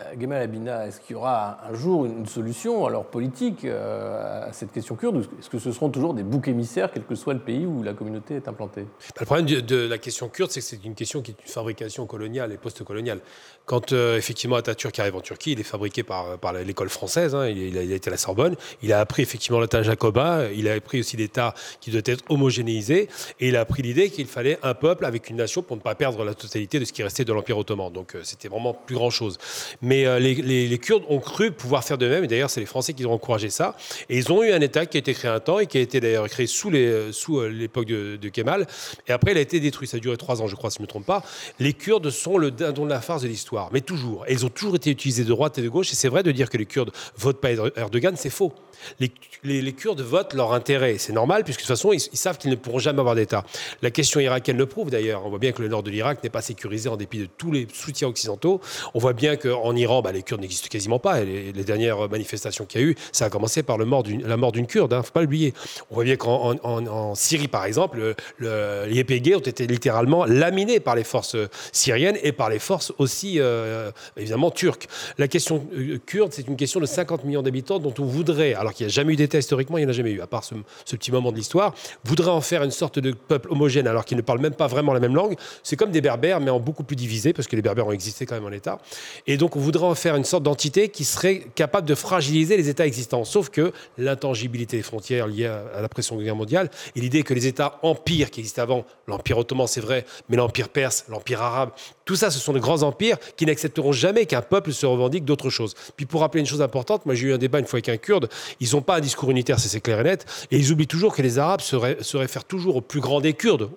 Euh, 0.00 0.12
Gemal 0.20 0.42
Abina, 0.42 0.88
est-ce 0.88 1.00
qu'il 1.00 1.12
y 1.12 1.14
aura 1.14 1.60
un 1.64 1.72
jour 1.72 2.04
une 2.04 2.26
solution 2.26 2.84
alors 2.84 3.04
politique 3.04 3.64
euh, 3.64 4.48
à 4.48 4.52
cette 4.52 4.72
question 4.72 4.96
kurde 4.96 5.24
Est-ce 5.38 5.48
que 5.48 5.60
ce 5.60 5.70
seront 5.70 5.88
toujours 5.88 6.14
des 6.14 6.24
boucs 6.24 6.48
émissaires, 6.48 6.90
quel 6.92 7.04
que 7.04 7.14
soit 7.14 7.32
le 7.32 7.38
pays 7.38 7.64
où 7.64 7.80
la 7.84 7.92
communauté 7.92 8.34
est 8.34 8.48
implantée? 8.48 8.82
Bah, 8.82 9.20
Le 9.20 9.26
problème 9.26 9.46
de 9.46 9.86
la 9.86 9.98
question 9.98 10.28
kurde, 10.28 10.50
c'est 10.50 10.58
que 10.58 10.66
c'est 10.66 10.84
une 10.84 10.96
question 10.96 11.22
qui 11.22 11.30
est 11.30 11.36
une 11.40 11.48
fabrication 11.48 12.06
coloniale 12.06 12.50
et 12.50 12.56
post-coloniale. 12.56 13.20
Quand 13.66 13.92
euh, 13.92 14.18
effectivement 14.18 14.56
Atatürk 14.56 14.98
arrive 14.98 15.14
en 15.14 15.20
Turquie, 15.20 15.52
il 15.52 15.60
est 15.60 15.62
fabriqué 15.62 16.02
par, 16.02 16.38
par 16.38 16.52
l'école 16.54 16.88
française, 16.88 17.36
hein, 17.36 17.46
il, 17.46 17.78
a, 17.78 17.82
été 17.82 18.08
à 18.08 18.10
la 18.10 18.16
Sorbonne, 18.16 18.56
il 18.82 18.92
a 18.92 18.98
appris 18.98 19.22
effectivement 19.22 19.60
l'État 19.60 19.84
jacobin, 19.84 20.48
il 20.56 20.68
a 20.68 20.72
appris 20.72 20.98
aussi 20.98 21.16
l'État 21.16 21.54
qui 21.80 21.92
doit 21.92 22.02
être 22.04 22.24
homogénéisé, 22.30 23.08
et 23.38 23.48
il 23.48 23.54
a 23.54 23.60
appris 23.60 23.82
l'idée 23.82 24.10
qu'il 24.10 24.26
fallait 24.26 24.58
un 24.64 24.74
peuple 24.74 25.04
avec 25.04 25.30
une 25.30 25.36
nation 25.36 25.62
pour 25.62 25.76
ne 25.76 25.82
pas 25.82 25.94
perdre 25.94 26.24
la 26.24 26.34
totalité 26.34 26.80
de 26.80 26.84
ce 26.84 26.92
qui 26.92 27.04
restait 27.04 27.24
de 27.24 27.32
l'Empire 27.32 27.58
ottoman. 27.58 27.92
Donc 27.92 28.16
c'était 28.24 28.48
vraiment 28.48 28.74
plus 28.74 28.96
grand-chose. 28.96 29.38
Mais 29.84 30.06
euh, 30.06 30.18
les, 30.18 30.78
Kurdes 30.78 31.04
ont 31.08 31.20
cru 31.20 31.52
pouvoir 31.52 31.84
faire 31.84 31.98
de 31.98 32.08
même, 32.08 32.24
et 32.24 32.26
d'ailleurs 32.26 32.50
c'est 32.50 32.60
les 32.60 32.66
Français 32.66 32.94
qui 32.94 33.04
ont 33.06 33.12
encouragé 33.12 33.50
ça. 33.50 33.76
Et 34.08 34.16
ils 34.16 34.32
ont 34.32 34.42
eu 34.42 34.50
un 34.50 34.60
État 34.60 34.86
qui 34.86 34.96
a 34.96 35.00
été 35.00 35.12
créé 35.14 35.30
un 35.30 35.40
temps 35.40 35.58
et 35.58 35.66
qui 35.66 35.78
a 35.78 35.80
été 35.80 36.00
d'ailleurs 36.00 36.26
créé 36.28 36.46
sous 36.46 36.70
l'époque 36.70 37.86
de, 37.86 38.28
Kemal. 38.28 38.66
Et 39.06 39.12
après 39.12 39.32
il 39.32 39.38
a 39.38 39.40
été 39.40 39.60
détruit. 39.60 39.86
Ça 39.86 39.98
a 39.98 40.00
duré 40.00 40.16
trois 40.16 40.42
ans, 40.42 40.46
je 40.46 40.56
crois, 40.56 40.70
si 40.70 40.76
je 40.76 40.82
ne 40.82 40.84
me 40.84 40.88
trompe 40.88 41.06
pas. 41.06 41.22
Les 41.58 41.74
Kurdes 41.74 42.10
sont 42.10 42.38
le 42.38 42.50
dindon 42.50 42.84
de 42.84 42.90
la 42.90 43.00
farce 43.00 43.22
de 43.22 43.28
l'histoire, 43.28 43.68
mais 43.72 43.82
toujours. 43.82 44.24
Et 44.26 44.32
ils 44.32 44.46
ont 44.46 44.48
toujours 44.48 44.76
été 44.76 44.90
utilisés 44.90 45.24
de 45.24 45.28
droite 45.28 45.58
et 45.58 45.62
de 45.62 45.68
gauche. 45.68 45.92
Et 45.92 45.94
c'est 45.94 46.08
vrai 46.08 46.22
de 46.22 46.32
dire 46.32 46.48
que 46.48 46.56
les 46.56 46.66
Kurdes 46.66 46.90
votent 47.16 47.40
pas 47.40 47.50
Erdogan, 47.52 48.14
c'est 48.16 48.30
faux 48.30 48.52
les, 49.00 49.72
Kurdes 49.72 50.00
votent 50.00 50.34
leur 50.34 50.52
intérêt. 50.52 50.96
C'est 50.98 51.12
normal, 51.12 51.44
puisque 51.44 51.60
de 51.60 51.66
toute 51.66 51.76
façon, 51.76 51.92
ils, 51.92 52.00
savent 52.00 52.38
qu'ils 52.38 52.50
ne 52.50 52.56
pourront 52.56 52.78
jamais 52.78 53.00
avoir 53.00 53.14
d'État. 53.14 53.44
La 53.82 53.90
question 53.90 54.20
irakienne 54.20 54.56
le 54.56 54.66
prouve 54.66 54.90
d'ailleurs. 54.90 55.26
On 55.26 55.30
voit 55.30 55.38
bien 55.38 55.52
que 55.52 55.62
le 55.62 55.68
nord 55.68 55.82
de 55.82 55.90
l'Irak 55.90 56.22
n'est 56.22 56.30
pas 56.30 56.42
sécurisé 56.42 56.88
en 56.88 56.96
dépit 56.96 57.18
de 57.18 57.26
tous 57.26 57.52
les 57.52 57.66
soutiens 57.72 58.08
occidentaux. 58.08 58.60
On 58.94 58.98
voit 58.98 59.12
bien 59.12 59.36
qu'en 59.36 59.74
Iran, 59.74 60.02
bah, 60.02 60.12
les 60.12 60.22
Kurdes 60.22 60.40
n'existent 60.40 60.68
quasiment 60.68 60.98
pas. 60.98 61.22
les, 61.24 61.52
dernières 61.64 62.08
manifestations 62.08 62.66
qu'il 62.66 62.80
y 62.80 62.84
a 62.84 62.86
eu, 62.86 62.96
ça 63.12 63.26
a 63.26 63.30
commencé 63.30 63.62
par 63.62 63.78
la 63.78 63.84
mort 63.86 64.02
d'une 64.02 64.66
Kurde, 64.66 64.92
il 64.92 64.94
hein, 64.94 64.98
ne 64.98 65.02
faut 65.02 65.12
pas 65.12 65.22
l'oublier. 65.22 65.54
On 65.90 65.94
voit 65.94 66.04
bien 66.04 66.16
qu'en 66.16 67.14
Syrie, 67.14 67.48
par 67.48 67.64
exemple, 67.64 68.14
le, 68.38 68.84
les 68.86 69.00
YPG 69.00 69.36
ont 69.36 69.40
été 69.40 69.66
littéralement 69.66 70.24
laminés 70.24 70.80
par 70.80 70.94
les 70.94 71.04
forces 71.04 71.36
syriennes 71.72 72.18
et 72.22 72.32
par 72.32 72.50
les 72.50 72.58
forces 72.58 72.92
aussi, 72.98 73.36
euh, 73.38 73.90
évidemment, 74.16 74.50
turques. 74.50 74.88
La 75.18 75.28
question 75.28 75.66
euh, 75.76 75.98
kurde, 76.04 76.32
c'est 76.32 76.46
une 76.48 76.56
question 76.56 76.80
de 76.80 76.86
50 76.86 77.24
millions 77.24 77.42
d'habitants 77.42 77.78
dont 77.78 77.94
on 77.98 78.04
voudrait, 78.04 78.54
qu'il 78.72 78.86
n'y 78.86 78.92
a 78.92 78.94
jamais 78.94 79.12
eu 79.12 79.16
d'État 79.16 79.38
historiquement, 79.38 79.78
il 79.78 79.82
n'y 79.82 79.86
en 79.86 79.90
a 79.90 79.92
jamais 79.92 80.12
eu, 80.12 80.20
à 80.20 80.26
part 80.26 80.44
ce, 80.44 80.54
petit 80.96 81.12
moment 81.12 81.32
de 81.32 81.36
l'histoire, 81.36 81.74
voudrait 82.04 82.30
en 82.30 82.40
faire 82.40 82.62
une 82.62 82.70
sorte 82.70 82.98
de 82.98 83.12
peuple 83.12 83.50
homogène 83.50 83.86
alors 83.86 84.04
qu'ils 84.04 84.16
ne 84.16 84.22
parlent 84.22 84.40
même 84.40 84.54
pas 84.54 84.66
vraiment 84.66 84.92
la 84.92 85.00
même 85.00 85.14
langue. 85.14 85.36
C'est 85.62 85.76
comme 85.76 85.90
des 85.90 86.00
berbères, 86.00 86.40
mais 86.40 86.50
en 86.50 86.60
beaucoup 86.60 86.84
plus 86.84 86.96
divisé, 86.96 87.32
parce 87.32 87.48
que 87.48 87.56
les 87.56 87.62
berbères 87.62 87.86
ont 87.86 87.92
existé 87.92 88.26
quand 88.26 88.34
même 88.34 88.44
en 88.44 88.52
État. 88.52 88.78
Et 89.26 89.36
donc 89.36 89.56
on 89.56 89.60
voudrait 89.60 89.86
en 89.86 89.94
faire 89.94 90.16
une 90.16 90.24
sorte 90.24 90.42
d'entité 90.42 90.88
qui 90.88 91.04
serait 91.04 91.46
capable 91.54 91.86
de 91.86 91.94
fragiliser 91.94 92.56
les 92.56 92.68
États 92.68 92.86
existants. 92.86 93.24
Sauf 93.24 93.50
que 93.50 93.72
l'intangibilité 93.98 94.76
des 94.76 94.82
frontières 94.82 95.26
liées 95.26 95.46
à 95.46 95.80
la 95.80 95.88
pression 95.88 96.16
guerre 96.16 96.36
mondiale 96.36 96.70
et 96.94 97.00
l'idée 97.00 97.22
que 97.22 97.34
les 97.34 97.46
États 97.46 97.78
empires 97.82 98.30
qui 98.30 98.40
existaient 98.40 98.60
avant, 98.60 98.84
l'Empire 99.06 99.38
ottoman 99.38 99.66
c'est 99.66 99.80
vrai, 99.80 100.04
mais 100.28 100.36
l'Empire 100.36 100.68
perse, 100.68 101.04
l'Empire 101.08 101.42
arabe, 101.42 101.70
tout 102.04 102.16
ça 102.16 102.30
ce 102.30 102.38
sont 102.38 102.52
de 102.52 102.58
grands 102.58 102.82
empires 102.82 103.18
qui 103.36 103.46
n'accepteront 103.46 103.92
jamais 103.92 104.26
qu'un 104.26 104.42
peuple 104.42 104.72
se 104.72 104.86
revendique 104.86 105.24
d'autre 105.24 105.50
chose. 105.50 105.74
Puis 105.96 106.06
pour 106.06 106.20
rappeler 106.20 106.40
une 106.40 106.46
chose 106.46 106.62
importante, 106.62 107.06
moi 107.06 107.14
j'ai 107.14 107.28
eu 107.28 107.34
un 107.34 107.38
débat 107.38 107.58
une 107.58 107.66
fois 107.66 107.78
avec 107.78 107.88
un 107.88 107.96
Kurde, 107.96 108.28
ils 108.60 108.72
n'ont 108.72 108.82
pas 108.82 108.96
un 108.96 109.00
discours 109.00 109.30
unitaire, 109.30 109.58
c'est 109.58 109.80
clair 109.80 110.00
et 110.00 110.04
net, 110.04 110.26
et 110.50 110.58
ils 110.58 110.72
oublient 110.72 110.86
toujours 110.86 111.14
que 111.14 111.22
les 111.22 111.38
Arabes 111.38 111.60
se, 111.60 112.16
réfèrent 112.16 112.44
toujours 112.44 112.76
au 112.76 112.80
plus 112.80 113.00
grand 113.00 113.20
des 113.20 113.32
Kurdes, 113.32 113.70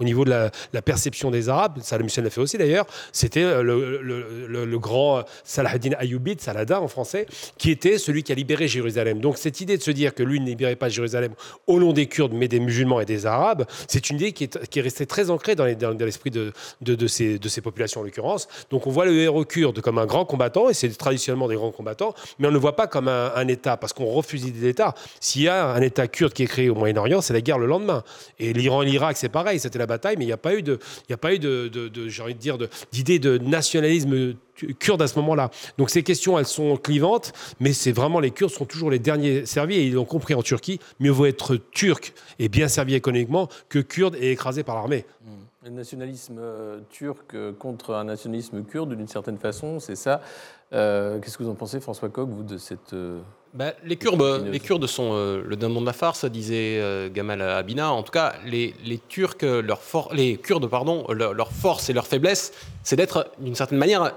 au 0.00 0.04
niveau 0.04 0.24
de 0.24 0.30
la, 0.30 0.82
perception 0.82 1.30
des 1.30 1.48
Arabes, 1.48 1.78
Saddam 1.82 2.06
Hussein 2.06 2.22
l'a 2.22 2.30
fait 2.30 2.40
aussi 2.40 2.56
d'ailleurs, 2.56 2.86
c'était 3.12 3.42
euh, 3.42 3.62
le, 3.62 4.78
grand 4.78 5.18
euh, 5.18 5.22
Salahuddin 5.44 5.92
Ayyubid, 5.98 6.40
Saladin 6.40 6.78
en 6.78 6.88
français, 6.88 7.26
qui 7.58 7.70
était 7.70 7.98
celui 7.98 8.22
qui 8.22 8.32
a 8.32 8.34
libéré 8.34 8.66
Jérusalem. 8.66 9.20
Donc 9.20 9.36
cette 9.36 9.60
idée 9.60 9.76
de 9.76 9.82
se 9.82 9.90
dire 9.90 10.14
que 10.14 10.22
lui 10.22 10.40
ne 10.40 10.46
libérait 10.46 10.76
pas 10.76 10.88
Jérusalem 10.88 11.34
au 11.66 11.78
nom 11.78 11.92
des 11.92 12.06
Kurdes, 12.06 12.32
mais 12.32 12.48
des 12.48 12.60
musulmans 12.60 13.00
et 13.00 13.04
des 13.04 13.26
Arabes, 13.26 13.66
c'est 13.88 14.08
une 14.10 14.16
idée 14.16 14.32
qui 14.32 14.44
est, 14.44 14.80
restée 14.80 15.06
très 15.06 15.28
ancrée 15.28 15.54
dans, 15.54 15.64
l'esprit 15.64 16.30
de, 16.30 16.52
ces, 17.06 17.60
populations 17.60 18.00
en 18.00 18.04
l'occurrence. 18.04 18.48
Donc 18.70 18.86
on 18.86 18.90
voit 18.90 19.04
le 19.04 19.14
héros 19.14 19.44
kurde 19.44 19.80
comme 19.80 19.98
un 19.98 20.06
grand 20.06 20.24
combattant, 20.24 20.70
et 20.70 20.74
c'est 20.74 20.88
traditionnellement 20.96 21.48
des 21.48 21.56
grands 21.56 21.72
combattants, 21.72 22.14
mais 22.38 22.46
on 22.46 22.50
ne 22.50 22.54
le 22.54 22.60
voit 22.60 22.76
pas 22.76 22.86
comme 22.86 23.08
un, 23.08 23.48
État, 23.48 23.76
parce 23.76 23.92
qu'on 23.92 24.06
refuse 24.06 24.44
l'idée 24.44 24.60
d'État. 24.60 24.94
S'il 25.20 25.42
y 25.42 25.48
a 25.48 25.66
un 25.66 25.82
État 25.82 26.08
kurde 26.08 26.32
qui 26.32 26.44
est 26.44 26.46
créé 26.46 26.70
au 26.70 26.74
Moyen-Orient, 26.74 27.20
c'est 27.20 27.32
la 27.32 27.40
guerre 27.40 27.58
le 27.58 27.66
lendemain. 27.66 28.02
Et 28.38 28.52
l'Iran 28.52 28.82
et 28.82 28.86
l'Irak, 28.86 29.16
c'est 29.16 29.28
pareil, 29.28 29.58
c'était 29.58 29.78
la 29.78 29.86
bataille, 29.90 30.16
mais 30.16 30.24
il 30.24 30.28
n'y 30.28 30.32
a 30.32 30.38
pas 30.38 30.54
eu 30.54 30.62
de, 30.62 30.78
il 31.08 31.12
a 31.12 31.18
pas 31.18 31.34
eu 31.34 31.38
de, 31.38 31.70
j'ai 32.08 32.22
envie 32.22 32.34
de 32.34 32.38
dire, 32.38 32.56
d'idée 32.92 33.18
de, 33.18 33.36
nationalisme 33.38 34.34
kurde 34.78 35.02
à 35.02 35.06
ce 35.06 35.18
moment-là. 35.18 35.50
Donc 35.78 35.90
ces 35.90 36.02
questions, 36.02 36.38
elles 36.38 36.46
sont 36.46 36.76
clivantes, 36.76 37.32
mais 37.60 37.72
c'est 37.72 37.92
vraiment 37.92 38.20
les 38.20 38.30
Kurdes 38.30 38.52
sont 38.52 38.64
toujours 38.64 38.90
les 38.90 38.98
derniers 38.98 39.46
servis 39.46 39.76
et 39.76 39.86
ils 39.86 39.94
l'ont 39.94 40.04
compris 40.04 40.34
en 40.34 40.42
Turquie. 40.42 40.80
Mieux 40.98 41.10
vaut 41.10 41.26
être 41.26 41.56
turc 41.56 42.14
et 42.38 42.48
bien 42.48 42.68
servi 42.68 42.94
économiquement 42.94 43.48
que 43.68 43.78
kurde 43.78 44.16
et 44.16 44.32
écrasé 44.32 44.62
par 44.62 44.76
l'armée. 44.76 45.04
Mmh. 45.24 45.30
Le 45.64 45.70
nationalisme 45.70 46.38
euh, 46.38 46.80
turc 46.88 47.36
contre 47.58 47.94
un 47.94 48.04
nationalisme 48.04 48.64
kurde, 48.64 48.94
d'une 48.94 49.08
certaine 49.08 49.36
façon, 49.36 49.78
c'est 49.78 49.96
ça. 49.96 50.22
Euh, 50.72 51.18
qu'est-ce 51.18 51.36
que 51.36 51.42
vous 51.42 51.50
en 51.50 51.54
pensez, 51.54 51.80
François 51.80 52.08
Koch, 52.08 52.28
vous, 52.28 52.42
de 52.42 52.56
cette 52.56 52.94
euh, 52.94 53.20
bah, 53.52 53.72
les, 53.84 53.96
Kurdes, 53.96 54.46
les 54.46 54.60
Kurdes 54.60 54.86
sont 54.86 55.10
euh, 55.12 55.42
le 55.44 55.56
dindon 55.56 55.80
de 55.80 55.86
la 55.86 55.92
farce, 55.92 56.24
disait 56.24 56.78
euh, 56.80 57.08
Gamal 57.10 57.42
Abina. 57.42 57.92
En 57.92 58.02
tout 58.02 58.12
cas, 58.12 58.34
les, 58.46 58.74
Turcs, 59.08 59.42
leur 59.42 59.80
les 60.12 60.36
Kurdes, 60.36 60.68
pardon, 60.68 61.04
leur, 61.10 61.50
force 61.52 61.90
et 61.90 61.92
leur 61.92 62.06
faiblesse, 62.06 62.52
c'est 62.84 62.96
d'être 62.96 63.30
d'une 63.38 63.54
certaine 63.54 63.78
manière 63.78 64.12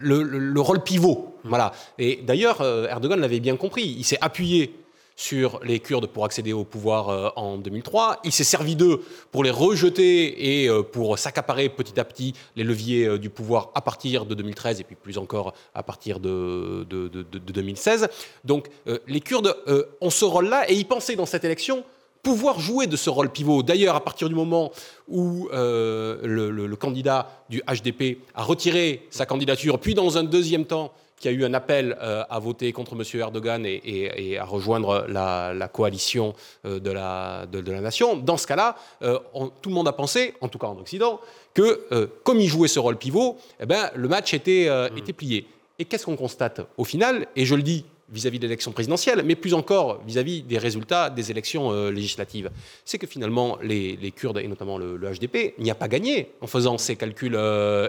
le, 0.00 0.60
rôle 0.60 0.82
pivot. 0.82 1.34
Voilà. 1.44 1.72
Et 1.98 2.20
d'ailleurs, 2.22 2.60
euh, 2.60 2.88
Erdogan 2.88 3.20
l'avait 3.20 3.40
bien 3.40 3.56
compris. 3.56 3.94
Il 3.98 4.04
s'est 4.04 4.18
appuyé 4.20 4.74
sur 5.16 5.60
les 5.64 5.80
Kurdes 5.80 6.06
pour 6.06 6.26
accéder 6.26 6.52
au 6.52 6.64
pouvoir 6.64 7.08
euh, 7.08 7.30
en 7.36 7.56
2003. 7.56 8.20
Il 8.24 8.32
s'est 8.32 8.44
servi 8.44 8.76
d'eux 8.76 9.02
pour 9.32 9.42
les 9.42 9.50
rejeter 9.50 10.62
et 10.62 10.68
euh, 10.68 10.82
pour 10.82 11.18
s'accaparer 11.18 11.70
petit 11.70 11.98
à 11.98 12.04
petit 12.04 12.34
les 12.54 12.64
leviers 12.64 13.06
euh, 13.06 13.18
du 13.18 13.30
pouvoir 13.30 13.70
à 13.74 13.80
partir 13.80 14.26
de 14.26 14.34
2013 14.34 14.80
et 14.80 14.84
puis 14.84 14.94
plus 14.94 15.16
encore 15.16 15.54
à 15.74 15.82
partir 15.82 16.20
de, 16.20 16.84
de, 16.88 17.06
2016. 17.22 18.08
Donc 18.44 18.68
les 19.06 19.20
Kurdes 19.20 19.56
ont 20.00 20.10
ce 20.10 20.24
rôle-là 20.24 20.70
et 20.70 20.74
ils 20.74 20.86
pensaient 20.86 21.16
dans 21.16 21.26
cette 21.26 21.44
élection 21.44 21.84
pouvoir 22.22 22.60
jouer 22.60 22.86
de 22.86 22.96
ce 22.96 23.08
rôle 23.08 23.30
pivot. 23.30 23.62
D'ailleurs, 23.62 23.94
à 23.94 24.04
partir 24.04 24.28
du 24.28 24.34
moment 24.34 24.72
où 25.08 25.48
le, 25.52 26.74
candidat 26.74 27.30
du 27.48 27.62
HDP 27.62 28.18
a 28.34 28.42
retiré 28.42 29.06
sa 29.10 29.24
candidature, 29.24 29.78
puis 29.78 29.94
dans 29.94 30.18
un 30.18 30.24
deuxième 30.24 30.66
temps, 30.66 30.92
qui 31.18 31.28
a 31.28 31.30
eu 31.30 31.44
un 31.44 31.54
appel 31.54 31.96
euh, 32.00 32.24
à 32.28 32.38
voter 32.38 32.72
contre 32.72 32.94
M. 32.94 33.20
Erdogan 33.20 33.64
et, 33.66 34.38
à 34.38 34.44
rejoindre 34.44 35.06
la, 35.08 35.68
coalition 35.72 36.34
euh, 36.64 36.78
de, 36.78 36.90
la, 36.90 37.46
de, 37.46 37.70
la, 37.70 37.80
nation. 37.80 38.16
Dans 38.16 38.36
ce 38.36 38.46
cas-là, 38.46 38.76
euh, 39.02 39.18
tout 39.62 39.70
le 39.70 39.74
monde 39.74 39.88
a 39.88 39.92
pensé, 39.92 40.34
en 40.40 40.48
tout 40.48 40.58
cas 40.58 40.66
en 40.66 40.78
Occident, 40.78 41.20
que 41.54 42.10
comme 42.22 42.38
il 42.38 42.48
jouait 42.48 42.68
ce 42.68 42.78
rôle 42.78 42.98
pivot, 42.98 43.38
eh 43.60 43.66
ben, 43.66 43.90
le 43.94 44.08
match 44.08 44.34
était, 44.34 44.68
mm. 44.68 44.98
était 44.98 45.14
plié. 45.14 45.46
Et 45.78 45.84
qu'est-ce 45.86 46.04
qu'on 46.04 46.16
constate 46.16 46.60
au 46.76 46.84
final 46.84 47.26
Et 47.34 47.46
je 47.46 47.54
le 47.54 47.62
dis 47.62 47.84
vis-à-vis 48.10 48.38
de 48.38 48.44
l'élection 48.44 48.72
présidentielle, 48.72 49.22
mais 49.24 49.34
plus 49.34 49.54
encore 49.54 50.00
vis-à-vis 50.06 50.42
des 50.42 50.58
résultats 50.58 51.10
des 51.10 51.30
élections 51.30 51.90
législatives. 51.90 52.50
C'est 52.84 52.98
que 52.98 53.06
finalement, 53.06 53.58
les, 53.62 54.12
Kurdes, 54.14 54.38
et 54.38 54.46
notamment 54.46 54.78
le, 54.78 54.96
le 54.96 55.12
HDP, 55.12 55.54
n'y 55.58 55.70
a 55.70 55.74
pas 55.74 55.88
gagné 55.88 56.30
en 56.40 56.46
faisant 56.46 56.78
ces 56.78 56.96
calculs 56.96 57.38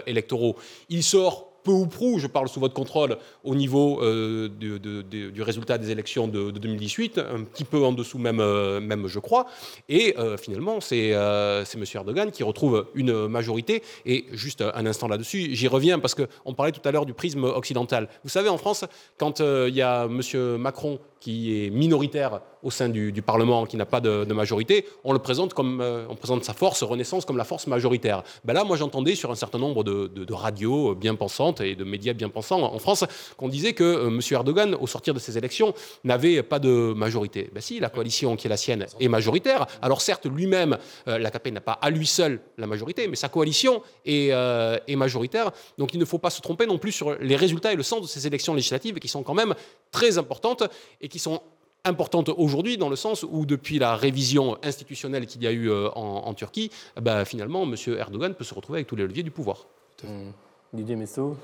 électoraux. 0.06 0.56
Il 0.88 1.02
sort 1.02 1.47
ou 1.72 1.86
prou, 1.86 2.18
je 2.18 2.26
parle 2.26 2.48
sous 2.48 2.60
votre 2.60 2.74
contrôle, 2.74 3.16
au 3.44 3.54
niveau 3.54 4.02
euh, 4.02 4.48
du 4.48 5.42
résultat 5.42 5.78
des 5.78 5.90
élections 5.90 6.28
de, 6.28 6.50
2018, 6.50 7.18
un 7.18 7.44
petit 7.44 7.64
peu 7.64 7.84
en 7.84 7.92
dessous 7.92 8.18
même, 8.18 8.40
euh, 8.40 8.80
même 8.80 9.06
je 9.06 9.18
crois. 9.18 9.46
Et 9.88 10.16
euh, 10.18 10.36
finalement, 10.36 10.80
c'est 10.80 11.08
M. 11.08 11.84
Erdogan 11.94 12.30
qui 12.30 12.42
retrouve 12.42 12.86
une 12.94 13.28
majorité. 13.28 13.82
Et 14.06 14.26
juste 14.32 14.62
un 14.62 14.86
instant 14.86 15.08
là-dessus, 15.08 15.54
j'y 15.54 15.68
reviens 15.68 15.98
parce 15.98 16.14
qu'on 16.14 16.54
parlait 16.54 16.72
tout 16.72 16.86
à 16.86 16.92
l'heure 16.92 17.06
du 17.06 17.14
prisme 17.14 17.44
occidental. 17.44 18.08
Vous 18.24 18.30
savez, 18.30 18.48
en 18.48 18.58
France, 18.58 18.84
quand 19.18 19.40
il 19.40 19.74
y 19.74 19.82
a 19.82 20.04
M. 20.04 20.56
Macron 20.56 20.98
qui 21.20 21.64
est 21.64 21.70
minoritaire 21.70 22.40
au 22.62 22.70
sein 22.70 22.88
du, 22.88 23.22
Parlement, 23.22 23.66
qui 23.66 23.76
n'a 23.76 23.86
pas 23.86 24.00
de, 24.00 24.24
majorité, 24.32 24.86
on 25.04 25.12
le 25.12 25.18
présente 25.18 25.54
comme, 25.54 25.80
euh, 25.80 26.06
on 26.08 26.14
présente 26.14 26.44
sa 26.44 26.54
force 26.54 26.82
Renaissance 26.82 27.24
comme 27.24 27.36
la 27.36 27.44
force 27.44 27.66
majoritaire. 27.66 28.22
Ben 28.44 28.52
là, 28.52 28.64
moi, 28.64 28.76
j'entendais 28.76 29.14
sur 29.14 29.30
un 29.30 29.34
certain 29.34 29.58
nombre 29.58 29.84
de, 29.84 30.32
radios 30.32 30.94
bien 30.94 31.14
pensantes 31.14 31.60
et 31.60 31.74
de 31.74 31.84
médias 31.84 32.12
bien 32.12 32.28
pensants 32.28 32.62
en 32.62 32.78
France 32.78 33.04
qu'on 33.36 33.48
disait 33.48 33.72
que 33.72 33.84
euh, 33.84 34.08
M. 34.08 34.20
Erdogan, 34.30 34.74
au 34.74 34.86
sortir 34.86 35.14
de 35.14 35.18
ces 35.18 35.36
élections, 35.36 35.74
n'avait 36.04 36.42
pas 36.42 36.58
de 36.58 36.92
majorité. 36.94 37.50
Ben 37.52 37.60
si, 37.60 37.80
la 37.80 37.88
coalition 37.88 38.36
qui 38.36 38.46
est 38.46 38.50
la 38.50 38.56
sienne 38.56 38.86
est 39.00 39.08
majoritaire. 39.08 39.66
Alors 39.82 40.00
certes, 40.00 40.26
lui-même, 40.26 40.78
euh, 41.08 41.18
la 41.18 41.28
l'AKP 41.28 41.52
n'a 41.52 41.60
pas 41.60 41.72
à 41.72 41.90
lui 41.90 42.06
seul 42.06 42.40
la 42.56 42.66
majorité, 42.66 43.08
mais 43.08 43.16
sa 43.16 43.28
coalition 43.28 43.82
est, 44.04 44.28
est 44.28 44.96
majoritaire. 44.96 45.50
Donc 45.76 45.92
il 45.94 46.00
ne 46.00 46.04
faut 46.04 46.18
pas 46.18 46.30
se 46.30 46.40
tromper 46.40 46.66
non 46.66 46.78
plus 46.78 46.92
sur 46.92 47.16
les 47.18 47.36
résultats 47.36 47.72
et 47.72 47.76
le 47.76 47.82
sens 47.82 48.02
de 48.02 48.06
ces 48.06 48.26
élections 48.26 48.54
législatives 48.54 48.98
qui 48.98 49.08
sont 49.08 49.22
quand 49.22 49.34
même 49.34 49.54
très 49.90 50.18
importantes 50.18 50.64
qui 51.08 51.18
sont 51.18 51.40
importantes 51.84 52.28
aujourd'hui 52.28 52.76
dans 52.76 52.88
le 52.88 52.96
sens 52.96 53.24
où 53.28 53.46
depuis 53.46 53.78
la 53.78 53.96
révision 53.96 54.58
institutionnelle 54.62 55.26
qu'il 55.26 55.42
y 55.42 55.46
a 55.46 55.52
eu 55.52 55.70
euh, 55.70 55.88
en, 55.90 56.32
Turquie, 56.34 56.70
bah, 57.00 57.24
finalement, 57.24 57.64
M. 57.64 57.74
Erdogan 57.98 58.34
peut 58.34 58.44
se 58.44 58.54
retrouver 58.54 58.78
avec 58.78 58.86
tous 58.86 58.96
les 58.96 59.06
leviers 59.06 59.22
du 59.22 59.30
pouvoir. 59.30 59.66
Mmh. 60.04 60.30
Didier 60.72 60.96
Messo 60.96 61.36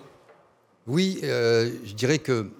Oui, 0.86 1.20
euh, 1.24 1.70
je 1.84 1.94
dirais 1.94 2.18
que 2.18 2.50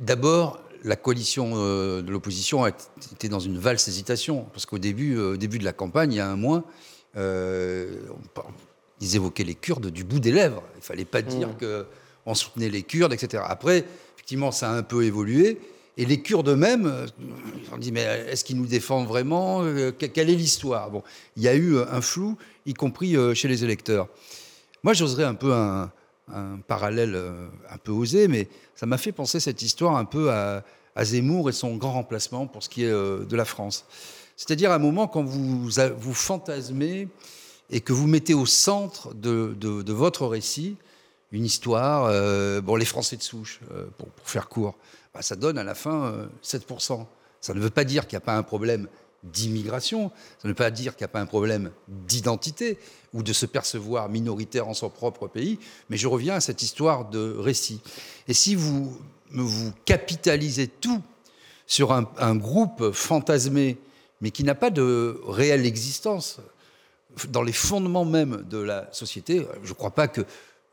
d'abord, 0.00 0.60
la 0.84 0.96
coalition 0.96 1.52
euh, 1.56 2.00
de 2.00 2.10
l'opposition 2.10 2.66
était 2.66 3.28
dans 3.28 3.40
une 3.40 3.58
valse 3.58 3.88
hésitation, 3.88 4.46
parce 4.52 4.64
qu'au 4.66 4.78
début, 4.78 5.18
au 5.18 5.36
début 5.36 5.58
de 5.58 5.64
la 5.64 5.72
campagne, 5.72 6.12
il 6.12 6.16
y 6.16 6.20
a 6.20 6.30
un 6.30 6.36
mois, 6.36 6.64
ils 9.00 9.16
évoquaient 9.16 9.44
les 9.44 9.56
Kurdes 9.56 9.88
du 9.88 10.04
bout 10.04 10.20
des 10.20 10.32
lèvres. 10.32 10.62
Il 10.76 10.78
ne 10.78 10.84
fallait 10.84 11.04
pas 11.04 11.22
dire 11.22 11.48
mmh. 11.48 11.84
qu'on 12.24 12.34
soutenait 12.34 12.70
les 12.70 12.82
Kurdes, 12.82 13.12
etc. 13.12 13.42
Après, 13.46 13.84
effectivement, 14.14 14.52
ça 14.52 14.70
a 14.70 14.74
un 14.74 14.84
peu 14.84 15.04
évolué. 15.04 15.58
Et 15.98 16.04
les 16.04 16.22
Kurdes 16.22 16.48
eux-mêmes, 16.48 16.86
euh, 16.86 17.06
ont 17.72 17.76
dit, 17.76 17.90
mais 17.90 18.02
est-ce 18.02 18.44
qu'ils 18.44 18.56
nous 18.56 18.66
défendent 18.66 19.08
vraiment 19.08 19.62
euh, 19.64 19.90
Quelle 19.90 20.30
est 20.30 20.36
l'histoire? 20.36 20.90
Bon, 20.90 21.02
il 21.36 21.42
y 21.42 21.48
a 21.48 21.56
eu 21.56 21.76
un 21.78 22.00
flou, 22.00 22.38
y 22.66 22.72
compris 22.72 23.16
euh, 23.16 23.34
chez 23.34 23.48
les 23.48 23.64
électeurs. 23.64 24.08
Moi, 24.84 24.92
j'oserais 24.92 25.24
un 25.24 25.34
peu 25.34 25.52
un 25.52 25.90
parallèle 26.68 27.18
un 27.70 27.78
peu 27.78 27.90
osé, 27.90 28.28
mais 28.28 28.48
ça 28.76 28.86
m'a 28.86 28.98
fait 28.98 29.12
penser 29.12 29.40
cette 29.40 29.60
histoire 29.60 29.96
un 29.96 30.04
peu 30.04 30.30
à, 30.30 30.62
Zemmour 31.00 31.48
et 31.48 31.52
son 31.52 31.76
grand 31.76 31.92
remplacement 31.92 32.46
pour 32.46 32.62
ce 32.62 32.68
qui 32.68 32.84
est 32.84 32.90
de 32.90 33.36
la 33.36 33.44
France. 33.44 33.86
C'est-à-dire 34.36 34.70
un 34.72 34.78
moment 34.78 35.08
quand 35.08 35.24
vous, 35.24 35.68
vous 35.68 36.14
fantasmez 36.14 37.08
et 37.70 37.80
que 37.80 37.92
vous 37.92 38.06
mettez 38.06 38.34
au 38.34 38.46
centre 38.46 39.14
de, 39.14 39.92
votre 39.92 40.26
récit 40.26 40.76
une 41.32 41.44
histoire, 41.44 42.06
euh, 42.06 42.60
bon, 42.60 42.76
les 42.76 42.84
Français 42.84 43.16
de 43.16 43.22
souche, 43.22 43.60
euh, 43.72 43.86
pour, 43.98 44.08
faire 44.24 44.48
court, 44.48 44.74
bah, 45.14 45.22
ça 45.22 45.36
donne 45.36 45.58
à 45.58 45.64
la 45.64 45.74
fin 45.74 46.28
7%. 46.42 47.00
Euh, 47.00 47.04
ça 47.40 47.54
ne 47.54 47.60
veut 47.60 47.70
pas 47.70 47.84
dire 47.84 48.06
qu'il 48.06 48.16
n'y 48.16 48.22
a 48.22 48.26
pas 48.26 48.36
un 48.36 48.42
problème 48.42 48.88
d'immigration, 49.24 50.10
ça 50.38 50.46
ne 50.46 50.50
veut 50.50 50.54
pas 50.54 50.70
dire 50.70 50.94
qu'il 50.94 51.02
n'y 51.02 51.10
a 51.10 51.12
pas 51.12 51.20
un 51.20 51.26
problème 51.26 51.70
d'identité 51.88 52.78
ou 53.12 53.22
de 53.22 53.32
se 53.32 53.46
percevoir 53.46 54.08
minoritaire 54.08 54.68
en 54.68 54.74
son 54.74 54.90
propre 54.90 55.26
pays, 55.26 55.58
mais 55.90 55.96
je 55.96 56.06
reviens 56.06 56.34
à 56.34 56.40
cette 56.40 56.62
histoire 56.62 57.08
de 57.08 57.34
récit. 57.36 57.80
Et 58.28 58.34
si 58.34 58.54
vous, 58.54 58.96
capitalisez 59.84 60.68
tout 60.68 61.02
sur 61.66 61.92
un, 61.92 62.36
groupe 62.36 62.92
fantasmé, 62.92 63.76
mais 64.20 64.30
qui 64.30 64.44
n'a 64.44 64.54
pas 64.54 64.70
de 64.70 65.20
réelle 65.26 65.66
existence, 65.66 66.38
dans 67.28 67.42
les 67.42 67.52
fondements 67.52 68.04
même 68.04 68.44
de 68.48 68.58
la 68.58 68.88
société, 68.92 69.46
je 69.64 69.70
ne 69.70 69.74
crois 69.74 69.90
pas 69.90 70.06
qu'il 70.06 70.24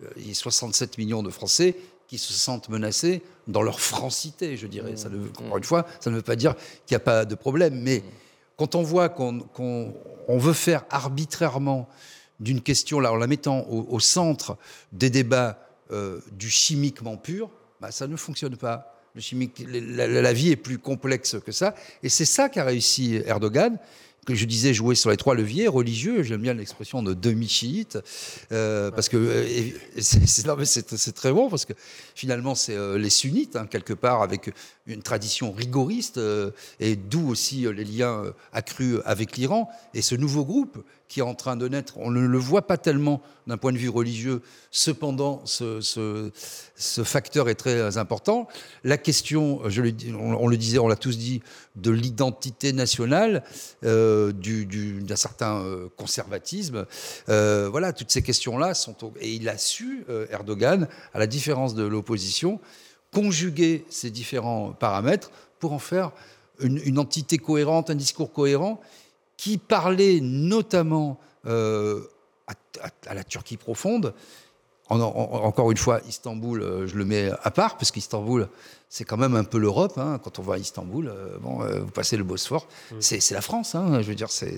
euh, 0.03 0.29
ait 0.29 0.33
67 0.33 0.97
millions 0.97 1.23
de 1.23 1.31
Français 1.31 1.75
qui 2.07 2.17
se 2.17 2.33
sentent 2.33 2.69
menacés 2.69 3.21
dans 3.47 3.61
leur 3.61 3.79
francité, 3.79 4.57
je 4.57 4.67
dirais. 4.67 4.95
Ça 4.95 5.09
encore 5.39 5.57
une 5.57 5.63
fois, 5.63 5.85
ça 5.99 6.09
ne 6.09 6.15
veut 6.15 6.21
pas 6.21 6.35
dire 6.35 6.55
qu'il 6.85 6.95
n'y 6.95 6.97
a 6.97 6.99
pas 6.99 7.25
de 7.25 7.35
problème, 7.35 7.79
mais 7.79 8.03
quand 8.57 8.75
on 8.75 8.83
voit 8.83 9.09
qu'on 9.09 9.43
veut 10.27 10.53
faire 10.53 10.85
arbitrairement 10.89 11.87
d'une 12.39 12.61
question, 12.61 12.99
là, 12.99 13.11
en 13.11 13.15
la 13.15 13.27
mettant 13.27 13.65
au, 13.69 13.99
centre 13.99 14.57
des 14.91 15.09
débats 15.09 15.59
euh, 15.91 16.19
du 16.31 16.49
chimiquement 16.49 17.17
pur, 17.17 17.49
bah, 17.81 17.91
ça 17.91 18.07
ne 18.07 18.15
fonctionne 18.15 18.57
pas. 18.57 18.91
Le 19.13 19.21
chimique, 19.21 19.63
la, 19.67 20.07
la, 20.07 20.33
vie 20.33 20.51
est 20.51 20.57
plus 20.57 20.77
complexe 20.77 21.37
que 21.45 21.53
ça. 21.53 21.73
Et 22.03 22.09
c'est 22.09 22.25
ça 22.25 22.49
qu'a 22.49 22.65
réussi 22.65 23.21
Erdogan 23.25 23.77
je 24.33 24.45
disais 24.45 24.73
jouer 24.73 24.95
sur 24.95 25.11
les 25.11 25.17
trois 25.17 25.35
leviers 25.35 25.67
religieux. 25.67 26.23
J'aime 26.23 26.41
bien 26.41 26.53
l'expression 26.53 27.03
de 27.03 27.13
demi-chiite 27.13 27.99
euh, 28.51 28.89
parce 28.91 29.09
que 29.09 29.17
euh, 29.17 29.71
c'est 29.99 31.15
très 31.15 31.31
bon 31.31 31.49
parce 31.49 31.65
que 31.65 31.73
finalement 32.15 32.55
c'est 32.55 32.75
euh, 32.75 32.97
les 32.97 33.09
sunnites 33.09 33.55
hein, 33.55 33.67
quelque 33.69 33.93
part 33.93 34.21
avec 34.21 34.51
une 34.87 35.03
tradition 35.03 35.51
rigoriste 35.51 36.19
et 36.79 36.95
d'où 36.95 37.29
aussi 37.29 37.67
les 37.71 37.83
liens 37.83 38.23
accrus 38.53 38.99
avec 39.05 39.37
l'Iran 39.37 39.69
et 39.93 40.01
ce 40.01 40.15
nouveau 40.15 40.45
groupe 40.45 40.83
qui 41.07 41.19
est 41.19 41.23
en 41.23 41.35
train 41.35 41.55
de 41.55 41.67
naître. 41.67 41.97
On 41.97 42.11
ne 42.11 42.25
le 42.25 42.37
voit 42.37 42.65
pas 42.67 42.77
tellement 42.77 43.21
d'un 43.47 43.57
point 43.57 43.71
de 43.71 43.77
vue 43.77 43.89
religieux, 43.89 44.41
cependant 44.71 45.43
ce, 45.45 46.31
facteur 47.03 47.47
est 47.47 47.55
très 47.55 47.97
important. 47.97 48.47
La 48.83 48.97
question, 48.97 49.61
on, 49.63 50.47
le 50.47 50.57
disait, 50.57 50.79
on 50.79 50.87
l'a 50.87 50.95
tous 50.95 51.17
dit, 51.17 51.41
de 51.75 51.91
l'identité 51.91 52.73
nationale, 52.73 53.43
d'un 54.33 55.15
certain 55.15 55.61
euh, 55.61 55.87
conservatisme, 55.97 56.85
euh, 57.29 57.67
voilà, 57.69 57.93
toutes 57.93 58.11
ces 58.11 58.21
questions-là 58.21 58.73
sont... 58.73 58.95
et 59.19 59.33
il 59.33 59.49
a 59.49 59.57
su, 59.57 60.05
Erdogan, 60.29 60.87
à 61.13 61.19
la 61.19 61.27
différence 61.27 61.75
de 61.75 61.83
l'opposition, 61.83 62.59
conjuguer 63.13 63.85
ces 63.89 64.09
différents 64.09 64.71
paramètres 64.71 65.31
pour 65.59 65.73
en 65.73 65.79
faire 65.79 66.11
une, 66.59 66.99
entité 66.99 67.37
cohérente, 67.37 67.89
un 67.89 67.95
discours 67.95 68.31
cohérent 68.31 68.79
qui 69.37 69.57
parlait 69.57 70.19
notamment 70.21 71.19
euh, 71.45 72.01
à, 73.07 73.13
la 73.13 73.23
Turquie 73.23 73.57
profonde. 73.57 74.13
encore 74.89 75.71
une 75.71 75.77
fois, 75.77 76.01
Istanbul, 76.07 76.61
euh, 76.61 76.87
je 76.87 76.95
le 76.95 77.05
mets 77.05 77.31
à 77.43 77.51
part, 77.51 77.77
parce 77.77 77.91
qu'Istanbul, 77.91 78.47
c'est 78.95 79.03
quand 79.03 79.17
même 79.17 79.35
un 79.35 79.43
peu 79.43 79.57
l'Europe. 79.57 79.97
Hein. 79.97 80.21
Quand 80.23 80.39
on 80.39 80.41
va 80.41 80.53
à 80.53 80.57
Istanbul, 80.57 81.09
euh, 81.09 81.37
bon, 81.41 81.59
vous 81.59 81.91
passez 81.91 82.15
le 82.15 82.23
Bosphore, 82.23 82.65
mm. 82.91 82.95
c'est 83.01 83.31
la 83.31 83.41
France. 83.41 83.75
Hein. 83.75 84.01
je 84.01 84.07
veux 84.07 84.15
dire, 84.15 84.31
c'est 84.31 84.57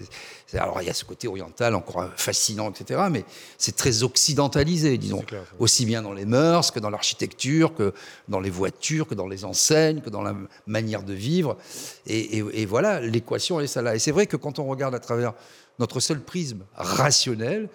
alors 0.54 0.80
il 0.80 0.86
y 0.86 0.92
a 0.92 0.94
ce 0.94 1.06
côté 1.06 1.28
oriental 1.28 1.74
encore 1.74 2.08
fascinant, 2.16 2.70
etc. 2.70 3.02
Mais 3.10 3.26
c'est 3.58 3.76
très 3.76 4.04
occidentalisé, 4.04 5.00
disons, 5.00 5.24
aussi 5.58 5.88
bien 5.88 6.04
dans 6.04 6.14
les 6.14 6.26
mœurs 6.26 6.70
que 6.70 6.80
dans 6.80 6.92
l'architecture, 6.92 7.74
que 7.74 7.96
dans 8.28 8.40
les 8.40 8.52
voitures, 8.52 9.08
que 9.08 9.16
dans 9.16 9.28
les 9.28 9.44
enseignes, 9.44 10.02
que 10.02 10.12
dans 10.12 10.22
la 10.22 10.36
manière 10.68 11.02
de 11.02 11.14
vivre. 11.14 11.58
Et, 12.06 12.38
et 12.38 12.68
voilà, 12.68 13.02
l'équation 13.02 13.58
elle 13.58 13.66
est 13.66 13.68
ça 13.68 13.82
là. 13.82 13.96
Et 13.96 14.00
c'est 14.00 14.12
vrai 14.12 14.28
que 14.28 14.38
quand 14.38 14.60
on 14.60 14.68
regarde 14.68 14.94
à 14.94 15.00
travers 15.00 15.34
notre 15.80 16.00
seul 16.00 16.22
prisme 16.22 16.64
rationnel, 16.76 17.70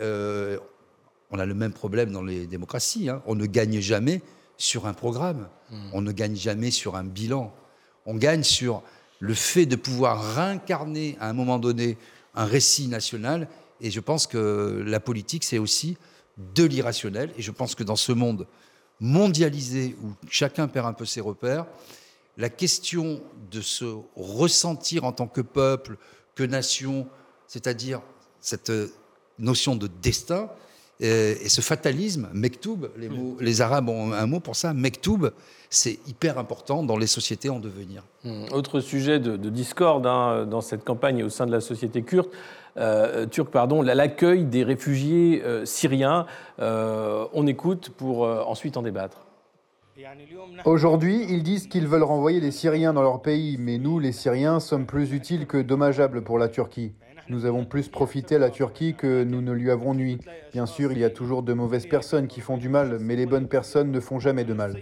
euh, 0.00 0.58
on 1.32 1.40
a 1.40 1.44
le 1.44 1.54
même 1.54 1.72
problème 1.72 2.12
dans 2.12 2.22
les 2.22 2.46
démocraties. 2.46 3.08
Hein. 3.08 3.20
On 3.26 3.34
ne 3.34 3.46
gagne 3.46 3.80
jamais 3.80 4.22
sur 4.56 4.86
un 4.86 4.94
programme. 4.94 5.48
Hmm. 5.70 5.90
On 5.92 6.02
ne 6.02 6.12
gagne 6.12 6.36
jamais 6.36 6.70
sur 6.70 6.96
un 6.96 7.04
bilan. 7.04 7.54
On 8.06 8.14
gagne 8.14 8.42
sur 8.42 8.82
le 9.20 9.34
fait 9.34 9.66
de 9.66 9.76
pouvoir 9.76 10.34
réincarner 10.34 11.16
à 11.20 11.28
un 11.28 11.32
moment 11.32 11.58
donné 11.58 11.96
un 12.34 12.44
récit 12.44 12.88
national. 12.88 13.48
Et 13.80 13.90
je 13.90 14.00
pense 14.00 14.26
que 14.26 14.82
la 14.86 15.00
politique, 15.00 15.44
c'est 15.44 15.58
aussi 15.58 15.96
de 16.54 16.64
l'irrationnel. 16.64 17.32
Et 17.36 17.42
je 17.42 17.50
pense 17.50 17.74
que 17.74 17.84
dans 17.84 17.96
ce 17.96 18.12
monde 18.12 18.46
mondialisé 19.00 19.96
où 20.02 20.12
chacun 20.28 20.68
perd 20.68 20.86
un 20.86 20.92
peu 20.92 21.04
ses 21.04 21.20
repères, 21.20 21.66
la 22.36 22.48
question 22.48 23.20
de 23.50 23.60
se 23.60 23.84
ressentir 24.16 25.04
en 25.04 25.12
tant 25.12 25.28
que 25.28 25.40
peuple, 25.40 25.96
que 26.34 26.42
nation, 26.42 27.06
c'est-à-dire 27.46 28.02
cette 28.40 28.70
euh, 28.70 28.92
notion 29.38 29.76
de 29.76 29.86
destin 29.86 30.50
et, 31.00 31.48
ce 31.48 31.60
fatalisme, 31.60 32.28
mektoub, 32.32 32.88
les, 32.96 33.08
mots, 33.08 33.36
les 33.40 33.60
Arabes 33.60 33.88
ont 33.88 34.12
un 34.12 34.26
mot 34.26 34.40
pour 34.40 34.56
ça, 34.56 34.72
mektoub, 34.72 35.30
c'est 35.70 35.98
hyper 36.06 36.38
important 36.38 36.82
dans 36.82 36.96
les 36.96 37.06
sociétés 37.06 37.50
en 37.50 37.58
devenir. 37.58 38.02
Hmm. 38.24 38.44
Autre 38.52 38.80
sujet 38.80 39.18
de, 39.18 39.36
discorde 39.36 40.06
hein, 40.06 40.46
dans 40.46 40.60
cette 40.60 40.84
campagne 40.84 41.24
au 41.24 41.28
sein 41.28 41.46
de 41.46 41.52
la 41.52 41.60
société 41.60 42.02
kurde, 42.02 42.28
euh, 42.76 43.26
turque, 43.26 43.50
pardon, 43.50 43.82
l'accueil 43.82 44.44
des 44.44 44.64
réfugiés 44.64 45.42
euh, 45.44 45.64
syriens. 45.64 46.26
on 46.58 47.46
écoute 47.46 47.90
pour 47.90 48.22
ensuite 48.22 48.76
en 48.76 48.82
débattre. 48.82 49.24
Aujourd'hui, 50.64 51.24
ils 51.28 51.42
disent 51.42 51.68
qu'ils 51.68 51.86
veulent 51.86 52.02
renvoyer 52.02 52.40
les 52.40 52.50
Syriens 52.50 52.92
dans 52.92 53.02
leur 53.02 53.22
pays, 53.22 53.56
mais 53.58 53.78
nous, 53.78 53.98
les 53.98 54.12
Syriens, 54.12 54.60
sommes 54.60 54.86
plus 54.86 55.12
utiles 55.12 55.46
que 55.46 55.58
dommageables 55.58 56.22
pour 56.22 56.38
la 56.38 56.48
Turquie. 56.48 56.92
Nous 57.28 57.46
avons 57.46 57.64
plus 57.64 57.88
profité 57.88 58.36
à 58.36 58.38
la 58.38 58.50
Turquie 58.50 58.94
que 58.94 59.24
nous 59.24 59.40
ne 59.40 59.52
lui 59.52 59.70
avons 59.70 59.94
nui. 59.94 60.18
Bien 60.52 60.66
sûr, 60.66 60.92
il 60.92 60.98
y 60.98 61.04
a 61.04 61.10
toujours 61.10 61.42
de 61.42 61.52
mauvaises 61.52 61.86
personnes 61.86 62.28
qui 62.28 62.40
font 62.40 62.56
du 62.56 62.68
mal, 62.68 62.98
mais 63.00 63.16
les 63.16 63.26
bonnes 63.26 63.48
personnes 63.48 63.90
ne 63.90 64.00
font 64.00 64.18
jamais 64.18 64.44
de 64.44 64.54
mal. 64.54 64.76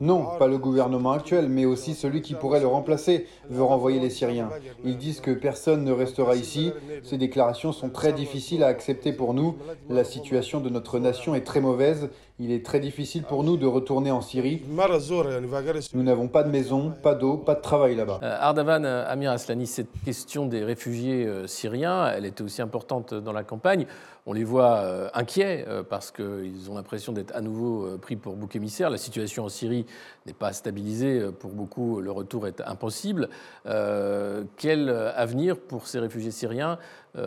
Non, 0.00 0.38
pas 0.38 0.48
le 0.48 0.58
gouvernement 0.58 1.12
actuel, 1.12 1.48
mais 1.48 1.64
aussi 1.64 1.94
celui 1.94 2.22
qui 2.22 2.34
pourrait 2.34 2.60
le 2.60 2.66
remplacer 2.66 3.26
veut 3.50 3.62
renvoyer 3.62 4.00
les 4.00 4.10
Syriens. 4.10 4.48
Ils 4.84 4.96
disent 4.96 5.20
que 5.20 5.30
personne 5.30 5.84
ne 5.84 5.92
restera 5.92 6.34
ici. 6.34 6.72
Ces 7.02 7.18
déclarations 7.18 7.72
sont 7.72 7.90
très 7.90 8.12
difficiles 8.12 8.64
à 8.64 8.68
accepter 8.68 9.12
pour 9.12 9.34
nous. 9.34 9.56
La 9.88 10.04
situation 10.04 10.60
de 10.60 10.70
notre 10.70 10.98
nation 10.98 11.34
est 11.34 11.44
très 11.44 11.60
mauvaise. 11.60 12.08
Il 12.38 12.52
est 12.52 12.62
très 12.62 12.80
difficile 12.80 13.22
pour 13.22 13.44
nous 13.44 13.56
de 13.56 13.64
retourner 13.64 14.10
en 14.10 14.20
Syrie. 14.20 14.62
Nous 14.68 16.02
n'avons 16.02 16.28
pas 16.28 16.42
de 16.42 16.50
maison, 16.50 16.92
pas 17.02 17.14
d'eau, 17.14 17.38
pas 17.38 17.54
de 17.54 17.62
travail 17.62 17.94
là-bas. 17.94 18.20
Euh, 18.22 18.36
Ardavan 18.38 18.84
euh, 18.84 19.10
Amir 19.10 19.30
Aslani, 19.30 19.66
cette 19.66 19.88
question 20.04 20.44
des 20.44 20.62
réfugiés 20.62 21.24
euh, 21.24 21.46
syriens, 21.46 22.12
elle 22.14 22.26
était 22.26 22.42
aussi 22.42 22.60
importante 22.60 23.14
dans 23.14 23.32
la 23.32 23.42
campagne 23.42 23.86
on 24.28 24.32
les 24.32 24.42
voit 24.42 24.82
inquiets 25.14 25.64
parce 25.88 26.10
qu'ils 26.10 26.68
ont 26.68 26.74
l'impression 26.74 27.12
d'être 27.12 27.32
à 27.36 27.40
nouveau 27.40 27.96
pris 27.98 28.16
pour 28.16 28.34
bouc 28.34 28.56
émissaire. 28.56 28.90
La 28.90 28.98
situation 28.98 29.44
en 29.44 29.48
Syrie 29.48 29.86
n'est 30.26 30.32
pas 30.32 30.52
stabilisée. 30.52 31.30
Pour 31.38 31.52
beaucoup, 31.52 32.00
le 32.00 32.10
retour 32.10 32.48
est 32.48 32.60
impossible. 32.66 33.28
quel 33.64 34.90
avenir 35.14 35.56
pour 35.56 35.86
ces 35.86 36.00
réfugiés 36.00 36.32
syriens 36.32 36.76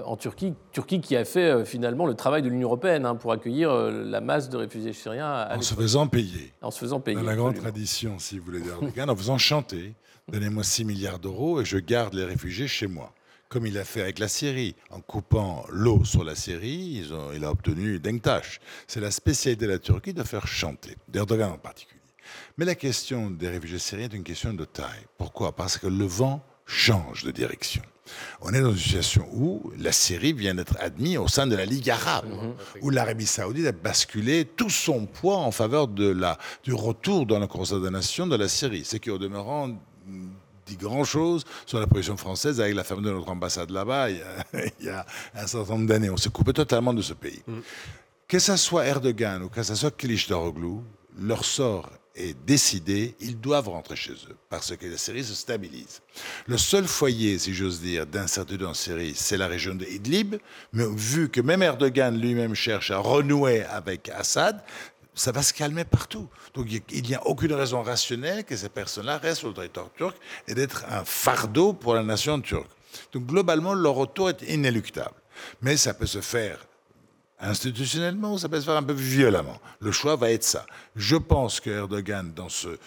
en 0.06 0.16
Turquie 0.18 0.54
Turquie 0.72 1.02
qui 1.02 1.16
a 1.16 1.26
fait 1.26 1.66
finalement 1.66 2.06
le 2.06 2.14
travail 2.14 2.42
de 2.42 2.50
l'Union 2.50 2.68
européenne 2.68 3.06
hein, 3.06 3.16
pour 3.16 3.32
accueillir 3.32 3.74
la 3.74 4.22
masse 4.22 4.50
de 4.50 4.58
réfugiés 4.58 4.94
syriens. 4.94 5.48
en 5.50 5.62
se 5.62 5.74
faisant 5.74 6.08
payer. 6.08 6.54
En 6.62 6.72
se 6.72 6.80
faisant 6.80 7.00
payer. 7.00 7.18
Dans 7.18 7.24
la 7.24 7.36
grande 7.36 7.56
tradition, 7.56 8.20
si 8.20 8.38
vous 8.38 8.46
voulez, 8.46 8.62
d'Erdogan, 8.62 9.10
en 9.10 9.16
faisant 9.16 9.38
chanter. 9.38 9.94
Donnez-moi 10.32 10.64
6 10.64 10.86
milliards 10.86 11.20
d'euros 11.20 11.60
et 11.62 11.66
je 11.66 11.78
garde 11.78 12.14
les 12.14 12.24
réfugiés 12.24 12.68
chez 12.68 12.88
moi 12.88 13.14
comme 13.50 13.66
il 13.66 13.78
a 13.78 13.84
fait 13.84 14.02
avec 14.02 14.20
la 14.20 14.28
Syrie. 14.28 14.76
En 14.92 15.02
coupant 15.02 15.66
l'eau 15.70 16.06
sur 16.06 16.24
la 16.24 16.36
Syrie, 16.36 17.04
il 17.34 17.44
a 17.44 17.52
obtenu 17.52 18.00
Denktash. 18.00 18.60
C'est 18.88 19.02
la 19.02 19.12
spécialité 19.12 19.66
de 19.66 19.72
la 19.72 19.80
Turquie 19.80 20.14
de 20.14 20.24
faire 20.24 20.48
chanter, 20.48 20.96
d'Erdogan 21.08 21.52
en 21.52 21.58
particulier. 21.58 22.00
Mais 22.58 22.66
la 22.66 22.76
question 22.76 23.32
des 23.32 23.50
réfugiés 23.50 23.80
syriens 23.80 24.06
est 24.06 24.14
une 24.14 24.24
question 24.24 24.54
de 24.54 24.66
taille. 24.66 25.08
Pourquoi? 25.18 25.56
Parce 25.56 25.80
que 25.80 25.88
le 25.88 26.06
vent 26.06 26.46
change 26.70 27.24
de 27.24 27.32
direction. 27.32 27.82
On 28.42 28.54
est 28.54 28.62
dans 28.62 28.72
une 28.72 28.78
situation 28.78 29.28
où 29.34 29.72
la 29.78 29.92
Syrie 29.92 30.34
vient 30.34 30.56
d'être 30.56 30.78
admise 30.80 31.18
au 31.18 31.28
sein 31.28 31.48
de 31.48 31.56
la 31.56 31.66
Ligue 31.66 31.90
arabe, 31.90 32.28
mhm. 32.28 32.54
où 32.82 32.90
l'Arabie 32.90 33.26
saoudite 33.26 33.68
a 33.68 33.72
basculé 33.72 34.46
tout 34.46 34.70
son 34.70 35.06
poids 35.06 35.38
en 35.38 35.52
faveur 35.52 35.88
de 35.88 36.10
la, 36.10 36.38
du 36.64 36.74
retour 36.74 37.26
dans 37.26 37.40
la 37.40 37.48
Conseil 37.48 37.82
des 37.82 37.90
Nations 37.90 38.28
de 38.28 38.36
la 38.36 38.48
Syrie, 38.48 38.86
ce 38.86 38.98
qui, 38.98 39.10
au 39.10 39.18
demeurant, 39.18 39.70
dit 40.66 40.78
grand-chose 40.78 41.44
sur 41.66 41.80
la 41.80 41.88
position 41.88 42.18
française 42.18 42.62
avec 42.62 42.76
la 42.76 42.84
ferme 42.84 43.04
de 43.04 43.12
notre 43.12 43.30
ambassade 43.30 43.72
là-bas 43.72 44.10
il, 44.12 44.22
y 44.82 44.90
a 44.90 45.06
un 45.36 45.48
certain 45.48 45.74
nombre 45.74 45.88
d'années. 45.88 46.10
On 46.10 46.18
s'est 46.18 46.30
coupé 46.30 46.54
totalement 46.54 46.94
de 46.94 47.02
ce 47.02 47.14
pays. 47.14 47.42
Mm. 47.48 47.60
Que 48.28 48.38
ce 48.38 48.56
soit 48.56 48.86
Erdogan 48.86 49.42
ou 49.44 49.50
que 49.50 49.64
ce 49.64 49.74
soit 49.74 49.96
Kılıçdaroğlu, 49.96 50.82
leur 51.20 51.44
sort 51.44 51.90
est 52.20 52.36
décidé, 52.46 53.16
ils 53.20 53.40
doivent 53.40 53.70
rentrer 53.70 53.96
chez 53.96 54.14
eux 54.14 54.38
parce 54.50 54.76
que 54.76 54.86
la 54.86 54.98
Syrie 54.98 55.24
se 55.24 55.34
stabilise. 55.34 56.02
Le 56.48 56.58
seul 56.58 56.86
foyer, 56.86 57.40
si 57.40 57.54
j'ose 57.54 57.82
dire, 57.82 58.06
d'incertitude 58.06 58.64
en 58.66 58.74
Syrie, 58.74 59.14
c'est 59.16 59.38
la 59.38 59.48
région 59.48 59.76
de 59.76 59.86
Idlib, 59.86 60.36
mais 60.74 60.86
vu 60.88 61.30
que 61.30 61.42
même 61.42 61.62
Erdogan 61.62 62.20
lui-même 62.20 62.56
cherche 62.56 62.92
à 62.92 62.98
renouer 62.98 63.64
avec 63.64 64.10
Assad, 64.10 64.64
ça 65.14 65.32
va 65.32 65.44
se 65.44 65.54
calmer 65.54 65.84
partout. 65.84 66.30
Donc 66.54 66.68
il 66.72 67.04
n'y 67.04 67.16
a 67.16 67.26
aucune 67.28 67.54
raison 67.54 67.82
rationnelle 67.82 68.44
que 68.46 68.56
ces 68.56 68.70
personnes-là 68.70 69.18
restent 69.18 69.40
sur 69.40 69.50
le 69.50 69.54
territoire 69.54 69.92
turc 69.98 70.18
et 70.48 70.54
d'être 70.54 70.86
un 70.90 71.04
fardeau 71.04 71.74
pour 71.74 71.94
la 71.94 72.04
nation 72.04 72.40
turque. 72.40 72.70
Donc 73.12 73.26
globalement, 73.26 73.74
leur 73.74 73.96
retour 73.96 74.30
est 74.30 74.42
inéluctable. 74.44 75.16
Mais 75.62 75.78
ça 75.78 75.94
peut 75.94 76.06
se 76.06 76.22
faire 76.22 76.60
institutionnellement, 77.40 78.38
ça 78.38 78.50
peut 78.50 78.60
se 78.60 78.66
faire 78.66 78.76
un 78.76 78.84
peu 78.84 78.94
violemment. 78.94 79.58
Le 79.80 79.92
choix 79.92 80.16
va 80.16 80.32
être 80.32 80.44
ça. 80.44 80.66
Je 80.96 81.16
pense 81.16 81.60
que 81.60 81.70
Erdogan, 81.70 82.34
dans 82.36 82.50
ce 82.50 82.68
euh, 82.68 82.78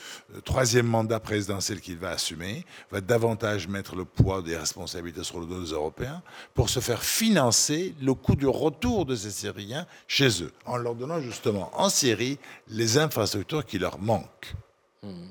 troisième 0.44 0.86
mandat 0.86 1.20
présidentiel 1.20 1.80
qu'il 1.80 1.98
va 1.98 2.10
assumer, 2.10 2.64
va 2.90 3.00
davantage 3.00 3.68
mettre 3.68 3.96
le 3.96 4.04
poids 4.04 4.42
des 4.42 4.56
responsabilités 4.56 5.24
sur 5.24 5.40
le 5.40 5.46
dos 5.46 5.62
des 5.62 5.70
Européens 5.70 6.22
pour 6.54 6.68
se 6.68 6.80
faire 6.80 7.02
financer 7.02 7.94
le 8.02 8.14
coût 8.14 8.36
du 8.36 8.46
retour 8.46 9.06
de 9.06 9.16
ces 9.16 9.30
Syriens 9.30 9.86
chez 10.06 10.42
eux, 10.42 10.52
en 10.66 10.76
leur 10.76 10.94
donnant 10.94 11.20
justement 11.20 11.70
en 11.74 11.88
Syrie 11.88 12.38
les 12.68 12.98
infrastructures 12.98 13.64
qui 13.64 13.78
leur 13.78 13.98
manquent. 13.98 14.54
Hmm. 15.02 15.28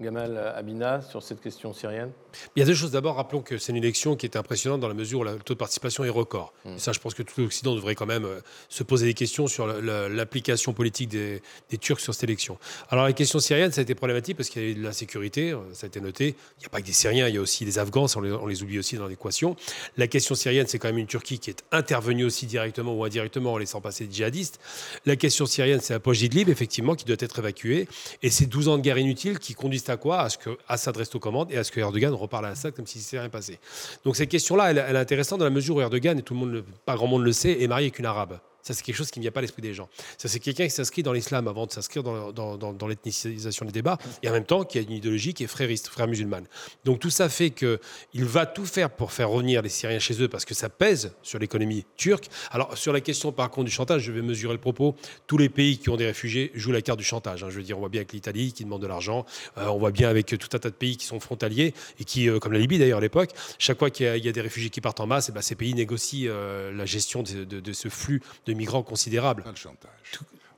Gamal 0.00 0.36
Abina, 0.54 1.00
sur 1.00 1.22
cette 1.22 1.40
question 1.40 1.72
syrienne? 1.72 2.12
Il 2.56 2.60
y 2.60 2.62
a 2.62 2.66
deux 2.66 2.74
choses. 2.74 2.90
D'abord, 2.90 3.16
rappelons 3.16 3.42
que 3.42 3.58
c'est 3.58 3.72
une 3.72 3.78
élection 3.78 4.16
qui 4.16 4.26
est 4.26 4.36
impressionnante 4.36 4.80
dans 4.80 4.88
la 4.88 4.94
mesure 4.94 5.20
où 5.20 5.24
le 5.24 5.38
taux 5.38 5.54
de 5.54 5.58
participation 5.58 6.04
est 6.04 6.08
record. 6.08 6.52
Hmm. 6.64 6.74
Et 6.76 6.78
ça, 6.78 6.92
je 6.92 7.00
pense 7.00 7.14
que 7.14 7.22
tout 7.22 7.40
l'Occident 7.40 7.74
devrait 7.74 7.94
quand 7.94 8.06
même 8.06 8.24
euh, 8.24 8.40
se 8.68 8.82
poser 8.82 9.06
des 9.06 9.14
questions 9.14 9.46
sur 9.46 9.66
l'application 9.66 10.72
politique 10.72 11.08
des, 11.08 11.40
Turcs 11.80 12.00
sur 12.00 12.12
cette 12.12 12.24
élection. 12.24 12.58
Alors, 12.90 13.04
la 13.04 13.12
question 13.12 13.38
syrienne, 13.38 13.70
ça 13.70 13.80
a 13.80 13.82
été 13.82 13.94
problématique 13.94 14.36
parce 14.36 14.48
qu'il 14.48 14.62
y 14.62 14.64
a 14.64 14.68
eu 14.68 14.74
de 14.74 14.82
l'insécurité, 14.82 15.52
euh, 15.52 15.58
ça 15.72 15.86
a 15.86 15.88
été 15.88 16.00
noté. 16.00 16.34
Il 16.58 16.60
n'y 16.60 16.66
a 16.66 16.68
pas 16.70 16.80
que 16.80 16.86
des 16.86 16.92
Syriens, 16.92 17.28
il 17.28 17.34
y 17.34 17.38
a 17.38 17.40
aussi 17.40 17.64
des 17.64 17.78
Afghans, 17.78 18.06
on 18.16 18.20
les, 18.20 18.32
on 18.32 18.46
les 18.46 18.62
oublie 18.62 18.78
aussi 18.78 18.96
dans 18.96 19.06
l'équation. 19.06 19.54
La 19.96 20.08
question 20.08 20.34
syrienne, 20.34 20.66
c'est 20.66 20.78
quand 20.78 20.88
même 20.88 20.98
une 20.98 21.06
Turquie 21.06 21.38
qui 21.38 21.50
est 21.50 21.62
intervenue 21.70 22.24
aussi 22.24 22.46
directement 22.46 22.94
ou 22.94 23.04
indirectement 23.04 23.52
en 23.52 23.58
laissant 23.58 23.80
passer 23.80 24.06
des 24.06 24.14
djihadistes. 24.14 24.58
La 25.06 25.16
question 25.16 25.46
syrienne, 25.46 25.80
c'est 25.80 25.92
la 25.92 26.00
poche 26.00 26.18
d'Idlib, 26.18 26.48
effectivement, 26.48 26.94
qui 26.94 27.04
doit 27.04 27.16
être 27.20 27.38
évacuée. 27.38 27.88
Et 28.22 28.30
c'est 28.30 28.46
12 28.46 28.68
ans 28.68 28.78
de 28.78 28.82
guerre 28.82 28.98
inutile 28.98 29.38
qui 29.38 29.54
conduisent 29.54 29.88
à 29.88 29.96
quoi? 29.96 30.20
À 30.20 30.28
ce 30.28 30.38
que 30.38 30.58
Assad 30.68 30.96
reste 30.96 31.14
aux 31.14 31.20
commandes 31.20 31.50
et 31.52 31.56
à 31.56 31.64
ce 31.64 31.70
que 31.70 31.80
Erdogan 31.80 32.14
reparle 32.28 32.46
à 32.46 32.50
Assad 32.50 32.74
comme 32.74 32.86
si 32.86 33.00
c'était 33.00 33.18
rien 33.18 33.28
passé. 33.28 33.58
Donc 34.04 34.16
cette 34.16 34.28
question-là, 34.28 34.70
elle, 34.70 34.84
elle, 34.86 34.96
est 34.96 35.00
intéressante 35.00 35.40
dans 35.40 35.44
la 35.44 35.50
mesure 35.50 35.76
où 35.76 35.80
Erdogan, 35.80 36.18
et 36.18 36.22
tout 36.22 36.34
le 36.34 36.40
monde, 36.40 36.64
pas 36.84 36.94
grand 36.94 37.06
monde 37.06 37.24
le 37.24 37.32
sait, 37.32 37.60
est 37.60 37.66
marié 37.66 37.86
avec 37.86 37.98
une 37.98 38.06
arabe. 38.06 38.38
Ça, 38.62 38.74
c'est 38.74 38.82
quelque 38.82 38.96
chose 38.96 39.10
qui 39.10 39.18
ne 39.18 39.22
vient 39.22 39.30
pas 39.30 39.40
à 39.40 39.42
l'esprit 39.42 39.62
des 39.62 39.72
gens. 39.72 39.88
Ça, 40.18 40.28
c'est 40.28 40.40
quelqu'un 40.40 40.64
qui 40.64 40.70
s'inscrit 40.70 41.02
dans 41.02 41.12
l'islam 41.12 41.48
avant 41.48 41.66
de 41.66 41.72
s'inscrire 41.72 42.02
dans, 42.02 42.32
dans, 42.32 42.56
dans, 42.56 42.86
l'ethnicisation 42.86 43.64
des 43.64 43.72
débats, 43.72 43.98
et 44.22 44.28
en 44.28 44.32
même 44.32 44.44
temps 44.44 44.64
qui 44.64 44.78
a 44.78 44.82
une 44.82 44.90
idéologie 44.90 45.32
qui 45.32 45.44
est 45.44 45.48
frériste, 45.48 45.88
frère 45.88 46.08
musulmane. 46.08 46.46
Donc 46.84 46.98
tout 46.98 47.10
ça 47.10 47.28
fait 47.28 47.50
qu'il 47.50 47.78
va 48.14 48.46
tout 48.46 48.66
faire 48.66 48.90
pour 48.90 49.12
faire 49.12 49.30
revenir 49.30 49.62
les 49.62 49.68
Syriens 49.68 49.98
chez 49.98 50.20
eux, 50.22 50.28
parce 50.28 50.44
que 50.44 50.54
ça 50.54 50.68
pèse 50.68 51.12
sur 51.22 51.38
l'économie 51.38 51.86
turque. 51.96 52.28
Alors 52.50 52.76
sur 52.76 52.92
la 52.92 53.00
question 53.00 53.32
par 53.32 53.50
contre 53.50 53.66
du 53.66 53.70
chantage, 53.70 54.02
je 54.02 54.12
vais 54.12 54.22
mesurer 54.22 54.54
le 54.54 54.60
propos. 54.60 54.94
Tous 55.26 55.38
les 55.38 55.48
pays 55.48 55.78
qui 55.78 55.90
ont 55.90 55.96
des 55.96 56.06
réfugiés 56.06 56.50
jouent 56.54 56.72
la 56.72 56.82
carte 56.82 56.98
du 56.98 57.04
chantage. 57.04 57.44
Hein. 57.44 57.50
Je 57.50 57.56
veux 57.56 57.62
dire, 57.62 57.76
on 57.76 57.80
voit 57.80 57.88
bien 57.88 58.00
avec 58.00 58.12
l'Italie 58.12 58.52
qui 58.52 58.64
demande 58.64 58.82
de 58.82 58.86
l'argent, 58.86 59.24
euh, 59.56 59.66
on 59.66 59.78
voit 59.78 59.92
bien 59.92 60.08
avec 60.08 60.26
tout 60.26 60.48
un 60.52 60.58
tas 60.58 60.70
de 60.70 60.74
pays 60.74 60.96
qui 60.96 61.06
sont 61.06 61.20
frontaliers, 61.20 61.74
et 62.00 62.04
qui, 62.04 62.28
euh, 62.28 62.38
comme 62.38 62.52
la 62.52 62.58
Libye 62.58 62.78
d'ailleurs 62.78 62.98
à 62.98 63.02
l'époque, 63.02 63.30
chaque 63.58 63.78
fois 63.78 63.90
qu'il 63.90 64.06
y, 64.06 64.28
a 64.28 64.32
des 64.32 64.40
réfugiés 64.40 64.70
qui 64.70 64.80
partent 64.80 65.00
en 65.00 65.06
masse, 65.06 65.28
eh 65.28 65.32
ben, 65.32 65.42
ces 65.42 65.54
pays 65.54 65.74
négocient 65.74 66.30
euh, 66.30 66.72
la 66.72 66.84
gestion 66.84 67.22
de 67.22 67.72
ce 67.72 67.88
flux 67.88 68.20
de 68.48 68.54
migrants 68.54 68.82
considérable. 68.82 69.44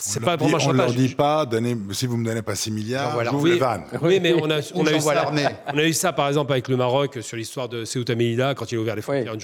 C'est 0.03 0.21
pas 0.21 0.37
vraiment 0.37 0.59
chantage. 0.59 0.75
On 0.75 0.77
leur 0.79 0.95
dit 0.95 1.15
pas, 1.15 1.45
donnez, 1.45 1.77
si 1.93 2.07
vous 2.07 2.17
me 2.17 2.25
donnez 2.25 2.41
pas 2.41 2.55
6 2.55 2.71
milliards, 2.71 3.13
voilà. 3.13 3.31
j'ouvre 3.31 3.45
oui, 3.45 3.51
les 3.51 3.59
vannes. 3.59 3.85
Oui, 4.01 4.19
mais 4.19 4.33
on 4.33 4.51
a, 4.51 4.61
on 4.75 4.87
a 4.87 4.93
eu 4.93 5.01
ça. 5.01 5.31
On 5.75 5.79
a 5.79 5.85
eu 5.85 5.93
ça, 5.93 6.13
par 6.13 6.29
exemple, 6.29 6.53
avec 6.53 6.69
le 6.69 6.77
Maroc 6.77 7.19
sur 7.21 7.37
l'histoire 7.37 7.69
de 7.69 7.85
Ceuta 7.85 8.15
Melilla 8.15 8.55
quand 8.55 8.73
il 8.73 8.79
a 8.79 8.81
ouvert 8.81 8.97
les 8.97 9.03
frontières. 9.03 9.35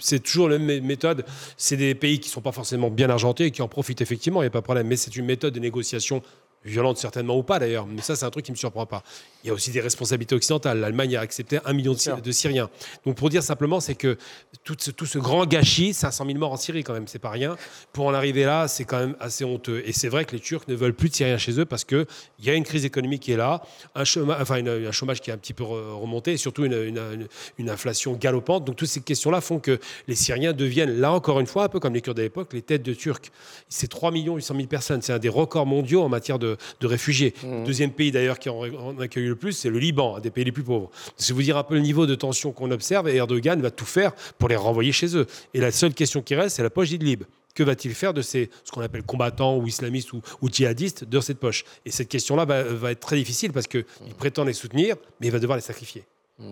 C'est 0.00 0.20
toujours 0.20 0.48
la 0.48 0.58
même 0.58 0.84
méthode. 0.84 1.24
C'est 1.56 1.76
des 1.76 1.94
pays 1.94 2.18
qui 2.18 2.28
sont 2.28 2.40
pas 2.40 2.52
forcément 2.52 2.90
bien 2.90 3.10
argentés 3.10 3.46
et 3.46 3.50
qui 3.52 3.62
en 3.62 3.68
profitent 3.68 4.00
effectivement. 4.00 4.40
Il 4.42 4.44
n'y 4.44 4.48
a 4.48 4.50
pas 4.50 4.58
de 4.60 4.64
problème. 4.64 4.88
Mais 4.88 4.96
c'est 4.96 5.14
une 5.14 5.26
méthode 5.26 5.54
de 5.54 5.60
négociation 5.60 6.22
violente 6.64 6.98
certainement 6.98 7.36
ou 7.36 7.42
pas 7.42 7.58
d'ailleurs, 7.58 7.86
mais 7.86 8.02
ça 8.02 8.16
c'est 8.16 8.24
un 8.24 8.30
truc 8.30 8.44
qui 8.44 8.52
ne 8.52 8.56
me 8.56 8.58
surprend 8.58 8.86
pas. 8.86 9.02
Il 9.44 9.48
y 9.48 9.50
a 9.50 9.54
aussi 9.54 9.70
des 9.70 9.80
responsabilités 9.80 10.34
occidentales. 10.34 10.78
L'Allemagne 10.78 11.16
a 11.16 11.20
accepté 11.20 11.58
un 11.64 11.72
million 11.72 11.94
de, 11.94 12.32
Syriens. 12.32 12.70
Donc 13.04 13.16
pour 13.16 13.28
dire 13.28 13.42
simplement, 13.42 13.80
c'est 13.80 13.94
que 13.94 14.16
tout 14.62 14.76
ce, 14.78 14.90
tout 14.90 15.06
ce, 15.06 15.18
grand 15.18 15.46
gâchis, 15.46 15.94
500 15.94 16.26
000 16.26 16.38
morts 16.38 16.52
en 16.52 16.56
Syrie 16.56 16.84
quand 16.84 16.92
même, 16.92 17.08
c'est 17.08 17.18
pas 17.18 17.30
rien. 17.30 17.56
Pour 17.92 18.06
en 18.06 18.14
arriver 18.14 18.44
là, 18.44 18.68
c'est 18.68 18.84
quand 18.84 18.98
même 18.98 19.16
assez 19.18 19.44
honteux. 19.44 19.82
Et 19.84 19.92
c'est 19.92 20.08
vrai 20.08 20.24
que 20.24 20.32
les 20.32 20.40
Turcs 20.40 20.62
ne 20.68 20.74
veulent 20.74 20.94
plus 20.94 21.08
de 21.08 21.14
Syriens 21.14 21.38
chez 21.38 21.58
eux 21.58 21.64
parce 21.64 21.84
qu'il 21.84 22.06
y 22.40 22.50
a 22.50 22.54
une 22.54 22.64
crise 22.64 22.84
économique 22.84 23.22
qui 23.22 23.32
est 23.32 23.36
là, 23.36 23.62
un 23.94 24.04
chômage, 24.04 24.38
enfin 24.40 24.64
un 24.64 24.92
chômage 24.92 25.20
qui 25.20 25.30
est 25.30 25.32
un 25.32 25.38
petit 25.38 25.54
peu 25.54 25.64
remonté 25.64 26.32
et 26.32 26.36
surtout 26.36 26.64
une, 26.64 27.28
une, 27.58 27.70
inflation 27.70 28.12
galopante. 28.14 28.64
Donc 28.64 28.76
toutes 28.76 28.88
ces 28.88 29.00
questions-là 29.00 29.40
font 29.40 29.58
que 29.58 29.78
les 30.06 30.14
Syriens 30.14 30.52
deviennent, 30.52 31.00
là 31.00 31.12
encore 31.12 31.40
une 31.40 31.46
fois, 31.46 31.64
un 31.64 31.68
peu 31.68 31.80
comme 31.80 31.94
les 31.94 32.00
Kurdes 32.00 32.18
de 32.18 32.22
l'époque, 32.22 32.52
les 32.52 32.62
têtes 32.62 32.82
de 32.82 32.94
Turcs. 32.94 33.30
C'est 33.68 33.88
3 33.88 34.12
800 34.12 34.54
000 34.54 34.66
personnes. 34.66 35.02
C'est 35.02 35.12
un 35.12 35.18
des 35.18 35.28
records 35.28 35.66
mondiaux 35.66 36.02
en 36.02 36.08
matière 36.08 36.38
de 36.38 36.51
de, 36.80 36.86
réfugiés. 36.86 37.34
Mmh. 37.42 37.64
Deuxième 37.64 37.90
pays 37.90 38.12
d'ailleurs 38.12 38.38
qui 38.38 38.48
en, 38.48 38.98
accueille 38.98 39.26
le 39.26 39.36
plus, 39.36 39.52
c'est 39.52 39.70
le 39.70 39.78
Liban, 39.78 40.16
un 40.16 40.20
des 40.20 40.30
pays 40.30 40.44
les 40.44 40.52
plus 40.52 40.62
pauvres. 40.62 40.90
C'est 41.16 41.32
vous 41.32 41.42
dire 41.42 41.56
un 41.56 41.64
peu 41.64 41.74
le 41.74 41.80
niveau 41.80 42.06
de 42.06 42.14
tension 42.14 42.52
qu'on 42.52 42.70
observe 42.70 43.08
et 43.08 43.16
Erdogan 43.16 43.60
va 43.60 43.70
tout 43.70 43.84
faire 43.84 44.12
pour 44.38 44.48
les 44.48 44.56
renvoyer 44.56 44.92
chez 44.92 45.16
eux. 45.16 45.26
Et 45.54 45.60
la 45.60 45.70
seule 45.70 45.94
question 45.94 46.22
qui 46.22 46.34
reste, 46.34 46.56
c'est 46.56 46.62
la 46.62 46.70
poche 46.70 46.88
d'Idlib. 46.88 47.24
Que 47.54 47.62
va-t-il 47.62 47.94
faire 47.94 48.14
de 48.14 48.22
ces, 48.22 48.48
ce 48.64 48.70
qu'on 48.72 48.80
appelle 48.80 49.02
combattants 49.02 49.58
ou 49.58 49.66
islamistes 49.66 50.12
ou, 50.12 50.22
djihadistes 50.50 51.04
de 51.04 51.20
cette 51.20 51.38
poche? 51.38 51.64
Et 51.84 51.90
cette 51.90 52.08
question-là 52.08 52.46
va, 52.46 52.62
va, 52.62 52.92
être 52.92 53.00
très 53.00 53.16
difficile 53.16 53.52
parce 53.52 53.66
qu'il 53.66 53.84
prétend 54.16 54.44
les 54.44 54.54
soutenir, 54.54 54.96
mais 55.20 55.26
il 55.26 55.32
va 55.32 55.38
devoir 55.38 55.58
les 55.58 55.62
sacrifier. 55.62 56.04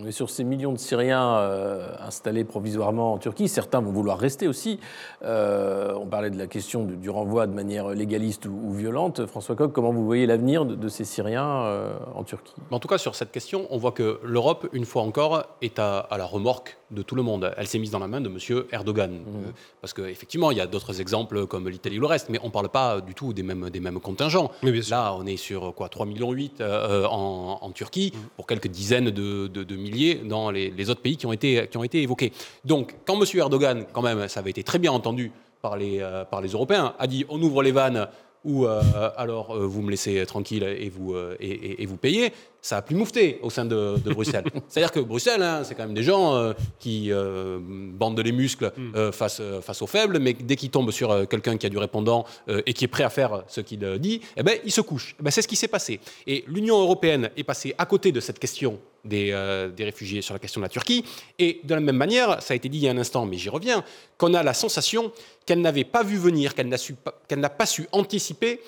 Et 0.06 0.12
sur 0.12 0.28
ces 0.28 0.44
millions 0.44 0.72
de 0.72 0.78
Syriens 0.78 1.36
euh, 1.36 1.94
installés 2.00 2.44
provisoirement 2.44 3.14
en 3.14 3.18
Turquie, 3.18 3.48
certains 3.48 3.80
vont 3.80 3.90
vouloir 3.90 4.18
rester 4.18 4.46
aussi. 4.46 4.78
Euh, 5.22 5.94
on 5.94 6.06
parlait 6.06 6.30
de 6.30 6.38
la 6.38 6.46
question 6.46 6.84
du, 6.84 7.10
renvoi 7.10 7.46
de 7.46 7.54
manière 7.54 7.88
légaliste 7.88 8.46
ou, 8.46 8.72
violente. 8.72 9.26
François 9.26 9.56
Coq, 9.56 9.72
comment 9.72 9.92
vous 9.92 10.04
voyez 10.04 10.26
l'avenir 10.26 10.64
de, 10.66 10.88
ces 10.88 11.04
Syriens 11.04 11.62
euh, 11.64 11.94
en 12.14 12.24
Turquie? 12.24 12.54
En 12.70 12.78
tout 12.78 12.88
cas, 12.88 12.98
sur 12.98 13.14
cette 13.14 13.32
question, 13.32 13.66
on 13.70 13.78
voit 13.78 13.92
que 13.92 14.20
l'Europe, 14.22 14.68
une 14.72 14.84
fois 14.84 15.02
encore, 15.02 15.46
est 15.62 15.78
à, 15.78 16.06
la 16.10 16.24
remorque 16.24 16.76
de 16.90 17.02
tout 17.02 17.14
le 17.14 17.22
monde. 17.22 17.52
Elle 17.56 17.66
s'est 17.66 17.78
mise 17.78 17.90
dans 17.90 17.98
la 17.98 18.08
main 18.08 18.20
de 18.20 18.28
M. 18.28 18.64
Erdogan. 18.72 19.12
Mmh. 19.12 19.52
parce 19.80 19.92
qu'effectivement, 19.92 20.50
il 20.50 20.58
y 20.58 20.60
a 20.60 20.66
d'autres 20.66 21.00
exemples 21.00 21.46
comme 21.46 21.68
l'Italie 21.68 21.98
ou 21.98 22.02
le 22.02 22.06
reste, 22.06 22.28
mais 22.28 22.38
on 22.42 22.46
ne 22.46 22.52
parle 22.52 22.68
pas 22.68 23.00
du 23.00 23.14
tout 23.14 23.32
des 23.32 23.42
mêmes, 23.42 23.70
des 23.70 23.80
mêmes 23.80 24.00
contingents. 24.00 24.50
Là, 24.90 25.14
on 25.14 25.26
est 25.26 25.36
sur 25.36 25.74
quoi 25.74 25.88
3,8 25.88 26.06
millions 26.06 26.30
en, 27.10 27.58
en, 27.60 27.70
Turquie, 27.70 28.12
mmh. 28.14 28.18
pour 28.36 28.46
quelques 28.46 28.68
dizaines 28.68 29.10
de, 29.10 29.46
de 29.46 29.64
de 29.70 29.76
milliers 29.76 30.16
dans 30.16 30.50
les, 30.50 30.90
autres 30.90 31.00
pays 31.00 31.16
qui 31.16 31.26
ont, 31.26 31.32
été, 31.32 31.66
qui 31.70 31.76
ont 31.76 31.84
été 31.84 32.02
évoqués. 32.02 32.32
Donc, 32.64 32.94
quand 33.06 33.20
M. 33.20 33.24
Erdogan, 33.34 33.86
quand 33.92 34.02
même, 34.02 34.28
ça 34.28 34.40
avait 34.40 34.50
été 34.50 34.62
très 34.62 34.78
bien 34.78 34.92
entendu 34.92 35.32
par 35.62 35.76
les, 35.76 36.00
euh, 36.00 36.24
par 36.24 36.40
les 36.40 36.50
Européens, 36.50 36.94
a 36.98 37.06
dit 37.06 37.24
on 37.28 37.40
ouvre 37.40 37.62
les 37.62 37.72
vannes 37.72 38.08
ou 38.44 38.64
euh, 38.64 38.80
alors 39.16 39.54
euh, 39.54 39.66
vous 39.66 39.82
me 39.82 39.90
laissez 39.90 40.24
tranquille 40.24 40.62
et 40.64 40.88
vous, 40.88 41.14
et, 41.38 41.84
vous 41.84 41.96
payez, 41.96 42.32
ça 42.62 42.78
a 42.78 42.82
plus 42.82 42.96
moufté 42.96 43.38
au 43.42 43.50
sein 43.50 43.64
de, 43.64 43.96
Bruxelles. 44.04 44.44
C'est-à-dire 44.68 44.92
que 44.92 45.00
Bruxelles, 45.00 45.42
hein, 45.42 45.62
c'est 45.64 45.74
quand 45.74 45.84
même 45.84 45.94
des 45.94 46.02
gens 46.02 46.52
qui 46.78 47.10
bandent 47.12 48.20
les 48.20 48.32
muscles 48.32 48.72
mm. 48.76 49.12
face, 49.12 49.40
face 49.62 49.82
aux 49.82 49.86
faibles, 49.86 50.18
mais 50.18 50.34
dès 50.34 50.56
qu'ils 50.56 50.70
tombent 50.70 50.90
sur 50.90 51.28
quelqu'un 51.28 51.56
qui 51.56 51.66
a 51.66 51.68
du 51.68 51.78
répondant 51.78 52.24
et 52.66 52.72
qui 52.72 52.84
est 52.84 52.88
prêt 52.88 53.04
à 53.04 53.10
faire 53.10 53.44
ce 53.48 53.60
qu'il 53.60 53.80
dit, 53.98 54.20
eh 54.36 54.42
ben, 54.42 54.58
ils 54.64 54.72
se 54.72 54.80
couchent. 54.80 55.14
Eh 55.18 55.22
ben, 55.22 55.30
c'est 55.30 55.42
ce 55.42 55.48
qui 55.48 55.56
s'est 55.56 55.68
passé. 55.68 56.00
Et 56.26 56.44
l'Union 56.46 56.80
européenne 56.80 57.30
est 57.36 57.44
passée 57.44 57.74
à 57.78 57.86
côté 57.86 58.12
de 58.12 58.20
cette 58.20 58.38
question 58.38 58.78
euh, 59.12 59.70
des, 59.70 59.84
réfugiés 59.84 60.20
sur 60.20 60.34
la 60.34 60.38
question 60.38 60.60
de 60.60 60.66
la 60.66 60.68
Turquie. 60.68 61.04
Et 61.38 61.60
de 61.64 61.74
la 61.74 61.80
même 61.80 61.96
manière, 61.96 62.42
ça 62.42 62.52
a 62.52 62.56
été 62.56 62.68
dit 62.68 62.78
il 62.78 62.84
y 62.84 62.88
a 62.88 62.90
un 62.90 62.98
instant, 62.98 63.24
mais 63.24 63.38
j'y 63.38 63.48
reviens, 63.48 63.82
qu'on 64.18 64.34
a 64.34 64.42
la 64.42 64.52
sensation 64.52 65.10
qu'elle 65.46 65.62
n'avait 65.62 65.84
pas 65.84 66.02
vu 66.02 66.18
venir, 66.18 66.54
qu'elle 66.54 66.68
n'a 66.68 67.48
pas 67.48 67.66
su 67.66 67.88
anticiper 67.92 68.60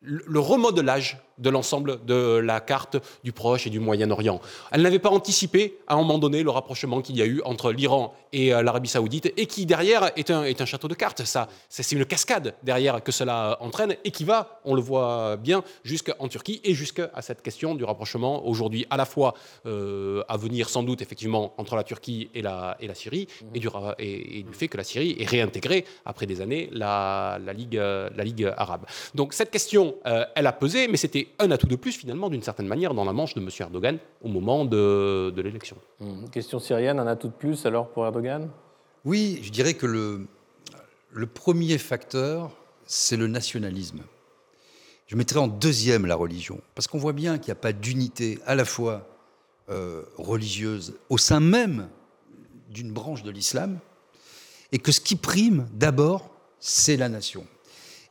le 0.00 0.40
remodelage 0.40 1.18
de 1.38 1.50
l'ensemble 1.50 2.04
de 2.04 2.36
la 2.36 2.60
carte 2.60 2.96
du 3.24 3.32
Proche 3.32 3.66
et 3.66 3.70
du 3.70 3.80
Moyen-Orient. 3.80 4.40
Elle 4.70 4.82
n'avait 4.82 4.98
pas 4.98 5.10
anticipé, 5.10 5.78
à 5.86 5.94
un 5.94 5.96
moment 5.98 6.18
donné, 6.18 6.42
le 6.42 6.50
rapprochement 6.50 7.00
qu'il 7.00 7.16
y 7.16 7.22
a 7.22 7.26
eu 7.26 7.40
entre 7.44 7.72
l'Iran 7.72 8.14
et 8.32 8.54
euh, 8.54 8.62
l'Arabie 8.62 8.88
saoudite, 8.88 9.32
et 9.36 9.46
qui, 9.46 9.66
derrière, 9.66 10.10
est 10.16 10.30
un, 10.30 10.44
est 10.44 10.60
un 10.60 10.64
château 10.66 10.88
de 10.88 10.94
cartes. 10.94 11.24
Ça, 11.24 11.48
c'est 11.68 11.92
une 11.92 12.04
cascade, 12.04 12.54
derrière, 12.62 13.02
que 13.02 13.12
cela 13.12 13.56
entraîne, 13.60 13.96
et 14.04 14.10
qui 14.10 14.24
va, 14.24 14.60
on 14.64 14.74
le 14.74 14.80
voit 14.80 15.36
bien, 15.36 15.62
jusqu'en 15.84 16.28
Turquie, 16.28 16.60
et 16.64 16.74
jusqu'à 16.74 17.10
cette 17.20 17.42
question 17.42 17.74
du 17.74 17.84
rapprochement, 17.84 18.46
aujourd'hui, 18.46 18.86
à 18.90 18.96
la 18.96 19.04
fois 19.04 19.34
euh, 19.66 20.22
à 20.28 20.36
venir, 20.36 20.68
sans 20.68 20.82
doute, 20.82 21.02
effectivement, 21.02 21.54
entre 21.58 21.76
la 21.76 21.84
Turquie 21.84 22.30
et 22.34 22.42
la, 22.42 22.76
et 22.80 22.86
la 22.86 22.94
Syrie, 22.94 23.28
et, 23.54 23.58
du, 23.58 23.68
et, 23.98 24.44
fait 24.52 24.68
que 24.68 24.76
la 24.76 24.84
Syrie 24.84 25.16
ait 25.18 25.26
réintégré, 25.26 25.84
après 26.04 26.26
des 26.26 26.40
années, 26.40 26.68
la, 26.72 27.38
la, 27.44 27.52
Ligue, 27.52 27.74
la 27.74 28.24
Ligue 28.24 28.52
arabe. 28.56 28.86
Donc, 29.14 29.34
cette 29.34 29.50
question, 29.50 29.94
euh, 30.06 30.24
elle 30.34 30.46
a 30.46 30.52
pesé, 30.52 30.88
mais 30.88 30.96
c'était 30.96 31.28
un 31.38 31.50
atout 31.50 31.66
de 31.66 31.76
plus 31.76 31.92
finalement 31.92 32.30
d'une 32.30 32.42
certaine 32.42 32.66
manière 32.66 32.94
dans 32.94 33.04
la 33.04 33.12
manche 33.12 33.34
de 33.34 33.40
M. 33.40 33.48
Erdogan 33.58 33.98
au 34.22 34.28
moment 34.28 34.64
de, 34.64 35.32
l'élection. 35.36 35.76
Mmh. 36.00 36.28
Question 36.30 36.58
syrienne, 36.58 36.98
un 36.98 37.06
atout 37.06 37.28
de 37.28 37.32
plus 37.32 37.66
alors 37.66 37.88
pour 37.88 38.04
Erdogan? 38.04 38.50
Oui, 39.04 39.40
je 39.42 39.50
dirais 39.50 39.74
que 39.74 39.86
le, 39.86 40.26
le 41.10 41.26
premier 41.26 41.78
facteur, 41.78 42.50
c'est 42.86 43.16
le 43.16 43.26
nationalisme. 43.26 44.00
Je 45.06 45.16
mettrais 45.16 45.40
en 45.40 45.48
deuxième 45.48 46.06
la 46.06 46.14
religion, 46.14 46.60
parce 46.74 46.86
qu'on 46.86 46.98
voit 46.98 47.12
bien 47.12 47.38
qu'il 47.38 47.48
n'y 47.48 47.58
a 47.58 47.60
pas 47.60 47.72
d'unité 47.72 48.38
à 48.46 48.54
la 48.54 48.64
fois 48.64 49.06
euh, 49.68 50.02
religieuse 50.16 50.94
au 51.08 51.18
sein 51.18 51.40
même 51.40 51.88
d'une 52.70 52.92
branche 52.92 53.22
de 53.22 53.30
l'islam, 53.30 53.78
et 54.72 54.78
que 54.78 54.90
ce 54.90 55.00
qui 55.00 55.16
prime 55.16 55.68
d'abord, 55.72 56.30
c'est 56.58 56.96
la 56.96 57.08
nation. 57.08 57.46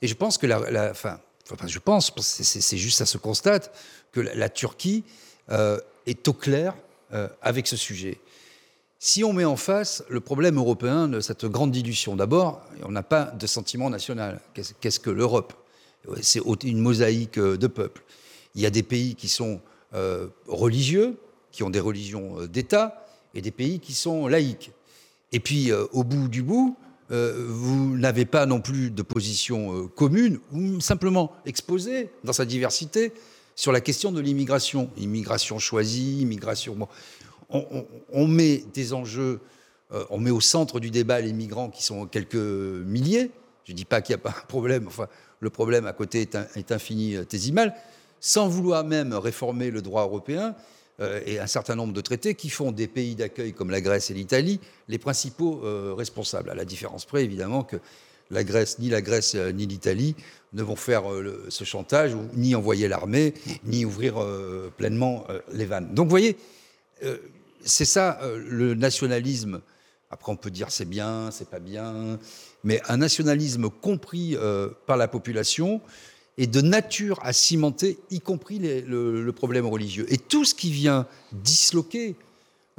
Et 0.01 0.07
je 0.07 0.13
pense 0.13 0.37
que 0.37 0.45
la, 0.45 0.91
enfin, 0.91 1.19
je 1.67 1.79
pense, 1.79 2.13
c'est 2.17 2.77
juste 2.77 2.97
ça 2.97 3.05
se 3.05 3.17
constate, 3.17 3.73
que 4.11 4.19
la, 4.19 4.49
Turquie 4.49 5.03
euh, 5.49 5.79
est 6.05 6.27
au 6.27 6.33
clair 6.33 6.75
euh, 7.13 7.27
avec 7.41 7.67
ce 7.67 7.77
sujet. 7.77 8.19
Si 8.99 9.23
on 9.23 9.33
met 9.33 9.45
en 9.45 9.55
face 9.55 10.03
le 10.09 10.19
problème 10.19 10.57
européen 10.57 11.07
de 11.07 11.19
cette 11.21 11.45
grande 11.45 11.71
dilution, 11.71 12.15
d'abord, 12.15 12.61
on 12.83 12.91
n'a 12.91 13.03
pas 13.03 13.25
de 13.25 13.47
sentiment 13.47 13.89
national. 13.89 14.39
Qu'est-ce 14.53 14.99
que 14.99 15.09
l'Europe? 15.09 15.53
C'est 16.21 16.41
une 16.63 16.79
mosaïque 16.79 17.37
euh, 17.37 17.57
de 17.57 17.67
peuples. 17.67 18.03
Il 18.55 18.61
y 18.61 18.65
a 18.65 18.69
des 18.69 18.83
pays 18.83 19.15
qui 19.15 19.29
sont 19.29 19.61
religieux, 20.47 21.17
qui 21.51 21.63
ont 21.63 21.69
des 21.69 21.81
religions 21.81 22.45
d'État, 22.45 23.05
et 23.33 23.41
des 23.41 23.51
pays 23.51 23.81
qui 23.81 23.93
sont 23.93 24.27
laïques. 24.27 24.71
Et 25.33 25.41
puis, 25.41 25.71
au 25.73 26.05
bout 26.05 26.29
du 26.29 26.43
bout, 26.43 26.77
vous 27.11 27.97
n'avez 27.97 28.25
pas 28.25 28.45
non 28.45 28.61
plus 28.61 28.89
de 28.89 29.01
position 29.01 29.87
commune, 29.89 30.39
ou 30.53 30.79
simplement 30.79 31.33
exposée 31.45 32.09
dans 32.23 32.33
sa 32.33 32.45
diversité 32.45 33.11
sur 33.55 33.71
la 33.71 33.81
question 33.81 34.11
de 34.11 34.21
l'immigration. 34.21 34.89
Immigration 34.97 35.59
choisie, 35.59 36.21
immigration 36.21 36.87
on, 38.13 38.27
met 38.27 38.63
des 38.73 38.93
enjeux, 38.93 39.39
euh, 39.91 40.03
on 40.09 40.19
met 40.19 40.31
au 40.31 40.41
centre 40.41 40.79
du 40.79 40.89
débat 40.89 41.21
les 41.21 41.33
migrants 41.33 41.69
qui 41.69 41.83
sont 41.83 42.05
quelques 42.05 42.35
milliers. 42.35 43.31
Je 43.65 43.71
ne 43.71 43.77
dis 43.77 43.85
pas 43.85 44.01
qu'il 44.01 44.15
n'y 44.15 44.21
a 44.21 44.23
pas 44.23 44.35
un 44.37 44.45
problème, 44.47 44.87
enfin, 44.87 45.07
le 45.39 45.49
problème 45.49 45.85
à 45.85 45.93
côté 45.93 46.21
est, 46.21 46.37
est 46.55 46.71
infinitésimal, 46.71 47.75
sans 48.19 48.47
vouloir 48.47 48.83
même 48.83 49.13
réformer 49.13 49.71
le 49.71 49.81
droit 49.81 50.03
européen 50.03 50.49
euh, 50.49 50.59
et 51.25 51.39
un 51.39 51.47
certain 51.47 51.75
nombre 51.75 51.93
de 51.93 52.01
traités 52.01 52.35
qui 52.35 52.49
font 52.49 52.71
des 52.71 52.87
pays 52.87 53.15
d'accueil 53.15 53.53
comme 53.53 53.71
la 53.71 53.81
Grèce 53.81 54.11
et 54.11 54.13
l'Italie 54.13 54.59
les 54.87 54.97
principaux 54.97 55.61
euh, 55.63 55.93
responsables. 55.95 56.49
À 56.49 56.55
la 56.55 56.65
différence 56.65 57.05
près, 57.05 57.23
évidemment, 57.23 57.63
que 57.63 57.77
la 58.29 58.43
Grèce, 58.43 58.79
ni 58.79 58.89
la 58.89 59.01
Grèce 59.01 59.35
ni 59.35 59.65
l'Italie 59.65 60.15
ne 60.53 60.63
vont 60.63 60.77
faire 60.77 61.03
ce 61.49 61.63
chantage, 61.65 62.15
ni 62.33 62.55
envoyer 62.55 62.87
l'armée, 62.87 63.33
ni 63.65 63.83
ouvrir 63.83 64.25
pleinement 64.77 65.27
les 65.51 65.65
vannes. 65.65 65.93
Donc 65.93 66.05
vous 66.05 66.11
voyez, 66.11 66.37
c'est 67.63 67.85
ça, 67.85 68.19
euh, 68.21 68.41
le 68.47 68.73
nationalisme. 68.73 69.61
Après, 70.09 70.31
on 70.31 70.35
peut 70.35 70.51
dire 70.51 70.71
c'est 70.71 70.85
bien, 70.85 71.29
c'est 71.31 71.49
pas 71.49 71.59
bien, 71.59 72.19
mais 72.63 72.81
un 72.89 72.97
nationalisme 72.97 73.69
compris 73.69 74.35
euh, 74.35 74.69
par 74.85 74.97
la 74.97 75.07
population 75.07 75.81
est 76.37 76.47
de 76.47 76.61
nature 76.61 77.19
à 77.23 77.33
cimenter, 77.33 77.99
y 78.09 78.19
compris 78.19 78.59
le, 78.59 79.31
problème 79.31 79.65
religieux. 79.65 80.05
Et 80.09 80.17
tout 80.17 80.45
ce 80.45 80.55
qui 80.55 80.71
vient 80.71 81.07
disloquer 81.31 82.15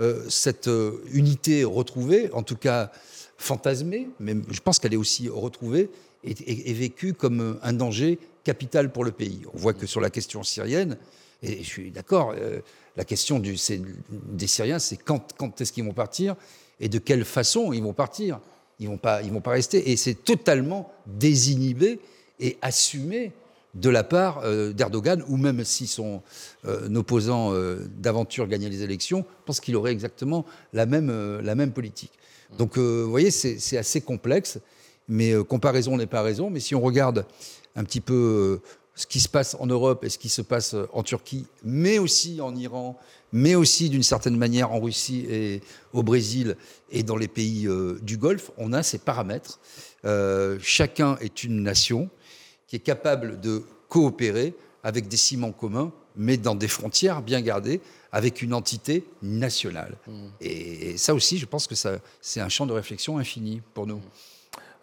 euh, 0.00 0.24
cette 0.28 0.70
unité 1.12 1.64
retrouvée, 1.64 2.30
en 2.32 2.42
tout 2.42 2.56
cas 2.56 2.90
fantasmée, 3.36 4.08
mais 4.20 4.34
je 4.50 4.60
pense 4.60 4.78
qu'elle 4.78 4.94
est 4.94 4.98
aussi 4.98 5.28
retrouvée, 5.28 5.90
est, 6.24 6.72
vécu 6.72 7.14
comme 7.14 7.58
un 7.62 7.72
danger 7.72 8.18
capital 8.44 8.92
pour 8.92 9.04
le 9.04 9.10
pays. 9.10 9.42
On 9.52 9.58
voit 9.58 9.74
que 9.74 9.86
sur 9.86 10.00
la 10.00 10.08
question 10.08 10.42
syrienne, 10.42 10.96
et 11.42 11.58
je 11.58 11.68
suis 11.68 11.90
d'accord, 11.90 12.34
la 12.96 13.04
question 13.04 13.40
des 13.40 14.46
Syriens, 14.46 14.78
c'est 14.78 14.96
quand, 14.96 15.60
est-ce 15.60 15.72
qu'ils 15.72 15.84
vont 15.84 15.92
partir 15.92 16.36
et 16.80 16.88
de 16.88 16.98
quelle 16.98 17.24
façon 17.24 17.72
ils 17.72 17.82
vont 17.82 17.92
partir. 17.92 18.40
Ils 18.80 18.90
ne 18.90 18.96
vont, 18.96 19.00
vont 19.32 19.40
pas 19.40 19.50
rester. 19.52 19.90
Et 19.90 19.96
c'est 19.96 20.24
totalement 20.24 20.92
désinhibé 21.06 22.00
et 22.40 22.58
assumé 22.60 23.32
de 23.74 23.88
la 23.88 24.04
part 24.04 24.40
euh, 24.44 24.72
d'Erdogan, 24.72 25.24
ou 25.28 25.36
même 25.36 25.64
si 25.64 25.86
son 25.86 26.22
euh, 26.66 26.94
opposant 26.94 27.52
euh, 27.52 27.88
d'aventure 27.96 28.46
gagnait 28.46 28.68
les 28.68 28.82
élections, 28.82 29.24
pense 29.46 29.60
qu'il 29.60 29.76
aurait 29.76 29.92
exactement 29.92 30.44
la 30.72 30.86
même, 30.86 31.40
la 31.40 31.54
même 31.54 31.72
politique. 31.72 32.12
Donc 32.58 32.76
vous 32.76 33.08
voyez, 33.08 33.30
c'est 33.30 33.78
assez 33.78 34.02
complexe, 34.02 34.58
mais 35.08 35.32
comparaison 35.44 35.96
n'est 35.96 36.06
pas 36.06 36.20
raison. 36.20 36.50
Mais 36.50 36.60
si 36.60 36.74
on 36.74 36.82
regarde 36.82 37.24
un 37.76 37.84
petit 37.84 38.02
peu 38.02 38.60
ce 38.94 39.06
qui 39.06 39.20
se 39.20 39.28
passe 39.28 39.56
en 39.58 39.64
Europe 39.64 40.04
et 40.04 40.10
ce 40.10 40.18
qui 40.18 40.28
se 40.28 40.42
passe 40.42 40.76
en 40.92 41.02
Turquie, 41.02 41.46
mais 41.64 41.98
aussi 41.98 42.42
en 42.42 42.54
Iran, 42.54 42.98
mais 43.32 43.54
aussi 43.54 43.88
d'une 43.88 44.02
certaine 44.02 44.36
manière 44.36 44.70
en 44.70 44.80
Russie 44.80 45.24
et 45.30 45.62
au 45.94 46.02
Brésil 46.02 46.56
et 46.90 47.02
dans 47.02 47.16
les 47.16 47.26
pays 47.28 47.66
du 48.02 48.18
Golfe, 48.18 48.50
on 48.58 48.74
a 48.74 48.82
ces 48.82 48.98
paramètres. 48.98 49.58
Chacun 50.60 51.16
est 51.22 51.42
une 51.42 51.62
nation 51.62 52.10
qui 52.72 52.76
est 52.76 52.78
capable 52.78 53.38
de 53.38 53.64
coopérer 53.90 54.54
avec 54.82 55.06
des 55.06 55.18
ciments 55.18 55.52
communs, 55.52 55.92
mais 56.16 56.38
dans 56.38 56.54
des 56.54 56.68
frontières 56.68 57.20
bien 57.20 57.42
gardées, 57.42 57.82
avec 58.12 58.40
une 58.40 58.54
entité 58.54 59.04
nationale. 59.20 59.98
Mmh. 60.06 60.12
Et, 60.40 60.96
ça 60.96 61.12
aussi, 61.12 61.36
je 61.36 61.44
pense 61.44 61.66
que 61.66 61.74
c'est 61.74 62.40
un 62.40 62.48
champ 62.48 62.64
de 62.64 62.72
réflexion 62.72 63.18
infini 63.18 63.60
pour 63.74 63.86
nous. 63.86 64.00
Euh, 64.00 64.31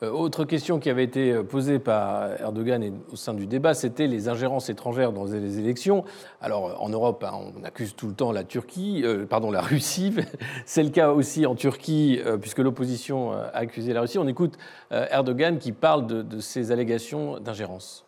autre 0.01 0.45
question 0.45 0.79
qui 0.79 0.89
avait 0.89 1.03
été 1.03 1.31
euh, 1.31 1.43
posée 1.43 1.79
par 1.79 2.39
Erdogan 2.39 2.81
et 2.83 2.93
au 3.11 3.15
sein 3.15 3.33
du 3.33 3.47
débat, 3.47 3.73
c'était 3.73 4.07
les 4.07 4.29
ingérences 4.29 4.69
étrangères 4.69 5.11
dans 5.11 5.25
les 5.25 5.59
élections. 5.59 6.05
Alors 6.41 6.69
euh, 6.69 6.73
en 6.79 6.89
Europe, 6.89 7.23
hein, 7.23 7.51
on 7.57 7.63
accuse 7.63 7.95
tout 7.95 8.07
le 8.07 8.13
temps 8.13 8.31
la 8.31 8.43
Turquie, 8.43 9.03
pardon, 9.29 9.51
la 9.51 9.61
Russie. 9.61 10.15
C'est 10.65 10.83
le 10.83 10.89
cas 10.89 11.11
aussi 11.11 11.45
en 11.45 11.55
Turquie, 11.55 12.19
puisque 12.41 12.59
l'opposition 12.59 13.31
a 13.33 13.47
accusé 13.53 13.93
la 13.93 14.01
Russie. 14.01 14.17
On 14.17 14.27
écoute 14.27 14.57
Erdogan 14.91 15.57
qui 15.57 15.71
parle 15.71 16.07
de, 16.07 16.39
ces 16.39 16.71
allégations 16.71 17.39
d'ingérence. 17.39 18.05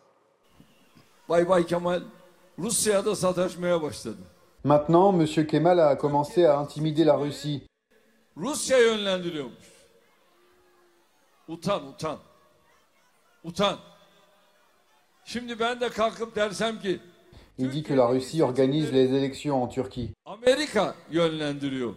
Maintenant, 4.64 5.18
M. 5.18 5.26
Kemal 5.46 5.80
a 5.80 5.96
commencé 5.96 6.44
à 6.44 6.58
intimider 6.58 7.04
la 7.04 7.16
Russie. 7.16 7.66
Utan, 11.48 11.82
utan. 11.94 12.18
Utan. 13.44 13.78
Şimdi 15.24 15.58
ben 15.58 15.80
de 15.80 15.88
kalkıp 15.88 16.36
dersem 16.36 16.80
ki 16.80 17.00
Il 17.58 17.70
dit 17.70 17.82
que 17.82 17.94
la 17.94 18.06
Russie 18.06 18.42
organise 18.42 18.92
les 18.92 19.12
élections 19.12 19.62
en 19.62 19.68
Turquie. 19.68 20.10
Amerika 20.26 20.94
yönlendiriyor. 21.10 21.94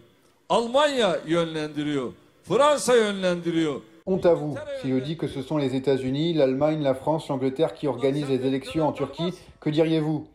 Almanya 0.48 1.18
yönlendiriyor. 1.26 2.12
Fransa 2.42 2.96
yönlendiriyor. 2.96 3.80
Honte 4.06 4.26
à 4.26 4.34
vous 4.34 4.56
si 4.82 4.88
je 4.88 4.98
dis 4.98 5.16
que 5.16 5.26
ce 5.26 5.42
sont 5.42 5.58
les 5.58 5.74
États-Unis, 5.74 6.34
l'Allemagne, 6.34 6.82
la 6.82 6.94
France, 6.94 7.28
l'Angleterre 7.28 7.74
qui 7.74 7.88
organisent 7.88 8.28
les 8.28 8.46
élections 8.46 8.86
en 8.86 8.92
Turquie. 8.92 9.32
Que 9.60 9.70
diriez-vous? 9.70 10.28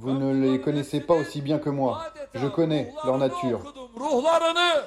Vous 0.00 0.12
ne 0.12 0.32
les 0.32 0.60
connaissez 0.60 1.00
pas 1.00 1.14
aussi 1.14 1.40
bien 1.40 1.58
que 1.58 1.70
moi. 1.70 2.04
Je 2.32 2.46
connais 2.46 2.92
leur 3.04 3.18
nature. 3.18 3.74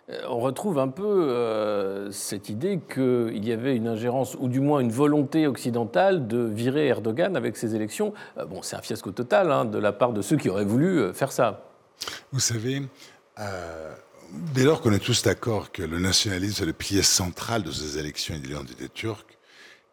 Euh, 0.09 0.21
on 0.29 0.39
retrouve 0.39 0.79
un 0.79 0.87
peu 0.87 1.03
euh, 1.03 2.09
cette 2.11 2.47
idée 2.47 2.79
qu'il 2.93 3.45
y 3.45 3.51
avait 3.51 3.75
une 3.75 3.89
ingérence, 3.89 4.37
ou 4.39 4.47
du 4.47 4.61
moins 4.61 4.79
une 4.79 4.91
volonté 4.91 5.47
occidentale 5.47 6.27
de 6.27 6.37
virer 6.37 6.87
Erdogan 6.87 7.35
avec 7.35 7.57
ces 7.57 7.75
élections. 7.75 8.13
Euh, 8.37 8.45
bon, 8.45 8.61
c'est 8.61 8.77
un 8.77 8.81
fiasco 8.81 9.11
total 9.11 9.51
hein, 9.51 9.65
de 9.65 9.77
la 9.77 9.91
part 9.91 10.13
de 10.13 10.21
ceux 10.21 10.37
qui 10.37 10.47
auraient 10.47 10.63
voulu 10.63 11.13
faire 11.13 11.33
ça. 11.33 11.65
Vous 12.31 12.39
savez, 12.39 12.81
dès 14.53 14.63
lors 14.63 14.81
qu'on 14.81 14.93
est 14.93 15.03
tous 15.03 15.23
d'accord 15.23 15.73
que 15.73 15.83
le 15.83 15.99
nationalisme 15.99 16.63
est 16.63 16.67
le 16.67 16.73
pilier 16.73 17.03
central 17.03 17.63
de 17.63 17.71
ces 17.71 17.97
élections 17.97 18.33
et 18.35 18.39
de 18.39 18.47
l'identité 18.47 18.87
turque, 18.87 19.37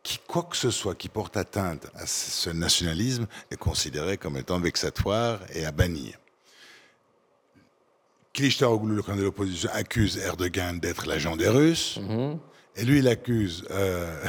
qui, 0.03 0.19
quoi 0.27 0.45
que 0.45 0.57
ce 0.57 0.71
soit 0.71 0.95
qui 0.95 1.09
porte 1.09 1.37
atteinte 1.37 1.87
à 1.95 2.07
ce 2.07 2.51
nationalisme 2.51 3.27
est 3.51 3.57
considéré 3.57 4.17
comme 4.17 4.37
étant 4.37 4.59
vexatoire 4.59 5.41
et 5.55 5.65
à 5.65 5.73
bannir. 5.73 6.15
Kılıçdaroğlu, 8.33 8.95
le 8.95 9.03
candidat 9.03 9.23
de 9.23 9.27
l'opposition, 9.27 9.69
accuse 9.73 10.17
Erdogan 10.19 10.79
d'être 10.79 11.07
l'agent 11.07 11.37
des 11.37 11.49
Russes. 11.49 11.99
Mhm. 12.01 12.39
Et 12.77 12.85
lui, 12.85 12.99
il 13.01 13.09
accuse 13.09 13.65
euh, 13.71 14.25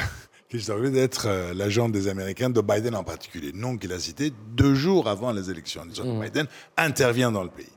d'être 0.91 1.27
euh, 1.27 1.53
l'agent 1.53 1.89
des 1.89 2.07
Américains, 2.07 2.49
de 2.49 2.61
Biden 2.61 2.95
en 2.95 3.03
particulier. 3.03 3.51
Nom 3.53 3.77
qu'il 3.77 3.93
a 3.93 3.99
cité 3.99 4.33
deux 4.55 4.73
jours 4.73 5.07
avant 5.07 5.31
les 5.31 5.51
élections. 5.51 5.85
Mhm. 5.85 6.21
Biden 6.21 6.47
intervient 6.77 7.31
dans 7.31 7.43
le 7.43 7.49
pays. 7.49 7.69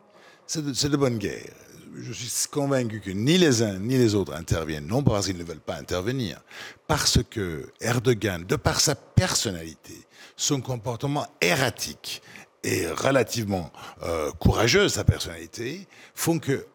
C'est 0.47 0.65
de, 0.65 0.89
de, 0.89 0.97
bonne 0.97 1.19
guerre. 1.19 1.53
Je 1.95 2.13
suis 2.13 2.49
convaincu 2.49 3.01
que 3.01 3.11
ni 3.11 3.37
les 3.39 3.63
uns 3.63 3.79
ni 3.79 3.99
les 3.99 4.15
autres 4.15 4.35
interviennent, 4.35 4.87
non 4.87 5.03
parce 5.03 5.27
qu'ils 5.27 5.37
ne 5.37 5.45
veulent 5.45 5.61
pas 5.61 5.77
intervenir, 5.77 6.41
parce 6.87 7.19
que 7.29 7.71
Erdogan, 7.81 8.45
de 8.45 8.57
par 8.57 8.81
sa 8.81 8.95
personnalité, 8.95 9.95
son 10.37 10.61
comportement 10.61 11.27
erratique, 11.41 12.23
et 12.65 12.87
relativement 12.87 13.73
euh, 14.03 14.31
courageuse, 14.33 14.95
sa 14.95 15.05
personnalité, 15.05 15.87
font 16.15 16.39
que 16.39 16.67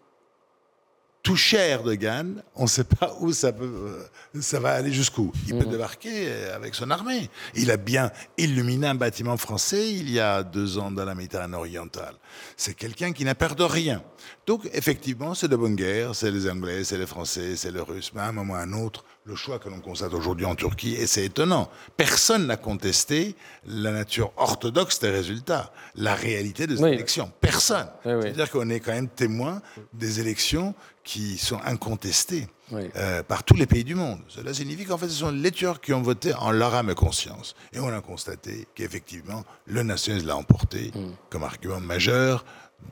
toucher 1.28 1.57
Erdogan, 1.57 2.41
on 2.55 2.63
ne 2.63 2.67
sait 2.69 2.86
pas 2.86 3.13
où 3.19 3.34
ça, 3.34 3.51
peut, 3.51 3.65
euh, 3.65 4.41
ça 4.41 4.61
va 4.61 4.71
aller 4.71 4.93
jusqu'où. 4.93 5.34
Il 5.45 5.57
peut 5.57 5.65
mhm. 5.65 5.71
débarquer 5.71 6.32
avec 6.55 6.73
son 6.73 6.89
armée. 6.89 7.30
Il 7.53 7.69
a 7.69 7.75
bien 7.75 8.13
illuminé 8.38 8.88
un 8.88 8.95
bâtiment 8.95 9.36
français 9.36 9.91
il 9.91 10.09
y 10.09 10.21
a 10.21 10.41
deux 10.41 10.78
ans 10.78 10.89
dans 10.89 11.03
la 11.03 11.15
Méditerranée 11.15 11.57
orientale. 11.57 12.15
C'est 12.55 12.75
quelqu'un 12.75 13.11
qui 13.11 13.25
n'a 13.25 13.36
peur 13.36 13.55
de 13.55 13.65
rien. 13.65 14.01
Donc, 14.45 14.69
effectivement, 14.73 15.34
c'est 15.34 15.49
de 15.49 15.57
bonne 15.57 15.75
guerre, 15.75 16.15
c'est 16.15 16.32
les 16.32 16.49
Anglais, 16.49 16.86
c'est 16.86 16.97
les 16.97 17.05
Français, 17.05 17.57
c'est 17.57 17.71
les 17.71 17.82
Russes, 17.82 18.11
mais 18.15 18.21
à 18.21 18.28
un 18.28 18.32
moment 18.32 18.53
ou 18.53 18.55
à 18.55 18.59
un 18.59 18.71
autre, 18.71 19.03
le 19.25 19.36
choix 19.36 19.59
que 19.59 19.67
l'on 19.67 19.82
constate 19.82 20.13
aujourd'hui 20.13 20.45
en 20.45 20.55
Turquie, 20.55 20.95
et 20.95 21.05
c'est 21.05 21.25
étonnant, 21.25 21.69
personne 21.97 22.47
n'a 22.47 22.55
contesté 22.55 23.36
la 23.65 23.91
nature 23.91 24.32
orthodoxe 24.38 24.99
des 24.99 25.09
résultats, 25.09 25.73
la 25.95 26.15
réalité 26.15 26.65
des 26.65 26.82
élections. 26.82 27.30
Personne. 27.41 27.88
C'est-à-dire 28.03 28.49
qu'on 28.49 28.69
est 28.69 28.80
quand 28.80 28.93
même 28.93 29.09
témoin 29.09 29.61
des 29.93 30.21
élections 30.21 30.73
qui 31.07 31.37
sont 31.37 31.59
incontestées 31.63 32.47
euh, 32.73 33.23
par 33.23 33.45
tous 33.45 33.55
les 33.55 33.65
pays 33.65 33.85
du 33.85 33.95
monde. 33.95 34.19
Cela 34.27 34.53
signifie 34.53 34.83
qu'en 34.83 34.97
fait, 34.97 35.07
ce 35.07 35.19
sont 35.19 35.31
les 35.31 35.51
Turcs 35.51 35.79
qui 35.79 35.93
ont 35.93 36.01
voté 36.01 36.33
en 36.33 36.51
leur 36.51 36.75
âme 36.75 36.89
et 36.89 36.95
conscience. 36.95 37.55
Et 37.71 37.79
on 37.79 37.87
a 37.87 38.01
constaté 38.01 38.67
qu'effectivement, 38.75 39.45
le 39.65 39.83
nationalisme 39.83 40.27
l'a 40.27 40.35
emporté 40.35 40.91
mm. 40.93 41.13
comme 41.29 41.43
argument 41.43 41.79
majeur 41.79 42.43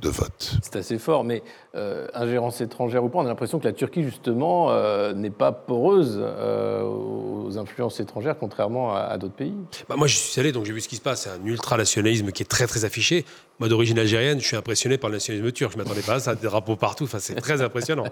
de 0.01 0.09
vote. 0.09 0.57
C'est 0.61 0.76
assez 0.76 0.97
fort, 0.97 1.24
mais 1.24 1.41
euh, 1.76 2.07
ingérence 2.13 2.59
étrangère 2.59 3.03
ou 3.03 3.09
pas, 3.09 3.20
on 3.20 3.26
a 3.26 3.28
l'impression 3.28 3.59
que 3.59 3.66
la 3.66 3.74
Turquie, 3.74 4.03
justement, 4.03 4.72
euh, 4.72 5.13
n'est 5.13 5.30
pas 5.30 5.51
poreuse 5.51 6.20
euh, 6.20 6.84
aux 6.84 7.57
influences 7.57 7.99
étrangères, 7.99 8.38
contrairement 8.38 8.93
à, 8.93 9.18
d'autres 9.18 9.36
pays. 9.36 9.53
Bah 9.88 9.95
moi, 9.97 10.07
je 10.07 10.18
suis 10.18 10.39
allé, 10.39 10.51
donc 10.51 10.66
j'ai 10.66 10.74
vu 10.74 10.82
ce 10.82 10.89
qui 10.89 10.97
se 10.97 11.01
passe. 11.01 11.24
C'est 11.24 11.30
un 11.30 11.45
ultranationalisme 11.45 12.32
qui 12.32 12.43
est 12.43 12.47
très, 12.47 12.68
très 12.68 12.84
affiché. 12.84 13.26
Moi, 13.60 13.70
d'origine 13.70 13.97
algérienne, 13.99 14.39
je 14.41 14.45
suis 14.45 14.58
impressionné 14.58 14.97
par 14.97 15.10
le 15.10 15.16
nationalisme 15.16 15.51
turc. 15.51 15.72
Je 15.72 15.78
ne 15.78 15.84
m'attendais 15.84 16.01
pas 16.01 16.16
à 16.16 16.20
ça, 16.20 16.36
des 16.36 16.45
drapeaux 16.45 16.76
partout. 16.76 17.06
Enfin, 17.06 17.20
c'est 17.20 17.36
très 17.36 17.62
impressionnant. 17.62 18.06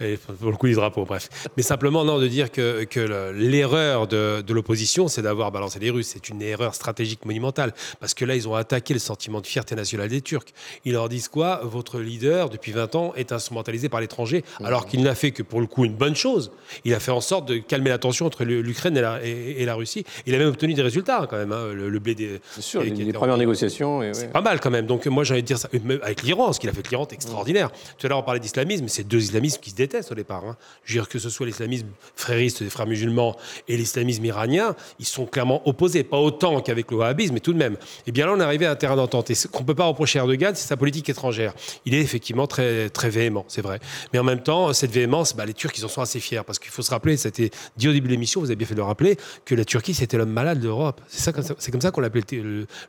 Et 0.00 0.16
pour 0.16 0.50
le 0.50 0.56
coup, 0.56 0.66
les 0.66 0.74
drapeaux, 0.74 1.04
bref. 1.04 1.28
Mais 1.56 1.62
simplement, 1.62 2.04
non, 2.04 2.18
de 2.18 2.26
dire 2.26 2.50
que, 2.50 2.84
que 2.84 3.32
l'erreur 3.34 4.06
de, 4.06 4.42
de 4.42 4.54
l'opposition, 4.54 5.08
c'est 5.08 5.22
d'avoir 5.22 5.50
balancé 5.50 5.78
les 5.78 5.90
Russes. 5.90 6.10
C'est 6.12 6.28
une 6.28 6.42
erreur 6.42 6.74
stratégique 6.74 7.24
monumentale. 7.24 7.72
Parce 8.00 8.14
que 8.14 8.24
là, 8.24 8.34
ils 8.34 8.48
ont 8.48 8.54
attaqué 8.54 8.92
le 8.92 9.00
sentiment 9.00 9.40
de 9.40 9.46
fierté 9.46 9.74
nationale 9.74 10.08
des 10.08 10.20
Turcs. 10.20 10.52
Ils 10.84 10.92
leur 10.92 11.08
disent 11.08 11.28
quoi? 11.28 11.60
Votre 11.62 12.00
leader, 12.00 12.50
depuis 12.50 12.72
20 12.72 12.94
ans, 12.94 13.12
est 13.16 13.32
instrumentalisé 13.32 13.88
par 13.88 14.00
l'étranger, 14.00 14.44
mmh. 14.60 14.64
alors 14.64 14.86
qu'il 14.86 15.02
n'a 15.02 15.14
fait 15.14 15.30
que 15.30 15.42
pour 15.42 15.60
le 15.60 15.66
coup 15.66 15.84
une 15.84 15.94
bonne 15.94 16.16
chose. 16.16 16.52
Il 16.84 16.94
a 16.94 17.00
fait 17.00 17.10
en 17.10 17.20
sorte 17.20 17.48
de 17.48 17.56
calmer 17.58 17.90
la 17.90 17.98
tension 17.98 18.26
entre 18.26 18.44
l'Ukraine 18.44 18.96
et 18.96 19.00
la, 19.00 19.24
et, 19.24 19.64
la, 19.64 19.74
Russie. 19.74 20.04
Il 20.26 20.34
a 20.34 20.38
même 20.38 20.48
obtenu 20.48 20.74
des 20.74 20.82
résultats 20.82 21.22
hein, 21.22 21.26
quand 21.28 21.36
même. 21.36 21.52
Hein, 21.52 21.72
le, 21.72 21.98
blé 21.98 22.14
des. 22.14 22.40
sûr, 22.58 22.82
les, 22.82 23.12
premières 23.12 23.38
négociations. 23.38 24.02
C'est 24.12 24.32
pas 24.32 24.40
mal 24.40 24.60
quand 24.60 24.70
même. 24.70 24.81
Donc 24.86 25.06
moi 25.06 25.24
de 25.24 25.40
dire 25.40 25.58
ça. 25.58 25.68
Avec 26.02 26.22
l'Iran, 26.22 26.52
ce 26.52 26.60
qu'il 26.60 26.68
a 26.68 26.72
fait 26.72 26.78
avec 26.78 26.90
l'Iran 26.90 27.06
est 27.10 27.14
extraordinaire. 27.14 27.70
Tout 27.98 28.06
à 28.06 28.08
l'heure 28.08 28.18
on 28.18 28.22
parlait 28.22 28.40
d'islamisme, 28.40 28.88
c'est 28.88 29.04
deux 29.04 29.22
islamismes 29.22 29.60
qui 29.60 29.70
se 29.70 29.76
détestent 29.76 30.12
au 30.12 30.14
départ. 30.14 30.44
Hein. 30.44 30.56
Je 30.84 30.94
veux 30.94 31.00
dire 31.00 31.08
que 31.08 31.18
ce 31.18 31.30
soit 31.30 31.46
l'islamisme 31.46 31.86
frériste 32.16 32.62
des 32.62 32.70
frères 32.70 32.86
musulmans 32.86 33.36
et 33.68 33.76
l'islamisme 33.76 34.24
iranien, 34.24 34.74
ils 34.98 35.06
sont 35.06 35.26
clairement 35.26 35.66
opposés. 35.68 36.04
Pas 36.04 36.18
autant 36.18 36.60
qu'avec 36.60 36.90
le 36.90 36.98
wahhabisme, 36.98 37.34
mais 37.34 37.40
tout 37.40 37.52
de 37.52 37.58
même. 37.58 37.74
Et 37.74 37.76
eh 38.08 38.12
bien 38.12 38.26
là 38.26 38.32
on 38.34 38.40
est 38.40 38.44
arrivé 38.44 38.66
à 38.66 38.72
un 38.72 38.76
terrain 38.76 38.96
d'entente. 38.96 39.30
Et 39.30 39.34
ce 39.34 39.48
qu'on 39.48 39.64
peut 39.64 39.74
pas 39.74 39.84
reprocher 39.84 40.18
à 40.18 40.22
Erdogan, 40.22 40.54
c'est 40.54 40.66
sa 40.66 40.76
politique 40.76 41.08
étrangère. 41.08 41.54
Il 41.84 41.94
est 41.94 42.00
effectivement 42.00 42.46
très, 42.46 42.90
très 42.90 43.10
véhément, 43.10 43.44
c'est 43.48 43.62
vrai. 43.62 43.80
Mais 44.12 44.18
en 44.18 44.24
même 44.24 44.42
temps, 44.42 44.72
cette 44.72 44.90
véhémence, 44.90 45.34
bah, 45.34 45.46
les 45.46 45.54
Turcs, 45.54 45.72
ils 45.76 45.84
en 45.84 45.88
sont 45.88 46.02
assez 46.02 46.20
fiers. 46.20 46.42
Parce 46.46 46.58
qu'il 46.58 46.70
faut 46.70 46.82
se 46.82 46.90
rappeler, 46.90 47.16
c'était 47.16 47.50
dit 47.76 47.88
au 47.88 47.92
début 47.92 48.08
de 48.08 48.12
l'émission, 48.12 48.40
vous 48.40 48.46
avez 48.46 48.56
bien 48.56 48.66
fait 48.66 48.74
de 48.74 48.80
le 48.80 48.84
rappeler, 48.84 49.16
que 49.44 49.54
la 49.54 49.64
Turquie, 49.64 49.94
c'était 49.94 50.16
l'homme 50.16 50.30
malade 50.30 50.60
d'Europe. 50.60 51.00
C'est 51.08 51.32
comme 51.32 51.80
ça, 51.80 51.90
qu'on 51.90 52.00
l'appelait 52.00 52.22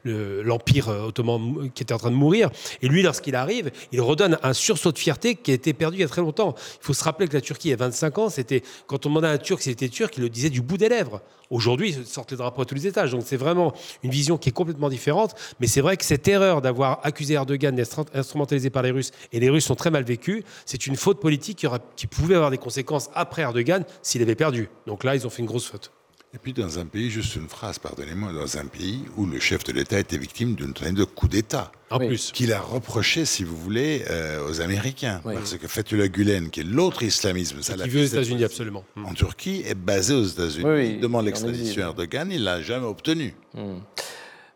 l'Empire 0.04 0.88
ottoman 0.89 1.70
qui 1.84 1.86
était 1.86 1.94
en 1.94 1.98
train 1.98 2.12
de 2.12 2.16
mourir. 2.16 2.50
Et 2.82 2.88
lui, 2.88 3.02
lorsqu'il 3.02 3.36
arrive, 3.36 3.72
il 3.92 4.02
redonne 4.02 4.38
un 4.42 4.54
sursaut 4.54 4.92
de 4.92 4.98
fierté 4.98 5.36
qui 5.36 5.52
a 5.52 5.54
été 5.54 5.74
perdu 5.74 5.98
il 5.98 6.02
y 6.02 6.04
a 6.04 6.08
très 6.08 6.22
longtemps. 6.22 6.56
Il 6.82 6.86
faut 6.86 6.94
se 6.94 7.04
rappeler 7.04 7.28
que 7.28 7.34
la 7.34 7.42
Turquie, 7.42 7.70
il 7.70 7.72
y 7.72 7.74
a 7.74 7.78
25 7.78 8.18
ans, 8.18 8.30
c'était 8.30 8.64
quand 8.88 9.06
on 9.06 9.10
demandait 9.10 9.28
à 9.28 9.32
un 9.32 9.38
Turc 9.38 9.62
s'il 9.62 9.72
était 9.72 9.90
turc, 9.90 10.16
il 10.18 10.24
le 10.24 10.30
disait 10.30 10.50
du 10.50 10.62
bout 10.62 10.78
des 10.78 10.90
lèvres. 10.90 11.22
Aujourd'hui, 11.50 11.90
ils 11.98 12.06
sortent 12.06 12.32
les 12.32 12.38
drapeaux 12.38 12.62
à 12.62 12.66
tous 12.66 12.76
les 12.76 12.88
étages. 12.88 13.12
Donc 13.12 13.24
c'est 13.26 13.38
vraiment 13.38 13.74
une 14.02 14.10
vision 14.10 14.38
qui 14.38 14.50
est 14.50 14.54
complètement 14.54 14.90
différente. 14.90 15.36
Mais 15.60 15.68
c'est 15.68 15.82
vrai 15.82 15.98
que 15.98 16.06
cette 16.06 16.28
erreur 16.28 16.62
d'avoir 16.62 17.00
accusé 17.04 17.36
Erdogan 17.36 17.76
d'être 17.76 18.06
instrumentalisé 18.14 18.70
par 18.70 18.84
les 18.84 18.92
Russes, 18.92 19.12
et 19.32 19.40
les 19.40 19.50
Russes 19.50 19.66
sont 19.66 19.76
très 19.76 19.92
mal 19.92 20.04
vécus, 20.04 20.44
c'est 20.66 20.88
une 20.88 20.96
faute 20.96 21.20
politique 21.20 21.58
qui, 21.60 21.68
qui 21.96 22.08
pouvait 22.08 22.36
avoir 22.36 22.52
des 22.52 22.58
conséquences 22.58 23.10
après 23.14 23.44
Erdogan 23.44 23.84
s'il 24.02 24.22
avait 24.22 24.36
perdu. 24.36 24.70
Donc 24.88 25.04
là, 25.04 25.16
ils 25.16 25.28
ont 25.28 25.30
fait 25.30 25.42
une 25.42 25.48
grosse 25.48 25.68
faute. 25.68 25.92
Et 26.36 26.40
puis 26.40 26.52
dans 26.52 26.80
un 26.80 26.86
pays, 26.88 27.12
juste 27.12 27.36
une 27.36 27.48
phrase, 27.48 27.78
pardonnez-moi, 27.78 28.34
dans 28.34 28.58
un 28.58 28.66
pays 28.66 29.06
où 29.18 29.28
le 29.28 29.40
chef 29.40 29.64
de 29.66 29.72
l'État 29.72 30.00
était 30.00 30.18
victime 30.18 30.56
d'une 30.56 30.74
traîne 30.74 30.96
de 30.96 31.04
coup 31.04 31.28
d'État. 31.28 31.72
En 31.92 32.00
plus. 32.00 32.32
Qu'il 32.32 32.52
a 32.54 32.60
reproché, 32.60 33.26
si 33.26 33.44
vous 33.44 33.56
voulez, 33.56 34.04
euh, 34.10 34.50
aux 34.50 34.60
Américains. 34.60 35.22
Parce 35.24 35.56
que 35.58 35.68
Fethullah 35.68 36.08
Gulen, 36.08 36.50
qui 36.50 36.62
est 36.62 36.64
l'autre 36.64 37.04
islamisme, 37.04 37.62
ça 37.62 37.76
qui 37.76 37.88
veut 37.88 38.02
aux 38.02 38.06
États-Unis, 38.06 38.44
absolument. 38.44 38.84
En 38.98 39.12
hmm. 39.12 39.14
Turquie, 39.14 39.62
est 39.68 39.76
basé 39.76 40.16
aux 40.16 40.24
États-Unis. 40.24 40.96
il 40.96 41.00
demande 41.00 41.26
l'extradition 41.26 41.84
à 41.84 41.86
Erdogan, 41.90 42.28
il 42.32 42.44
l'a 42.44 42.64
jamais 42.64 42.88
obtenu. 42.88 43.36
Hmm. 43.54 43.78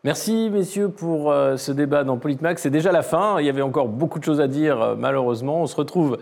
Merci 0.03 0.49
messieurs 0.49 0.89
pour 0.89 1.31
euh, 1.31 1.57
ce 1.57 1.71
débat 1.71 2.03
dans 2.03 2.17
Politmax. 2.17 2.63
C'est 2.63 2.71
déjà 2.71 2.91
la 2.91 3.03
fin. 3.03 3.39
Il 3.39 3.45
y 3.45 3.49
avait 3.49 3.61
encore 3.61 3.87
beaucoup 3.87 4.17
de 4.17 4.23
choses 4.23 4.41
à 4.41 4.47
dire, 4.47 4.81
euh, 4.81 4.95
malheureusement. 4.95 5.61
On 5.61 5.67
se 5.67 5.75
retrouve 5.75 6.17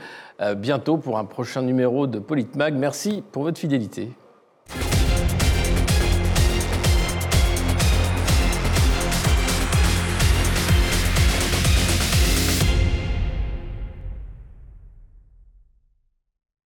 bientôt 0.57 0.97
pour 0.97 1.17
un 1.17 1.23
prochain 1.23 1.61
numéro 1.61 2.07
de 2.07 2.19
Politmag. 2.19 2.73
Merci 2.73 3.23
pour 3.31 3.43
votre 3.43 3.57
fidélité. 3.57 4.09